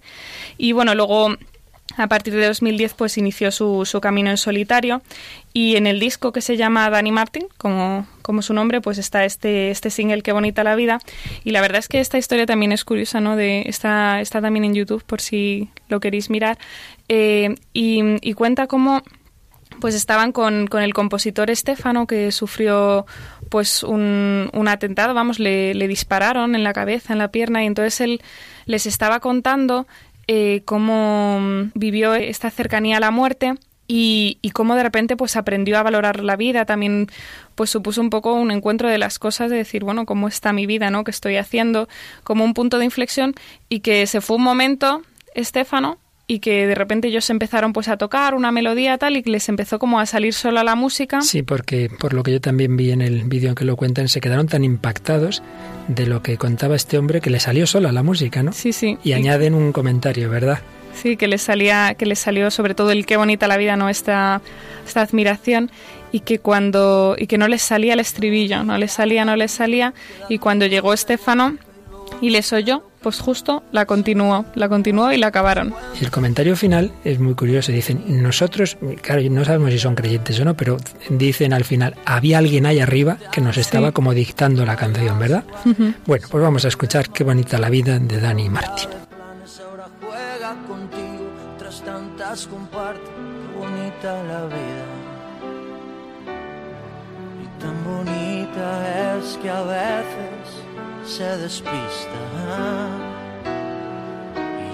Y 0.58 0.72
bueno, 0.72 0.94
luego 0.94 1.36
a 1.96 2.08
partir 2.08 2.34
de 2.34 2.46
2010 2.46 2.94
pues 2.94 3.16
inició 3.16 3.50
su, 3.50 3.84
su 3.86 4.00
camino 4.00 4.28
en 4.30 4.36
solitario 4.36 5.02
y 5.52 5.76
en 5.76 5.86
el 5.86 6.00
disco 6.00 6.32
que 6.32 6.42
se 6.42 6.58
llama 6.58 6.90
Dani 6.90 7.12
Martin, 7.12 7.46
como, 7.56 8.06
como 8.20 8.42
su 8.42 8.52
nombre, 8.52 8.82
pues 8.82 8.98
está 8.98 9.24
este, 9.24 9.70
este 9.70 9.88
single 9.88 10.20
Qué 10.20 10.32
bonita 10.32 10.62
la 10.64 10.76
vida. 10.76 11.00
Y 11.44 11.52
la 11.52 11.62
verdad 11.62 11.78
es 11.78 11.88
que 11.88 12.00
esta 12.00 12.18
historia 12.18 12.44
también 12.44 12.72
es 12.72 12.84
curiosa, 12.84 13.22
¿no? 13.22 13.36
De, 13.36 13.62
está, 13.62 14.20
está 14.20 14.42
también 14.42 14.66
en 14.66 14.74
YouTube 14.74 15.02
por 15.04 15.22
si 15.22 15.70
lo 15.88 15.98
queréis 15.98 16.28
mirar. 16.28 16.58
Eh, 17.08 17.54
y, 17.72 18.02
y 18.20 18.34
cuenta 18.34 18.66
cómo 18.66 19.02
pues 19.80 19.94
estaban 19.94 20.32
con, 20.32 20.66
con, 20.66 20.82
el 20.82 20.94
compositor 20.94 21.50
Estefano 21.50 22.06
que 22.06 22.32
sufrió 22.32 23.06
pues 23.48 23.82
un, 23.82 24.50
atentado, 24.68 25.14
vamos, 25.14 25.38
le, 25.38 25.74
dispararon 25.88 26.54
en 26.54 26.64
la 26.64 26.72
cabeza, 26.72 27.12
en 27.12 27.18
la 27.18 27.28
pierna 27.28 27.62
y 27.62 27.66
entonces 27.66 28.00
él 28.00 28.22
les 28.66 28.86
estaba 28.86 29.20
contando 29.20 29.86
eh, 30.26 30.62
cómo 30.64 31.70
vivió 31.74 32.14
esta 32.14 32.50
cercanía 32.50 32.96
a 32.96 33.00
la 33.00 33.10
muerte 33.10 33.54
y, 33.88 34.38
y, 34.42 34.50
cómo 34.50 34.74
de 34.74 34.82
repente 34.82 35.16
pues 35.16 35.36
aprendió 35.36 35.78
a 35.78 35.84
valorar 35.84 36.24
la 36.24 36.34
vida, 36.34 36.64
también 36.64 37.06
pues 37.54 37.70
supuso 37.70 38.00
un 38.00 38.10
poco 38.10 38.34
un 38.34 38.50
encuentro 38.50 38.88
de 38.88 38.98
las 38.98 39.20
cosas, 39.20 39.48
de 39.48 39.56
decir, 39.56 39.84
bueno, 39.84 40.06
cómo 40.06 40.26
está 40.26 40.52
mi 40.52 40.66
vida, 40.66 40.90
¿no? 40.90 41.04
¿Qué 41.04 41.12
estoy 41.12 41.36
haciendo? 41.36 41.88
Como 42.24 42.44
un 42.44 42.52
punto 42.52 42.78
de 42.78 42.84
inflexión 42.84 43.34
y 43.68 43.80
que 43.80 44.08
se 44.08 44.20
fue 44.20 44.36
un 44.36 44.42
momento, 44.42 45.02
Estefano, 45.34 45.98
y 46.28 46.40
que 46.40 46.66
de 46.66 46.74
repente 46.74 47.08
ellos 47.08 47.28
empezaron 47.30 47.72
pues 47.72 47.88
a 47.88 47.96
tocar 47.96 48.34
una 48.34 48.50
melodía 48.50 48.98
tal 48.98 49.16
y 49.16 49.22
que 49.22 49.30
les 49.30 49.48
empezó 49.48 49.78
como 49.78 50.00
a 50.00 50.06
salir 50.06 50.34
sola 50.34 50.64
la 50.64 50.74
música. 50.74 51.20
Sí, 51.20 51.42
porque 51.42 51.88
por 51.88 52.14
lo 52.14 52.22
que 52.22 52.32
yo 52.32 52.40
también 52.40 52.76
vi 52.76 52.90
en 52.90 53.00
el 53.00 53.24
vídeo 53.24 53.50
en 53.50 53.54
que 53.54 53.64
lo 53.64 53.76
cuentan, 53.76 54.08
se 54.08 54.20
quedaron 54.20 54.48
tan 54.48 54.64
impactados 54.64 55.42
de 55.88 56.06
lo 56.06 56.22
que 56.22 56.36
contaba 56.36 56.74
este 56.74 56.98
hombre 56.98 57.20
que 57.20 57.30
le 57.30 57.38
salió 57.38 57.66
sola 57.66 57.92
la 57.92 58.02
música, 58.02 58.42
¿no? 58.42 58.52
Sí, 58.52 58.72
sí. 58.72 58.98
Y, 59.04 59.12
añaden 59.12 59.54
un 59.54 59.72
comentario, 59.72 60.28
¿verdad? 60.28 60.60
Sí, 60.94 61.16
que 61.16 61.28
les 61.28 61.42
salía, 61.42 61.94
que 61.94 62.06
les 62.06 62.18
salió 62.18 62.50
sobre 62.50 62.74
todo 62.74 62.90
el 62.90 63.06
qué 63.06 63.16
bonita 63.16 63.46
la 63.46 63.56
vida, 63.56 63.76
¿no? 63.76 63.88
Esta, 63.88 64.40
esta 64.86 65.02
admiración 65.02 65.70
y 66.10 66.20
que 66.20 66.38
cuando 66.38 67.16
y 67.18 67.26
que 67.26 67.38
no 67.38 67.46
les 67.46 67.62
salía 67.62 67.92
el 67.92 68.00
estribillo, 68.00 68.64
no 68.64 68.78
les 68.78 68.92
salía, 68.92 69.24
no 69.24 69.36
les 69.36 69.52
salía 69.52 69.94
y 70.28 70.38
cuando 70.38 70.66
llegó 70.66 70.92
Estefano 70.92 71.56
y 72.20 72.30
les 72.30 72.52
oyó, 72.52 72.82
pues 73.06 73.20
justo 73.20 73.62
la 73.70 73.86
continuó, 73.86 74.46
la 74.56 74.68
continuó 74.68 75.12
y 75.12 75.16
la 75.16 75.28
acabaron. 75.28 75.72
Y 76.00 76.04
el 76.04 76.10
comentario 76.10 76.56
final 76.56 76.90
es 77.04 77.20
muy 77.20 77.34
curioso. 77.34 77.70
Dicen, 77.70 78.02
nosotros, 78.20 78.76
claro, 79.00 79.22
no 79.30 79.44
sabemos 79.44 79.70
si 79.70 79.78
son 79.78 79.94
creyentes 79.94 80.40
o 80.40 80.44
no, 80.44 80.56
pero 80.56 80.76
dicen 81.08 81.52
al 81.52 81.62
final, 81.62 81.94
había 82.04 82.38
alguien 82.38 82.66
ahí 82.66 82.80
arriba 82.80 83.16
que 83.30 83.40
nos 83.40 83.58
estaba 83.58 83.90
sí. 83.90 83.92
como 83.92 84.12
dictando 84.12 84.66
la 84.66 84.74
canción, 84.74 85.20
¿verdad? 85.20 85.44
Uh 85.64 85.68
-huh. 85.68 85.94
Bueno, 86.04 86.26
pues 86.28 86.42
vamos 86.42 86.64
a 86.64 86.68
escuchar 86.68 87.10
Qué 87.10 87.22
bonita 87.22 87.60
la 87.60 87.70
vida 87.70 88.00
de 88.00 88.20
Dani 88.20 88.48
Martín. 88.48 88.88
comparte, 92.50 93.00
qué 93.04 93.56
bonita 93.56 94.22
la 94.24 94.46
vida. 94.46 94.86
Y 97.44 97.62
tan 97.62 97.84
bonita 97.84 99.16
es 99.16 99.36
que 99.36 99.48
a 99.48 99.62
veces 99.62 100.65
se 101.06 101.36
despista. 101.38 102.18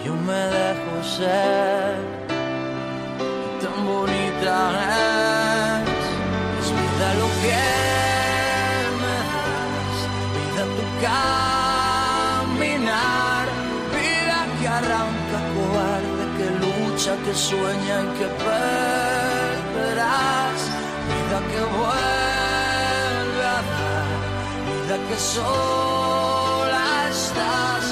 Y 0.00 0.06
yo 0.06 0.14
me 0.14 0.32
dejo 0.32 1.02
ser 1.18 1.96
tan 3.60 3.76
bonita 3.86 4.54
es. 4.90 6.02
Vida 6.72 7.08
lo 7.20 7.28
que 7.42 7.64
me 9.02 9.16
das 9.32 9.98
vida 10.36 10.62
tu 10.76 10.84
caminar 12.66 13.44
vida 13.96 14.38
que 14.58 14.66
arranca 14.68 15.38
cobarde 15.54 16.24
que 16.38 16.46
lucha 16.62 17.12
que 17.24 17.32
sueña 17.34 17.96
y 18.00 18.06
que 18.18 18.28
perderás 18.46 19.80
vida 21.10 21.38
que 21.50 21.62
vuelve 21.76 23.44
a 23.44 23.60
dar 23.72 24.08
vida 24.66 24.96
que 25.08 25.16
sola 25.16 26.11
estás, 27.32 27.84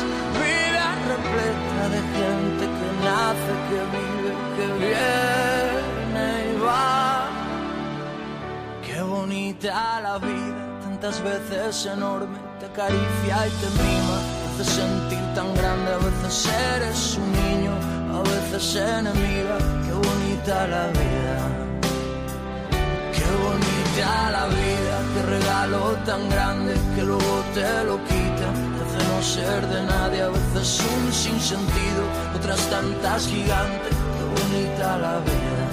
vida 0.43 0.87
repleta 1.13 1.83
de 1.95 2.01
gente 2.19 2.65
que 2.79 2.89
nace, 3.05 3.53
que 3.69 3.81
vive, 3.97 4.33
que 4.57 4.67
viene 4.85 6.27
y 6.53 6.61
va. 6.61 7.29
Qué 8.87 9.01
bonita 9.03 10.01
la 10.01 10.19
vida, 10.19 10.81
tantas 10.83 11.23
veces 11.23 11.87
enorme, 11.87 12.39
te 12.59 12.67
acaricia 12.67 13.47
y 13.47 13.51
te 13.61 13.69
mima, 13.83 14.19
te 14.37 14.63
hace 14.63 14.65
sentir 14.81 15.25
tan 15.35 15.55
grande, 15.55 15.93
a 15.93 15.99
veces 15.99 16.49
eres 16.75 17.19
un 17.23 17.33
niño, 17.33 17.73
a 18.17 18.21
veces 18.23 18.77
enemiga, 18.77 19.57
qué 19.85 19.93
bonita 19.93 20.67
la 20.67 20.87
vida. 20.89 21.37
Qué 23.13 23.27
bonita 23.47 24.31
la 24.31 24.47
vida, 24.47 24.95
qué 25.13 25.23
regalo 25.23 25.81
tan 26.05 26.29
grande 26.31 26.75
que 26.95 27.03
luego 27.03 27.45
te 27.55 27.85
lo 27.85 27.97
quita. 28.05 28.60
Ser 29.23 29.67
de 29.69 29.83
nadie, 29.83 30.23
a 30.23 30.29
veces 30.29 30.81
un 30.81 31.13
sinsentido, 31.13 32.03
otras 32.35 32.59
tantas 32.71 33.27
gigantes. 33.29 33.95
Qué 34.17 34.25
bonita 34.41 34.97
la 34.97 35.19
vida. 35.19 35.65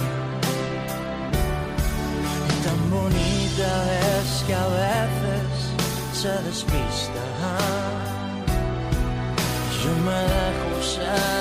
Y 2.49 2.63
tan 2.65 2.91
bonita 2.91 3.69
es 4.19 4.43
que 4.45 4.53
a 4.53 4.67
veces 4.67 5.47
se 6.13 6.33
despista. 6.43 7.23
Yo 9.81 9.91
me 10.05 10.19
dejo 10.33 10.83
ser. 10.83 11.36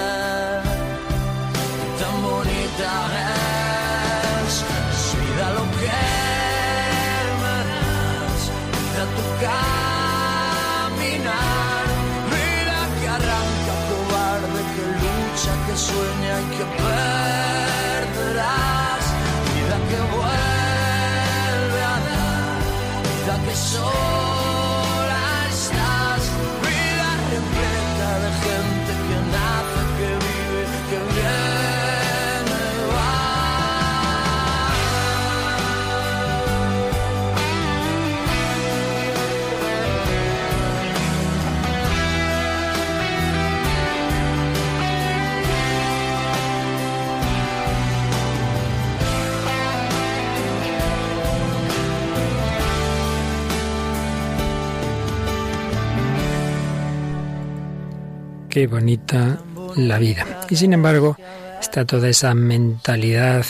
Qué 58.56 58.66
bonita 58.66 59.38
la 59.76 59.98
vida. 59.98 60.24
Y 60.48 60.56
sin 60.56 60.72
embargo, 60.72 61.14
está 61.60 61.84
toda 61.84 62.08
esa 62.08 62.32
mentalidad 62.32 63.44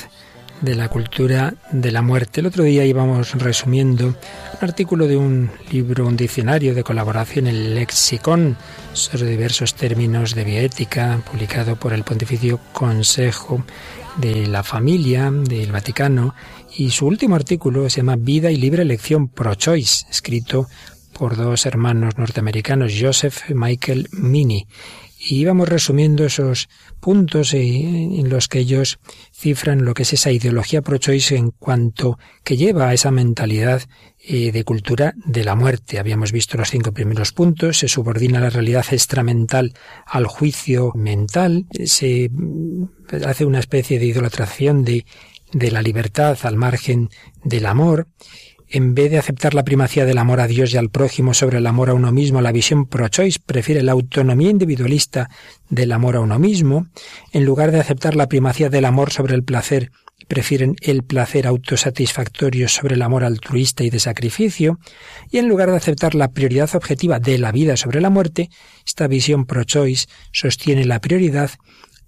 de 0.62 0.74
la 0.74 0.88
cultura 0.88 1.54
de 1.70 1.92
la 1.92 2.02
muerte. 2.02 2.40
El 2.40 2.46
otro 2.46 2.64
día 2.64 2.84
íbamos 2.84 3.34
resumiendo 3.34 4.08
un 4.08 4.16
artículo 4.60 5.06
de 5.06 5.16
un 5.16 5.48
libro, 5.70 6.08
un 6.08 6.16
diccionario 6.16 6.74
de 6.74 6.82
colaboración, 6.82 7.46
el 7.46 7.76
lexicón 7.76 8.56
sobre 8.94 9.26
diversos 9.26 9.74
términos 9.74 10.34
de 10.34 10.42
bioética, 10.42 11.20
publicado 11.30 11.76
por 11.76 11.92
el 11.92 12.02
Pontificio 12.02 12.58
Consejo 12.72 13.64
de 14.16 14.48
la 14.48 14.64
Familia 14.64 15.30
del 15.30 15.70
Vaticano, 15.70 16.34
y 16.76 16.90
su 16.90 17.06
último 17.06 17.36
artículo 17.36 17.88
se 17.88 17.98
llama 17.98 18.16
Vida 18.16 18.50
y 18.50 18.56
libre 18.56 18.82
elección 18.82 19.28
pro-choice, 19.28 20.06
escrito 20.10 20.66
por 21.18 21.36
dos 21.36 21.66
hermanos 21.66 22.18
norteamericanos, 22.18 22.92
Joseph 22.98 23.48
y 23.48 23.54
Michael 23.54 24.08
Mini. 24.12 24.66
Y 25.18 25.36
íbamos 25.36 25.68
resumiendo 25.68 26.24
esos 26.24 26.68
puntos 27.00 27.54
en 27.54 28.28
los 28.28 28.48
que 28.48 28.60
ellos 28.60 28.98
cifran 29.32 29.84
lo 29.84 29.94
que 29.94 30.02
es 30.02 30.12
esa 30.12 30.30
ideología 30.30 30.82
pro-choice 30.82 31.36
en 31.36 31.50
cuanto 31.50 32.18
que 32.44 32.56
lleva 32.56 32.88
a 32.88 32.94
esa 32.94 33.10
mentalidad 33.10 33.82
de 34.28 34.64
cultura 34.64 35.14
de 35.24 35.42
la 35.42 35.54
muerte. 35.54 35.98
Habíamos 35.98 36.32
visto 36.32 36.58
los 36.58 36.70
cinco 36.70 36.92
primeros 36.92 37.32
puntos, 37.32 37.78
se 37.78 37.88
subordina 37.88 38.40
la 38.40 38.50
realidad 38.50 38.84
extramental 38.90 39.72
al 40.04 40.26
juicio 40.26 40.92
mental, 40.94 41.66
se 41.84 42.30
hace 43.24 43.44
una 43.44 43.60
especie 43.60 43.98
de 43.98 44.06
idolatración 44.06 44.84
de, 44.84 45.06
de 45.52 45.70
la 45.70 45.82
libertad 45.82 46.38
al 46.42 46.56
margen 46.56 47.08
del 47.42 47.66
amor, 47.66 48.06
en 48.68 48.94
vez 48.94 49.10
de 49.10 49.18
aceptar 49.18 49.54
la 49.54 49.64
primacía 49.64 50.04
del 50.04 50.18
amor 50.18 50.40
a 50.40 50.46
Dios 50.46 50.72
y 50.74 50.76
al 50.76 50.90
prójimo 50.90 51.34
sobre 51.34 51.58
el 51.58 51.66
amor 51.66 51.90
a 51.90 51.94
uno 51.94 52.12
mismo, 52.12 52.40
la 52.40 52.52
visión 52.52 52.86
pro-choice 52.86 53.38
prefiere 53.44 53.82
la 53.82 53.92
autonomía 53.92 54.50
individualista 54.50 55.28
del 55.68 55.92
amor 55.92 56.16
a 56.16 56.20
uno 56.20 56.38
mismo, 56.38 56.88
en 57.32 57.44
lugar 57.44 57.70
de 57.70 57.80
aceptar 57.80 58.16
la 58.16 58.28
primacía 58.28 58.68
del 58.68 58.84
amor 58.84 59.12
sobre 59.12 59.34
el 59.34 59.44
placer 59.44 59.90
prefieren 60.28 60.76
el 60.80 61.04
placer 61.04 61.46
autosatisfactorio 61.46 62.68
sobre 62.68 62.94
el 62.94 63.02
amor 63.02 63.22
altruista 63.24 63.84
y 63.84 63.90
de 63.90 64.00
sacrificio, 64.00 64.78
y 65.30 65.38
en 65.38 65.48
lugar 65.48 65.70
de 65.70 65.76
aceptar 65.76 66.14
la 66.14 66.32
prioridad 66.32 66.74
objetiva 66.74 67.20
de 67.20 67.38
la 67.38 67.52
vida 67.52 67.76
sobre 67.76 68.00
la 68.00 68.10
muerte, 68.10 68.50
esta 68.84 69.06
visión 69.06 69.46
pro-choice 69.46 70.06
sostiene 70.32 70.84
la 70.84 71.00
prioridad 71.00 71.50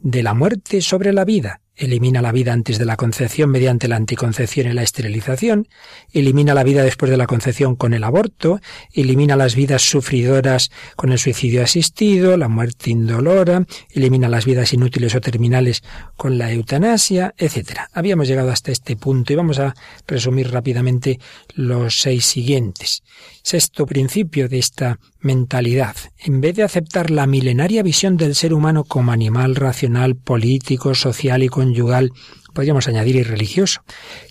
de 0.01 0.23
la 0.23 0.35
muerte 0.35 0.81
sobre 0.81 1.13
la 1.13 1.25
vida, 1.25 1.61
elimina 1.79 2.21
la 2.21 2.33
vida 2.33 2.53
antes 2.53 2.79
de 2.79 2.85
la 2.85 2.97
concepción 2.97 3.51
mediante 3.51 3.89
la 3.89 3.97
anticoncepción 3.97 4.69
y 4.69 4.73
la 4.75 4.83
esterilización, 4.83 5.69
elimina 6.13 6.53
la 6.53 6.65
vida 6.65 6.83
después 6.83 7.11
de 7.11 7.17
la 7.17 7.27
concepción 7.27 7.77
con 7.77 7.95
el 7.95 8.05
aborto, 8.05 8.61
elimina 8.93 9.37
las 9.37 9.55
vidas 9.55 9.83
sufridoras 9.83 10.71
con 10.97 11.13
el 11.13 11.19
suicidio 11.19 11.63
asistido, 11.63 12.37
la 12.37 12.49
muerte 12.49 12.91
indolora, 12.91 13.65
elimina 13.91 14.29
las 14.29 14.45
vidas 14.45 14.73
inútiles 14.73 15.15
o 15.15 15.21
terminales 15.21 15.83
con 16.17 16.37
la 16.37 16.53
eutanasia, 16.53 17.35
etc. 17.39 17.81
Habíamos 17.93 18.29
llegado 18.29 18.51
hasta 18.51 18.73
este 18.73 18.97
punto 18.97 19.33
y 19.33 19.37
vamos 19.37 19.59
a 19.59 19.75
resumir 20.07 20.51
rápidamente 20.51 21.21
los 21.55 22.01
seis 22.01 22.27
siguientes. 22.27 23.03
Sexto 23.51 23.87
principio 23.87 24.47
de 24.47 24.59
esta 24.59 25.01
mentalidad. 25.21 25.97
En 26.19 26.43
vez 26.43 26.55
de 26.55 26.65
aceptar 26.65 27.11
la 27.11 27.27
milenaria 27.27 27.83
visión 27.83 28.19
del 28.19 28.35
ser 28.35 28.53
humano 28.53 28.85
como 28.85 29.11
animal 29.11 29.57
racional, 29.57 30.17
político, 30.17 30.95
social 30.95 31.43
y 31.43 31.49
conyugal, 31.49 32.13
podríamos 32.53 32.89
añadir 32.89 33.17
y 33.17 33.23
religioso, 33.23 33.81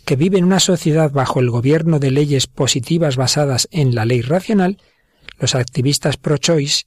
que 0.06 0.16
vive 0.16 0.38
en 0.38 0.44
una 0.44 0.60
sociedad 0.60 1.10
bajo 1.10 1.40
el 1.40 1.50
gobierno 1.50 1.98
de 1.98 2.12
leyes 2.12 2.46
positivas 2.46 3.16
basadas 3.16 3.68
en 3.72 3.96
la 3.96 4.06
ley 4.06 4.22
racional, 4.22 4.78
los 5.40 5.56
activistas 5.56 6.18
pro-choice, 6.18 6.84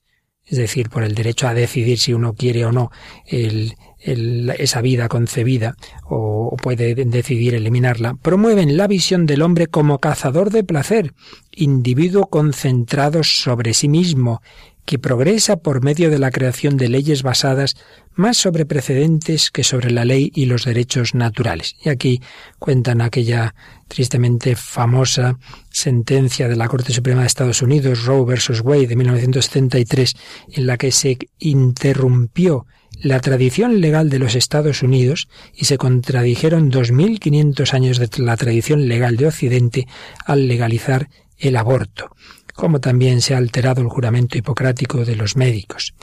es 0.46 0.56
decir, 0.56 0.88
por 0.88 1.02
el 1.02 1.16
derecho 1.16 1.48
a 1.48 1.54
decidir 1.54 1.98
si 1.98 2.12
uno 2.12 2.34
quiere 2.34 2.64
o 2.64 2.70
no 2.70 2.92
el, 3.26 3.74
esa 4.00 4.80
vida 4.80 5.08
concebida 5.08 5.76
o, 6.04 6.56
puede 6.60 6.94
decidir 6.94 7.54
eliminarla, 7.54 8.14
promueven 8.14 8.76
la 8.76 8.86
visión 8.86 9.26
del 9.26 9.42
hombre 9.42 9.66
como 9.66 9.98
cazador 9.98 10.50
de 10.50 10.64
placer, 10.64 11.14
individuo 11.52 12.26
concentrado 12.26 13.22
sobre 13.22 13.72
sí 13.72 13.88
mismo, 13.88 14.42
que 14.84 14.98
progresa 14.98 15.56
por 15.56 15.84
medio 15.84 16.10
de 16.10 16.18
la 16.18 16.30
creación 16.32 16.76
de 16.76 16.88
leyes 16.88 17.22
basadas 17.22 17.76
más 18.14 18.36
sobre 18.36 18.66
precedentes 18.66 19.50
que 19.50 19.62
sobre 19.62 19.90
la 19.90 20.04
ley 20.04 20.32
y 20.34 20.46
los 20.46 20.64
derechos 20.64 21.14
naturales. 21.14 21.76
Y 21.84 21.90
aquí 21.90 22.20
cuentan 22.58 23.00
aquella 23.00 23.54
tristemente 23.86 24.56
famosa 24.56 25.38
sentencia 25.70 26.48
de 26.48 26.56
la 26.56 26.66
Corte 26.66 26.92
Suprema 26.92 27.20
de 27.20 27.28
Estados 27.28 27.62
Unidos, 27.62 28.04
Roe 28.04 28.24
versus 28.24 28.62
Wade, 28.62 28.88
de 28.88 28.96
1973, 28.96 30.14
en 30.54 30.66
la 30.66 30.76
que 30.76 30.90
se 30.90 31.18
interrumpió 31.38 32.66
la 33.02 33.20
tradición 33.20 33.80
legal 33.80 34.10
de 34.10 34.18
los 34.18 34.34
Estados 34.34 34.82
Unidos 34.82 35.28
y 35.54 35.64
se 35.64 35.78
contradijeron 35.78 36.70
2.500 36.70 37.74
años 37.74 37.98
de 37.98 38.08
la 38.18 38.36
tradición 38.36 38.88
legal 38.88 39.16
de 39.16 39.26
Occidente 39.26 39.88
al 40.24 40.48
legalizar 40.48 41.08
el 41.38 41.56
aborto 41.56 42.14
como 42.60 42.80
también 42.80 43.22
se 43.22 43.34
ha 43.34 43.38
alterado 43.38 43.80
el 43.80 43.88
juramento 43.88 44.36
hipocrático 44.36 45.06
de 45.06 45.16
los 45.16 45.34
médicos. 45.34 45.94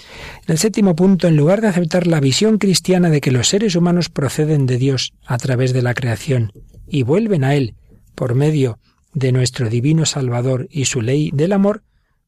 En 0.47 0.53
el 0.53 0.57
séptimo 0.57 0.95
punto, 0.95 1.27
en 1.27 1.37
lugar 1.37 1.61
de 1.61 1.67
aceptar 1.67 2.07
la 2.07 2.19
visión 2.19 2.57
cristiana 2.57 3.11
de 3.11 3.21
que 3.21 3.31
los 3.31 3.47
seres 3.47 3.75
humanos 3.75 4.09
proceden 4.09 4.65
de 4.65 4.77
Dios 4.77 5.13
a 5.25 5.37
través 5.37 5.71
de 5.71 5.83
la 5.83 5.93
creación 5.93 6.51
y 6.87 7.03
vuelven 7.03 7.43
a 7.43 7.53
Él 7.53 7.75
por 8.15 8.33
medio 8.33 8.79
de 9.13 9.31
nuestro 9.31 9.69
divino 9.69 10.05
Salvador 10.05 10.67
y 10.71 10.85
su 10.85 11.01
ley 11.01 11.29
del 11.31 11.53
amor, 11.53 11.83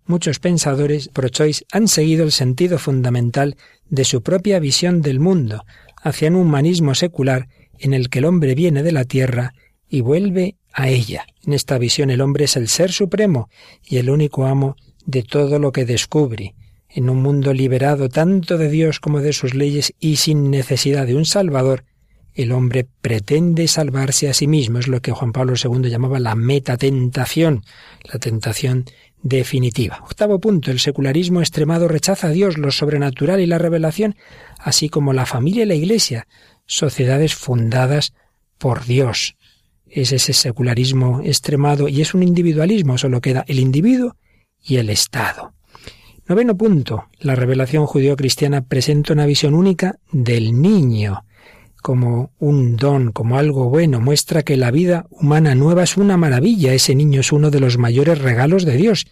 muchos 0.09 0.39
pensadores 0.39 1.09
pro-choice 1.09 1.65
han 1.71 1.87
seguido 1.87 2.23
el 2.23 2.31
sentido 2.31 2.79
fundamental 2.79 3.55
de 3.89 4.03
su 4.03 4.21
propia 4.21 4.59
visión 4.59 5.01
del 5.01 5.19
mundo, 5.19 5.63
hacia 6.01 6.29
un 6.29 6.35
humanismo 6.35 6.95
secular 6.95 7.47
en 7.77 7.93
el 7.93 8.09
que 8.09 8.19
el 8.19 8.25
hombre 8.25 8.55
viene 8.55 8.83
de 8.83 8.91
la 8.91 9.05
tierra 9.05 9.53
y 9.87 10.01
vuelve 10.01 10.55
a 10.73 10.89
ella. 10.89 11.25
En 11.45 11.53
esta 11.53 11.77
visión 11.77 12.09
el 12.09 12.21
hombre 12.21 12.45
es 12.45 12.55
el 12.55 12.67
ser 12.67 12.91
supremo 12.91 13.49
y 13.83 13.97
el 13.97 14.09
único 14.09 14.45
amo 14.45 14.75
de 15.05 15.23
todo 15.23 15.59
lo 15.59 15.71
que 15.71 15.85
descubre. 15.85 16.55
En 16.89 17.09
un 17.09 17.21
mundo 17.21 17.53
liberado 17.53 18.09
tanto 18.09 18.57
de 18.57 18.69
Dios 18.69 18.99
como 18.99 19.21
de 19.21 19.33
sus 19.33 19.53
leyes 19.53 19.93
y 19.99 20.15
sin 20.15 20.49
necesidad 20.49 21.05
de 21.05 21.15
un 21.15 21.25
Salvador, 21.25 21.85
el 22.33 22.51
hombre 22.51 22.87
pretende 23.01 23.67
salvarse 23.67 24.29
a 24.29 24.33
sí 24.33 24.47
mismo. 24.47 24.79
Es 24.79 24.87
lo 24.87 25.01
que 25.01 25.11
Juan 25.11 25.33
Pablo 25.33 25.53
II 25.61 25.89
llamaba 25.89 26.19
la 26.19 26.35
metatentación, 26.35 27.63
la 28.11 28.19
tentación 28.19 28.85
definitiva. 29.21 29.99
Octavo 30.03 30.39
punto. 30.39 30.71
El 30.71 30.79
secularismo 30.79 31.41
extremado 31.41 31.87
rechaza 31.87 32.27
a 32.27 32.31
Dios, 32.31 32.57
lo 32.57 32.71
sobrenatural 32.71 33.39
y 33.39 33.45
la 33.45 33.57
revelación, 33.57 34.15
así 34.57 34.89
como 34.89 35.13
la 35.13 35.25
familia 35.25 35.63
y 35.63 35.67
la 35.67 35.75
Iglesia, 35.75 36.27
sociedades 36.65 37.35
fundadas 37.35 38.13
por 38.57 38.85
Dios 38.85 39.35
es 39.89 40.11
ese 40.11 40.33
secularismo 40.33 41.21
extremado 41.23 41.87
y 41.87 42.01
es 42.01 42.13
un 42.13 42.23
individualismo, 42.23 42.97
solo 42.97 43.21
queda 43.21 43.43
el 43.47 43.59
individuo 43.59 44.15
y 44.61 44.77
el 44.77 44.89
Estado. 44.89 45.53
Noveno 46.27 46.55
punto. 46.55 47.05
La 47.19 47.35
revelación 47.35 47.87
judío-cristiana 47.87 48.61
presenta 48.61 49.13
una 49.13 49.25
visión 49.25 49.55
única 49.55 49.95
del 50.11 50.61
niño 50.61 51.25
como 51.81 52.31
un 52.39 52.75
don, 52.75 53.11
como 53.11 53.37
algo 53.37 53.69
bueno, 53.69 53.99
muestra 53.99 54.43
que 54.43 54.57
la 54.57 54.71
vida 54.71 55.05
humana 55.09 55.55
nueva 55.55 55.83
es 55.83 55.97
una 55.97 56.17
maravilla, 56.17 56.73
ese 56.73 56.95
niño 56.95 57.21
es 57.21 57.31
uno 57.31 57.51
de 57.51 57.59
los 57.59 57.77
mayores 57.77 58.19
regalos 58.19 58.65
de 58.65 58.77
Dios. 58.77 59.07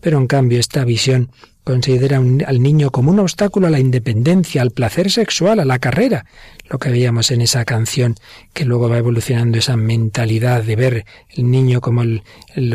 Pero 0.00 0.18
en 0.18 0.26
cambio 0.26 0.60
esta 0.60 0.84
visión 0.84 1.30
considera 1.68 2.16
al 2.16 2.62
niño 2.62 2.90
como 2.90 3.10
un 3.10 3.18
obstáculo 3.18 3.66
a 3.66 3.70
la 3.70 3.78
independencia, 3.78 4.62
al 4.62 4.70
placer 4.70 5.10
sexual, 5.10 5.60
a 5.60 5.66
la 5.66 5.78
carrera, 5.78 6.24
lo 6.70 6.78
que 6.78 6.88
veíamos 6.88 7.30
en 7.30 7.42
esa 7.42 7.66
canción 7.66 8.14
que 8.54 8.64
luego 8.64 8.88
va 8.88 8.96
evolucionando 8.96 9.58
esa 9.58 9.76
mentalidad 9.76 10.62
de 10.62 10.76
ver 10.76 11.04
el 11.28 11.50
niño 11.50 11.82
como 11.82 12.02
el, 12.02 12.22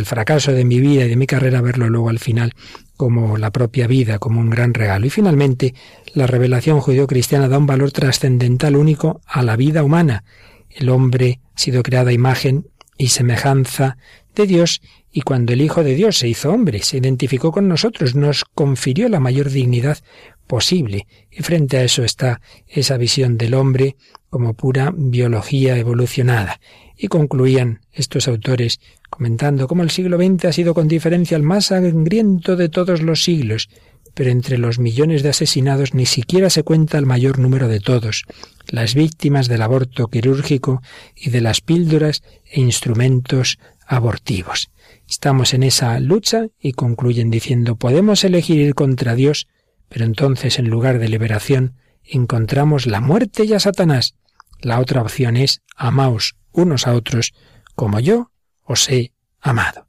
fracaso 0.05 0.51
de 0.51 0.63
mi 0.63 0.79
vida 0.79 1.05
y 1.05 1.09
de 1.09 1.15
mi 1.15 1.25
carrera, 1.25 1.61
verlo 1.61 1.89
luego 1.89 2.09
al 2.09 2.19
final 2.19 2.53
como 2.97 3.37
la 3.37 3.51
propia 3.51 3.87
vida, 3.87 4.19
como 4.19 4.39
un 4.39 4.49
gran 4.49 4.73
regalo. 4.73 5.05
Y 5.05 5.09
finalmente, 5.09 5.73
la 6.13 6.27
revelación 6.27 6.79
judío-cristiana 6.79 7.47
da 7.47 7.57
un 7.57 7.65
valor 7.65 7.91
trascendental 7.91 8.75
único 8.75 9.21
a 9.25 9.41
la 9.41 9.55
vida 9.55 9.83
humana. 9.83 10.23
El 10.69 10.89
hombre 10.89 11.39
ha 11.55 11.59
sido 11.59 11.83
creado 11.83 12.09
a 12.09 12.13
imagen 12.13 12.67
y 12.97 13.07
semejanza 13.07 13.97
de 14.35 14.47
Dios 14.47 14.81
y 15.11 15.21
cuando 15.21 15.53
el 15.53 15.61
Hijo 15.61 15.83
de 15.83 15.93
Dios 15.93 16.17
se 16.17 16.27
hizo 16.27 16.51
hombre, 16.51 16.81
se 16.81 16.97
identificó 16.97 17.51
con 17.51 17.67
nosotros, 17.67 18.15
nos 18.15 18.45
confirió 18.45 19.09
la 19.09 19.19
mayor 19.19 19.51
dignidad 19.51 19.99
posible. 20.47 21.07
Y 21.29 21.43
frente 21.43 21.77
a 21.77 21.83
eso 21.83 22.03
está 22.03 22.41
esa 22.67 22.97
visión 22.97 23.37
del 23.37 23.53
hombre 23.53 23.95
como 24.29 24.55
pura 24.55 24.91
biología 24.95 25.77
evolucionada. 25.77 26.59
Y 26.97 27.07
concluían 27.07 27.81
estos 27.91 28.27
autores 28.27 28.79
comentando 29.09 29.67
cómo 29.67 29.83
el 29.83 29.91
siglo 29.91 30.17
XX 30.17 30.45
ha 30.45 30.53
sido 30.53 30.73
con 30.73 30.87
diferencia 30.87 31.37
el 31.37 31.43
más 31.43 31.65
sangriento 31.65 32.55
de 32.55 32.69
todos 32.69 33.01
los 33.01 33.23
siglos, 33.23 33.69
pero 34.13 34.29
entre 34.29 34.57
los 34.57 34.79
millones 34.79 35.23
de 35.23 35.29
asesinados 35.29 35.93
ni 35.93 36.05
siquiera 36.05 36.49
se 36.49 36.63
cuenta 36.63 36.97
el 36.97 37.05
mayor 37.05 37.39
número 37.39 37.67
de 37.67 37.79
todos, 37.79 38.23
las 38.67 38.93
víctimas 38.93 39.47
del 39.47 39.61
aborto 39.61 40.07
quirúrgico 40.07 40.81
y 41.15 41.29
de 41.29 41.41
las 41.41 41.61
píldoras 41.61 42.23
e 42.45 42.61
instrumentos 42.61 43.57
abortivos. 43.87 44.69
Estamos 45.09 45.53
en 45.53 45.63
esa 45.63 45.99
lucha 45.99 46.47
y 46.59 46.73
concluyen 46.73 47.29
diciendo 47.29 47.75
podemos 47.75 48.23
elegir 48.23 48.59
ir 48.59 48.75
contra 48.75 49.15
Dios, 49.15 49.47
pero 49.89 50.05
entonces 50.05 50.59
en 50.59 50.69
lugar 50.69 50.99
de 50.99 51.09
liberación 51.09 51.75
encontramos 52.03 52.85
la 52.85 53.01
muerte 53.01 53.45
y 53.45 53.53
a 53.53 53.59
Satanás. 53.59 54.15
La 54.61 54.79
otra 54.79 55.01
opción 55.01 55.37
es 55.37 55.61
amaos 55.75 56.35
unos 56.53 56.87
a 56.87 56.93
otros 56.93 57.33
como 57.75 57.99
yo 57.99 58.31
os 58.63 58.89
he 58.89 59.13
amado, 59.41 59.87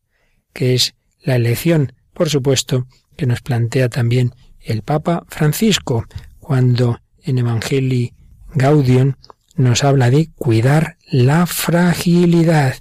que 0.53 0.75
es 0.75 0.95
la 1.23 1.37
elección, 1.37 1.93
por 2.13 2.29
supuesto, 2.29 2.87
que 3.17 3.27
nos 3.27 3.41
plantea 3.41 3.89
también 3.89 4.35
el 4.61 4.83
Papa 4.83 5.25
Francisco 5.29 6.07
cuando 6.41 7.01
en 7.23 7.39
Evangelii 7.39 8.15
Gaudium 8.55 9.15
nos 9.57 9.85
habla 9.85 10.11
de 10.11 10.31
cuidar 10.35 10.97
la 11.11 11.47
fragilidad, 11.47 12.77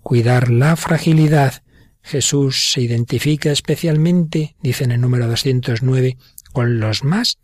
cuidar 0.00 0.50
la 0.50 0.76
fragilidad. 0.76 1.62
Jesús 2.02 2.72
se 2.72 2.80
identifica 2.80 3.50
especialmente, 3.50 4.56
dice 4.60 4.84
en 4.84 4.92
el 4.92 5.00
número 5.00 5.26
209, 5.26 6.16
con 6.52 6.80
los 6.80 7.04
más 7.04 7.38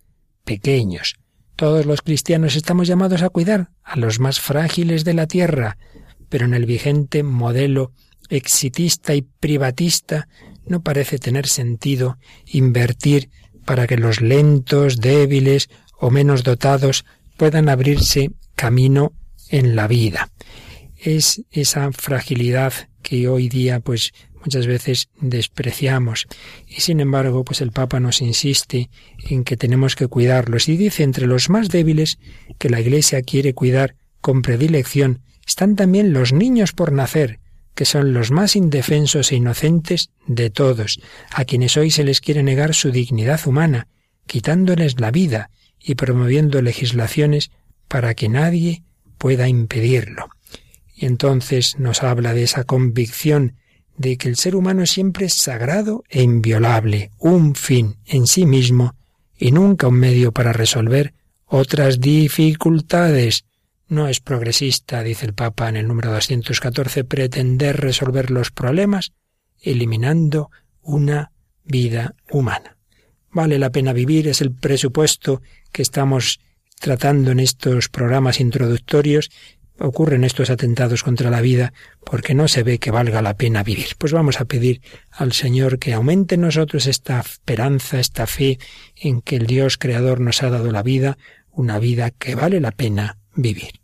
pequeños. 0.45 1.20
Todos 1.61 1.85
los 1.85 2.01
cristianos 2.01 2.57
estamos 2.57 2.89
llamados 2.89 3.21
a 3.21 3.29
cuidar 3.29 3.69
a 3.85 3.97
los 3.97 4.19
más 4.19 4.41
frágiles 4.41 5.05
de 5.05 5.13
la 5.13 5.27
tierra, 5.27 5.77
pero 6.31 6.47
en 6.47 6.55
el 6.55 6.65
vigente 6.65 7.23
modelo 7.23 7.93
exitista 8.31 9.15
y 9.15 9.21
privatista 9.21 10.27
no 10.65 10.83
parece 10.83 11.19
tener 11.19 11.47
sentido 11.47 12.17
invertir 12.47 13.29
para 13.67 13.87
que 13.87 13.99
los 13.99 14.23
lentos, 14.23 15.03
débiles 15.03 15.69
o 15.99 16.11
menos 16.11 16.45
dotados 16.45 17.05
puedan 17.37 17.69
abrirse 17.69 18.31
camino 18.57 19.13
en 19.51 19.77
la 19.77 19.87
vida. 19.87 20.31
Es 20.97 21.43
esa 21.51 21.93
fragilidad 21.93 22.73
que 23.03 23.29
hoy 23.29 23.51
día 23.51 23.81
pues 23.81 24.15
muchas 24.45 24.67
veces 24.67 25.09
despreciamos 25.21 26.27
y 26.67 26.81
sin 26.81 27.01
embargo 27.01 27.45
pues 27.45 27.61
el 27.61 27.73
Papa 27.73 28.01
nos 28.01 28.21
insiste 28.21 28.91
en 29.29 29.45
que 29.45 29.57
tenemos 29.57 29.97
que 29.97 30.07
cuidarlos 30.07 30.69
y 30.69 30.77
dice 30.77 31.03
entre 31.03 31.27
los 31.27 31.51
más 31.51 31.69
débiles 31.69 32.19
que 32.59 32.71
la 32.71 32.81
Iglesia 32.81 33.23
quiere 33.23 33.55
cuidar 33.55 33.97
con 34.21 34.43
predilección 34.43 35.23
están 35.51 35.75
también 35.75 36.13
los 36.13 36.33
niños 36.33 36.73
por 36.73 36.93
nacer, 36.93 37.41
que 37.75 37.85
son 37.85 38.13
los 38.13 38.31
más 38.31 38.55
indefensos 38.55 39.33
e 39.33 39.37
inocentes 39.37 40.11
de 40.29 40.49
todos, 40.49 41.01
a 41.33 41.45
quienes 41.45 41.77
hoy 41.77 41.91
se 41.91 42.05
les 42.05 42.21
quiere 42.21 42.45
negar 42.45 42.73
su 42.73 42.93
dignidad 42.93 43.41
humana, 43.47 43.89
quitándoles 44.29 45.01
la 45.01 45.11
vida 45.11 45.51
y 45.81 45.97
promoviendo 45.97 46.63
legislaciones 46.63 47.51
para 47.89 48.15
que 48.15 48.29
nadie 48.29 48.85
pueda 49.19 49.49
impedirlo. 49.49 50.29
Y 50.95 51.07
entonces 51.07 51.81
nos 51.81 52.05
habla 52.05 52.33
de 52.33 52.45
esa 52.45 52.63
convicción 52.63 53.57
de 54.01 54.17
que 54.17 54.31
el 54.31 54.37
ser 54.37 54.57
humano 54.57 54.87
siempre 54.87 55.27
es 55.27 55.35
sagrado 55.35 56.05
e 56.09 56.23
inviolable, 56.23 57.11
un 57.19 57.55
fin 57.55 57.99
en 58.07 58.27
sí 58.27 58.47
mismo 58.47 58.95
y 59.37 59.53
nunca 59.53 59.89
un 59.89 59.97
medio 59.97 60.33
para 60.33 60.55
resolver 60.55 61.13
otras 61.45 62.01
dificultades. 62.01 63.45
No 63.89 64.09
es 64.09 64.21
progresista, 64.21 65.03
dice 65.03 65.27
el 65.27 65.35
Papa 65.35 65.69
en 65.69 65.77
el 65.77 65.87
número 65.87 66.11
214, 66.13 67.05
pretender 67.05 67.79
resolver 67.79 68.31
los 68.31 68.51
problemas 68.51 69.13
eliminando 69.61 70.51
una 70.81 71.33
vida 71.63 72.15
humana. 72.31 72.79
Vale 73.31 73.59
la 73.59 73.69
pena 73.69 73.93
vivir 73.93 74.29
es 74.29 74.41
el 74.41 74.51
presupuesto 74.51 75.43
que 75.73 75.83
estamos 75.83 76.41
tratando 76.81 77.33
en 77.33 77.41
estos 77.41 77.91
programas 77.91 78.41
introductorios 78.41 79.31
ocurren 79.81 80.25
estos 80.25 80.51
atentados 80.51 81.03
contra 81.03 81.31
la 81.31 81.41
vida 81.41 81.73
porque 82.05 82.35
no 82.35 82.49
se 82.49 82.63
ve 82.63 82.79
que 82.79 82.91
valga 82.91 83.23
la 83.23 83.37
pena 83.37 83.63
vivir. 83.63 83.89
Pues 83.99 84.13
vamos 84.13 84.41
a 84.41 84.45
pedir 84.45 84.83
al 85.11 85.33
Señor 85.33 85.79
que 85.79 85.95
aumente 85.95 86.35
en 86.35 86.43
nosotros 86.43 86.87
esta 86.87 87.21
esperanza, 87.21 87.99
esta 87.99 88.27
fe 88.27 88.59
en 88.95 89.23
que 89.23 89.37
el 89.37 89.47
Dios 89.47 89.79
Creador 89.79 90.21
nos 90.21 90.43
ha 90.43 90.51
dado 90.51 90.71
la 90.71 90.83
vida, 90.83 91.19
una 91.51 91.79
vida 91.79 92.11
que 92.11 92.35
vale 92.35 92.61
la 92.61 92.73
pena 92.73 93.19
vivir. 93.35 93.81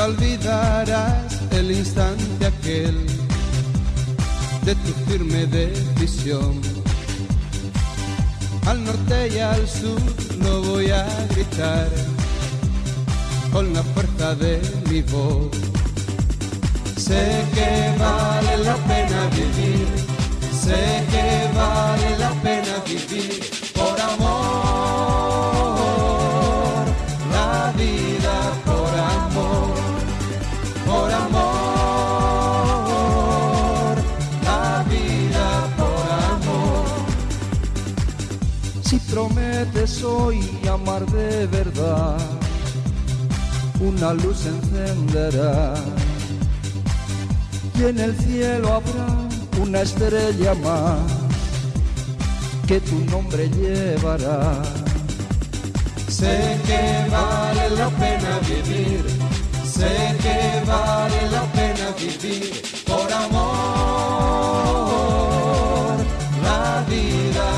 Olvidarás 0.00 1.40
el 1.50 1.70
instante 1.70 2.46
aquel 2.46 2.96
de 4.64 4.74
tu 4.74 4.92
firme 5.06 5.46
decisión. 5.46 6.60
Al 8.66 8.84
norte 8.84 9.28
y 9.34 9.38
al 9.38 9.66
sur 9.66 10.00
lo 10.42 10.62
voy 10.62 10.90
a 10.90 11.06
gritar 11.30 11.88
con 13.52 13.72
la 13.72 13.82
fuerza 13.82 14.34
de 14.34 14.60
mi 14.90 15.02
voz. 15.02 15.50
Sé 16.96 17.44
que 17.54 17.94
vale 17.98 18.58
la 18.64 18.76
pena 18.88 19.28
vivir, 19.30 19.88
sé 20.52 21.04
que 21.12 21.56
vale 21.56 22.18
la 22.18 22.30
pena 22.42 22.74
vivir 22.86 23.47
hoy 40.04 40.40
amar 40.70 41.04
de 41.06 41.46
verdad, 41.46 42.18
una 43.80 44.12
luz 44.14 44.46
encenderá. 44.46 45.74
Y 47.78 47.84
en 47.84 47.98
el 47.98 48.16
cielo 48.18 48.74
habrá 48.74 49.06
una 49.62 49.80
estrella 49.82 50.54
más 50.54 50.98
que 52.66 52.80
tu 52.80 52.96
nombre 53.10 53.48
llevará. 53.50 54.62
Sé 56.08 56.58
que 56.66 57.10
vale 57.10 57.70
la 57.70 57.88
pena 57.90 58.40
vivir 58.48 59.28
Sé 59.78 59.94
que 60.22 60.38
vale 60.66 61.30
la 61.30 61.44
pena 61.52 61.86
vivir 61.96 62.50
por 62.84 63.12
amor, 63.12 63.44
la 66.42 66.84
vida 66.88 67.48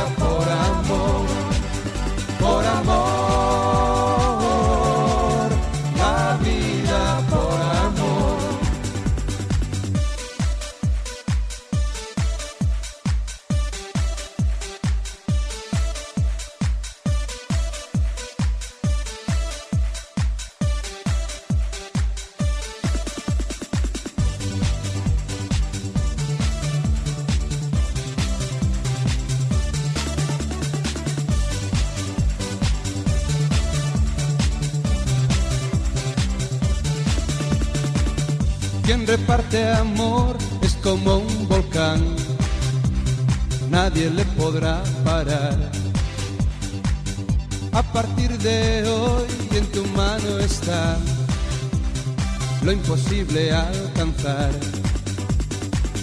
imposible 52.72 53.52
alcanzar. 53.52 54.50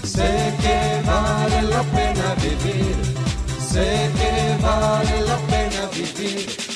Sé 0.03 0.53
que 0.61 1.01
vale 1.05 1.61
la 1.63 1.83
pena 1.83 2.35
vivir, 2.35 2.95
sé 3.59 4.09
que 4.17 4.57
vale 4.61 5.21
la 5.21 5.37
pena 5.47 5.89
vivir 5.93 6.66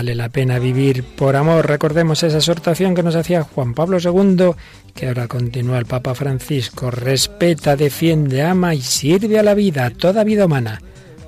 Vale 0.00 0.14
la 0.14 0.30
pena 0.30 0.58
vivir 0.58 1.04
por 1.04 1.36
amor. 1.36 1.68
Recordemos 1.68 2.22
esa 2.22 2.38
exhortación 2.38 2.94
que 2.94 3.02
nos 3.02 3.16
hacía 3.16 3.42
Juan 3.42 3.74
Pablo 3.74 3.98
II, 3.98 4.52
que 4.94 5.08
ahora 5.08 5.28
continúa 5.28 5.78
el 5.78 5.84
Papa 5.84 6.14
Francisco. 6.14 6.90
Respeta, 6.90 7.76
defiende, 7.76 8.42
ama 8.42 8.74
y 8.74 8.80
sirve 8.80 9.38
a 9.38 9.42
la 9.42 9.52
vida, 9.52 9.84
a 9.84 9.90
toda 9.90 10.24
vida 10.24 10.46
humana, 10.46 10.80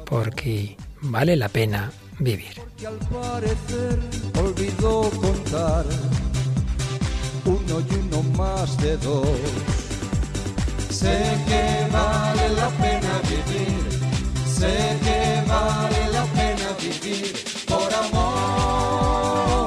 porque 0.06 0.78
vale 1.02 1.36
la 1.36 1.50
pena 1.50 1.92
vivir. 2.18 2.62
uno 7.44 7.80
y 7.90 7.94
uno 7.94 8.22
más 8.38 8.78
de 8.78 8.96
dos. 8.96 9.28
Sé 10.88 11.20
que 11.46 11.92
vale 11.92 12.48
la 12.56 12.70
pena 12.70 13.20
vivir, 13.28 14.00
sé 14.46 14.96
que 15.04 15.46
vale 15.46 16.10
la 16.10 16.24
pena 16.24 16.68
vivir 16.80 17.51
por 17.72 17.94
amor, 17.94 19.61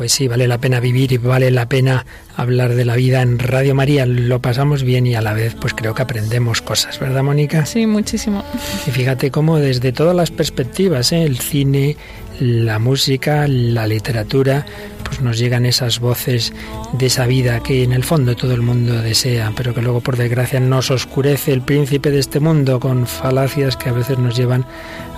Pues 0.00 0.12
sí, 0.12 0.28
vale 0.28 0.48
la 0.48 0.56
pena 0.56 0.80
vivir 0.80 1.12
y 1.12 1.18
vale 1.18 1.50
la 1.50 1.68
pena 1.68 2.06
hablar 2.34 2.74
de 2.74 2.86
la 2.86 2.96
vida 2.96 3.20
en 3.20 3.38
Radio 3.38 3.74
María. 3.74 4.06
Lo 4.06 4.40
pasamos 4.40 4.82
bien 4.82 5.06
y 5.06 5.14
a 5.14 5.20
la 5.20 5.34
vez 5.34 5.54
pues 5.60 5.74
creo 5.74 5.94
que 5.94 6.00
aprendemos 6.00 6.62
cosas, 6.62 6.98
¿verdad 6.98 7.22
Mónica? 7.22 7.66
Sí, 7.66 7.84
muchísimo. 7.84 8.42
Y 8.86 8.92
fíjate 8.92 9.30
cómo 9.30 9.58
desde 9.58 9.92
todas 9.92 10.16
las 10.16 10.30
perspectivas, 10.30 11.12
¿eh? 11.12 11.24
el 11.24 11.38
cine, 11.38 11.98
la 12.38 12.78
música, 12.78 13.46
la 13.46 13.86
literatura, 13.86 14.64
pues 15.04 15.20
nos 15.20 15.36
llegan 15.36 15.66
esas 15.66 16.00
voces 16.00 16.54
de 16.94 17.04
esa 17.04 17.26
vida 17.26 17.62
que 17.62 17.82
en 17.82 17.92
el 17.92 18.02
fondo 18.02 18.34
todo 18.34 18.54
el 18.54 18.62
mundo 18.62 19.02
desea, 19.02 19.52
pero 19.54 19.74
que 19.74 19.82
luego 19.82 20.00
por 20.00 20.16
desgracia 20.16 20.60
nos 20.60 20.90
oscurece 20.90 21.52
el 21.52 21.60
príncipe 21.60 22.10
de 22.10 22.20
este 22.20 22.40
mundo 22.40 22.80
con 22.80 23.06
falacias 23.06 23.76
que 23.76 23.90
a 23.90 23.92
veces 23.92 24.18
nos 24.18 24.34
llevan 24.34 24.64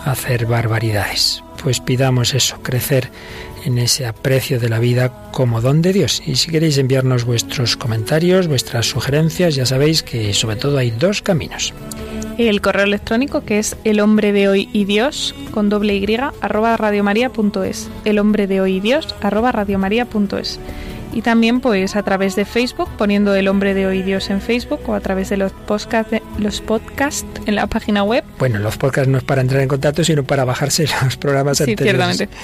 a 0.05 0.11
hacer 0.11 0.47
barbaridades. 0.47 1.45
Pues 1.62 1.78
pidamos 1.78 2.35
eso, 2.35 2.61
crecer 2.64 3.11
en 3.65 3.79
ese 3.79 4.07
aprecio 4.07 4.61
de 4.61 4.69
la 4.69 4.79
vida 4.79 5.31
como 5.33 5.61
don 5.61 5.83
de 5.83 5.93
Dios. 5.93 6.23
Y 6.27 6.37
si 6.37 6.51
queréis 6.51 6.79
enviarnos 6.79 7.25
vuestros 7.25 7.77
comentarios, 7.77 8.49
vuestras 8.49 8.87
sugerencias, 8.87 9.55
ya 9.55 9.67
sabéis 9.67 10.03
que 10.03 10.33
sobre 10.35 10.57
todo 10.57 10.79
hay 10.79 10.91
dos 10.91 11.23
caminos. 11.23 11.73
El 12.39 12.61
correo 12.61 12.85
electrónico 12.85 13.45
que 13.45 13.59
es 13.59 13.77
el 13.85 14.01
hombre 14.01 14.33
de 14.33 14.49
hoy 14.49 14.69
y 14.73 14.85
Dios 14.85 15.35
con 15.51 15.69
doble 15.69 15.97
y 15.97 16.17
arroba 16.41 16.77
radiomaria.es. 16.77 17.89
El 18.05 18.19
hombre 18.19 18.47
de 18.47 18.61
hoy 18.61 18.77
y 18.77 18.81
Dios 18.81 19.15
arroba 19.21 19.53
radiomaria.es 19.53 20.59
y 21.13 21.23
también 21.23 21.61
pues 21.61 21.97
a 21.97 22.03
través 22.03 22.37
de 22.37 22.45
Facebook 22.45 22.89
poniendo 22.97 23.35
el 23.35 23.49
hombre 23.49 23.75
de 23.75 23.87
hoy 23.87 24.03
Dios 24.03 24.31
en 24.31 24.41
Facebook 24.41 24.81
o 24.87 24.95
a 24.95 25.01
través 25.01 25.31
de 25.31 25.37
los 25.37 25.53
podcasts 25.53 26.21
los 26.39 26.61
podcasts 26.61 27.27
en 27.47 27.55
la 27.55 27.67
página 27.67 28.03
web. 28.03 28.25
Bueno, 28.39 28.59
los 28.59 28.77
podcasts 28.77 29.09
no 29.09 29.19
es 29.19 29.25
para 29.25 29.43
entrar 29.43 29.61
en 29.61 29.69
contacto, 29.69 30.05
sino 30.05 30.25
para 30.25 30.45
bajarse 30.45 30.87
los 31.03 31.17
programas 31.17 31.59
sí, 31.59 31.65
anteriores. 31.65 32.17
Ciertamente. 32.17 32.39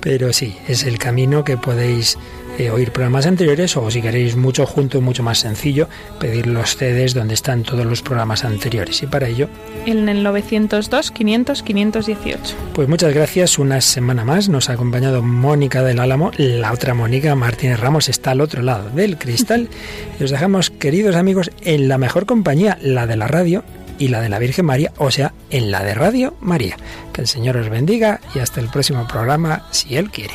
Pero 0.00 0.32
sí, 0.32 0.56
es 0.68 0.84
el 0.84 0.98
camino 0.98 1.44
que 1.44 1.56
podéis 1.56 2.18
eh, 2.58 2.70
oír 2.70 2.92
programas 2.92 3.26
anteriores 3.26 3.76
o 3.76 3.90
si 3.90 4.00
queréis 4.00 4.36
mucho 4.36 4.66
junto, 4.66 5.00
mucho 5.00 5.22
más 5.22 5.38
sencillo, 5.38 5.88
pedir 6.20 6.46
los 6.46 6.76
CDs 6.76 7.14
donde 7.14 7.34
están 7.34 7.62
todos 7.62 7.84
los 7.84 8.02
programas 8.02 8.44
anteriores. 8.44 9.02
Y 9.02 9.06
para 9.06 9.28
ello... 9.28 9.48
En 9.86 10.08
el 10.08 10.22
902 10.22 11.10
500 11.10 11.62
518. 11.62 12.56
Pues 12.74 12.88
muchas 12.88 13.12
gracias. 13.14 13.58
Una 13.58 13.80
semana 13.80 14.24
más 14.24 14.48
nos 14.48 14.70
ha 14.70 14.74
acompañado 14.74 15.22
Mónica 15.22 15.82
del 15.82 16.00
Álamo. 16.00 16.30
La 16.36 16.72
otra 16.72 16.94
Mónica 16.94 17.34
Martínez 17.34 17.80
Ramos 17.80 18.08
está 18.08 18.30
al 18.32 18.40
otro 18.40 18.62
lado 18.62 18.90
del 18.90 19.18
cristal. 19.18 19.68
y 20.20 20.24
os 20.24 20.30
dejamos, 20.30 20.70
queridos 20.70 21.16
amigos, 21.16 21.50
en 21.62 21.88
la 21.88 21.98
mejor 21.98 22.26
compañía, 22.26 22.78
la 22.80 23.06
de 23.06 23.16
la 23.16 23.26
radio 23.26 23.64
y 23.98 24.08
la 24.08 24.20
de 24.20 24.28
la 24.28 24.38
Virgen 24.38 24.66
María, 24.66 24.92
o 24.98 25.10
sea, 25.10 25.34
en 25.50 25.70
la 25.70 25.82
de 25.84 25.94
Radio 25.94 26.34
María. 26.40 26.76
Que 27.12 27.20
el 27.20 27.28
Señor 27.28 27.56
os 27.56 27.68
bendiga 27.68 28.20
y 28.34 28.40
hasta 28.40 28.60
el 28.60 28.68
próximo 28.68 29.06
programa, 29.06 29.66
si 29.70 29.96
Él 29.96 30.10
quiere. 30.10 30.34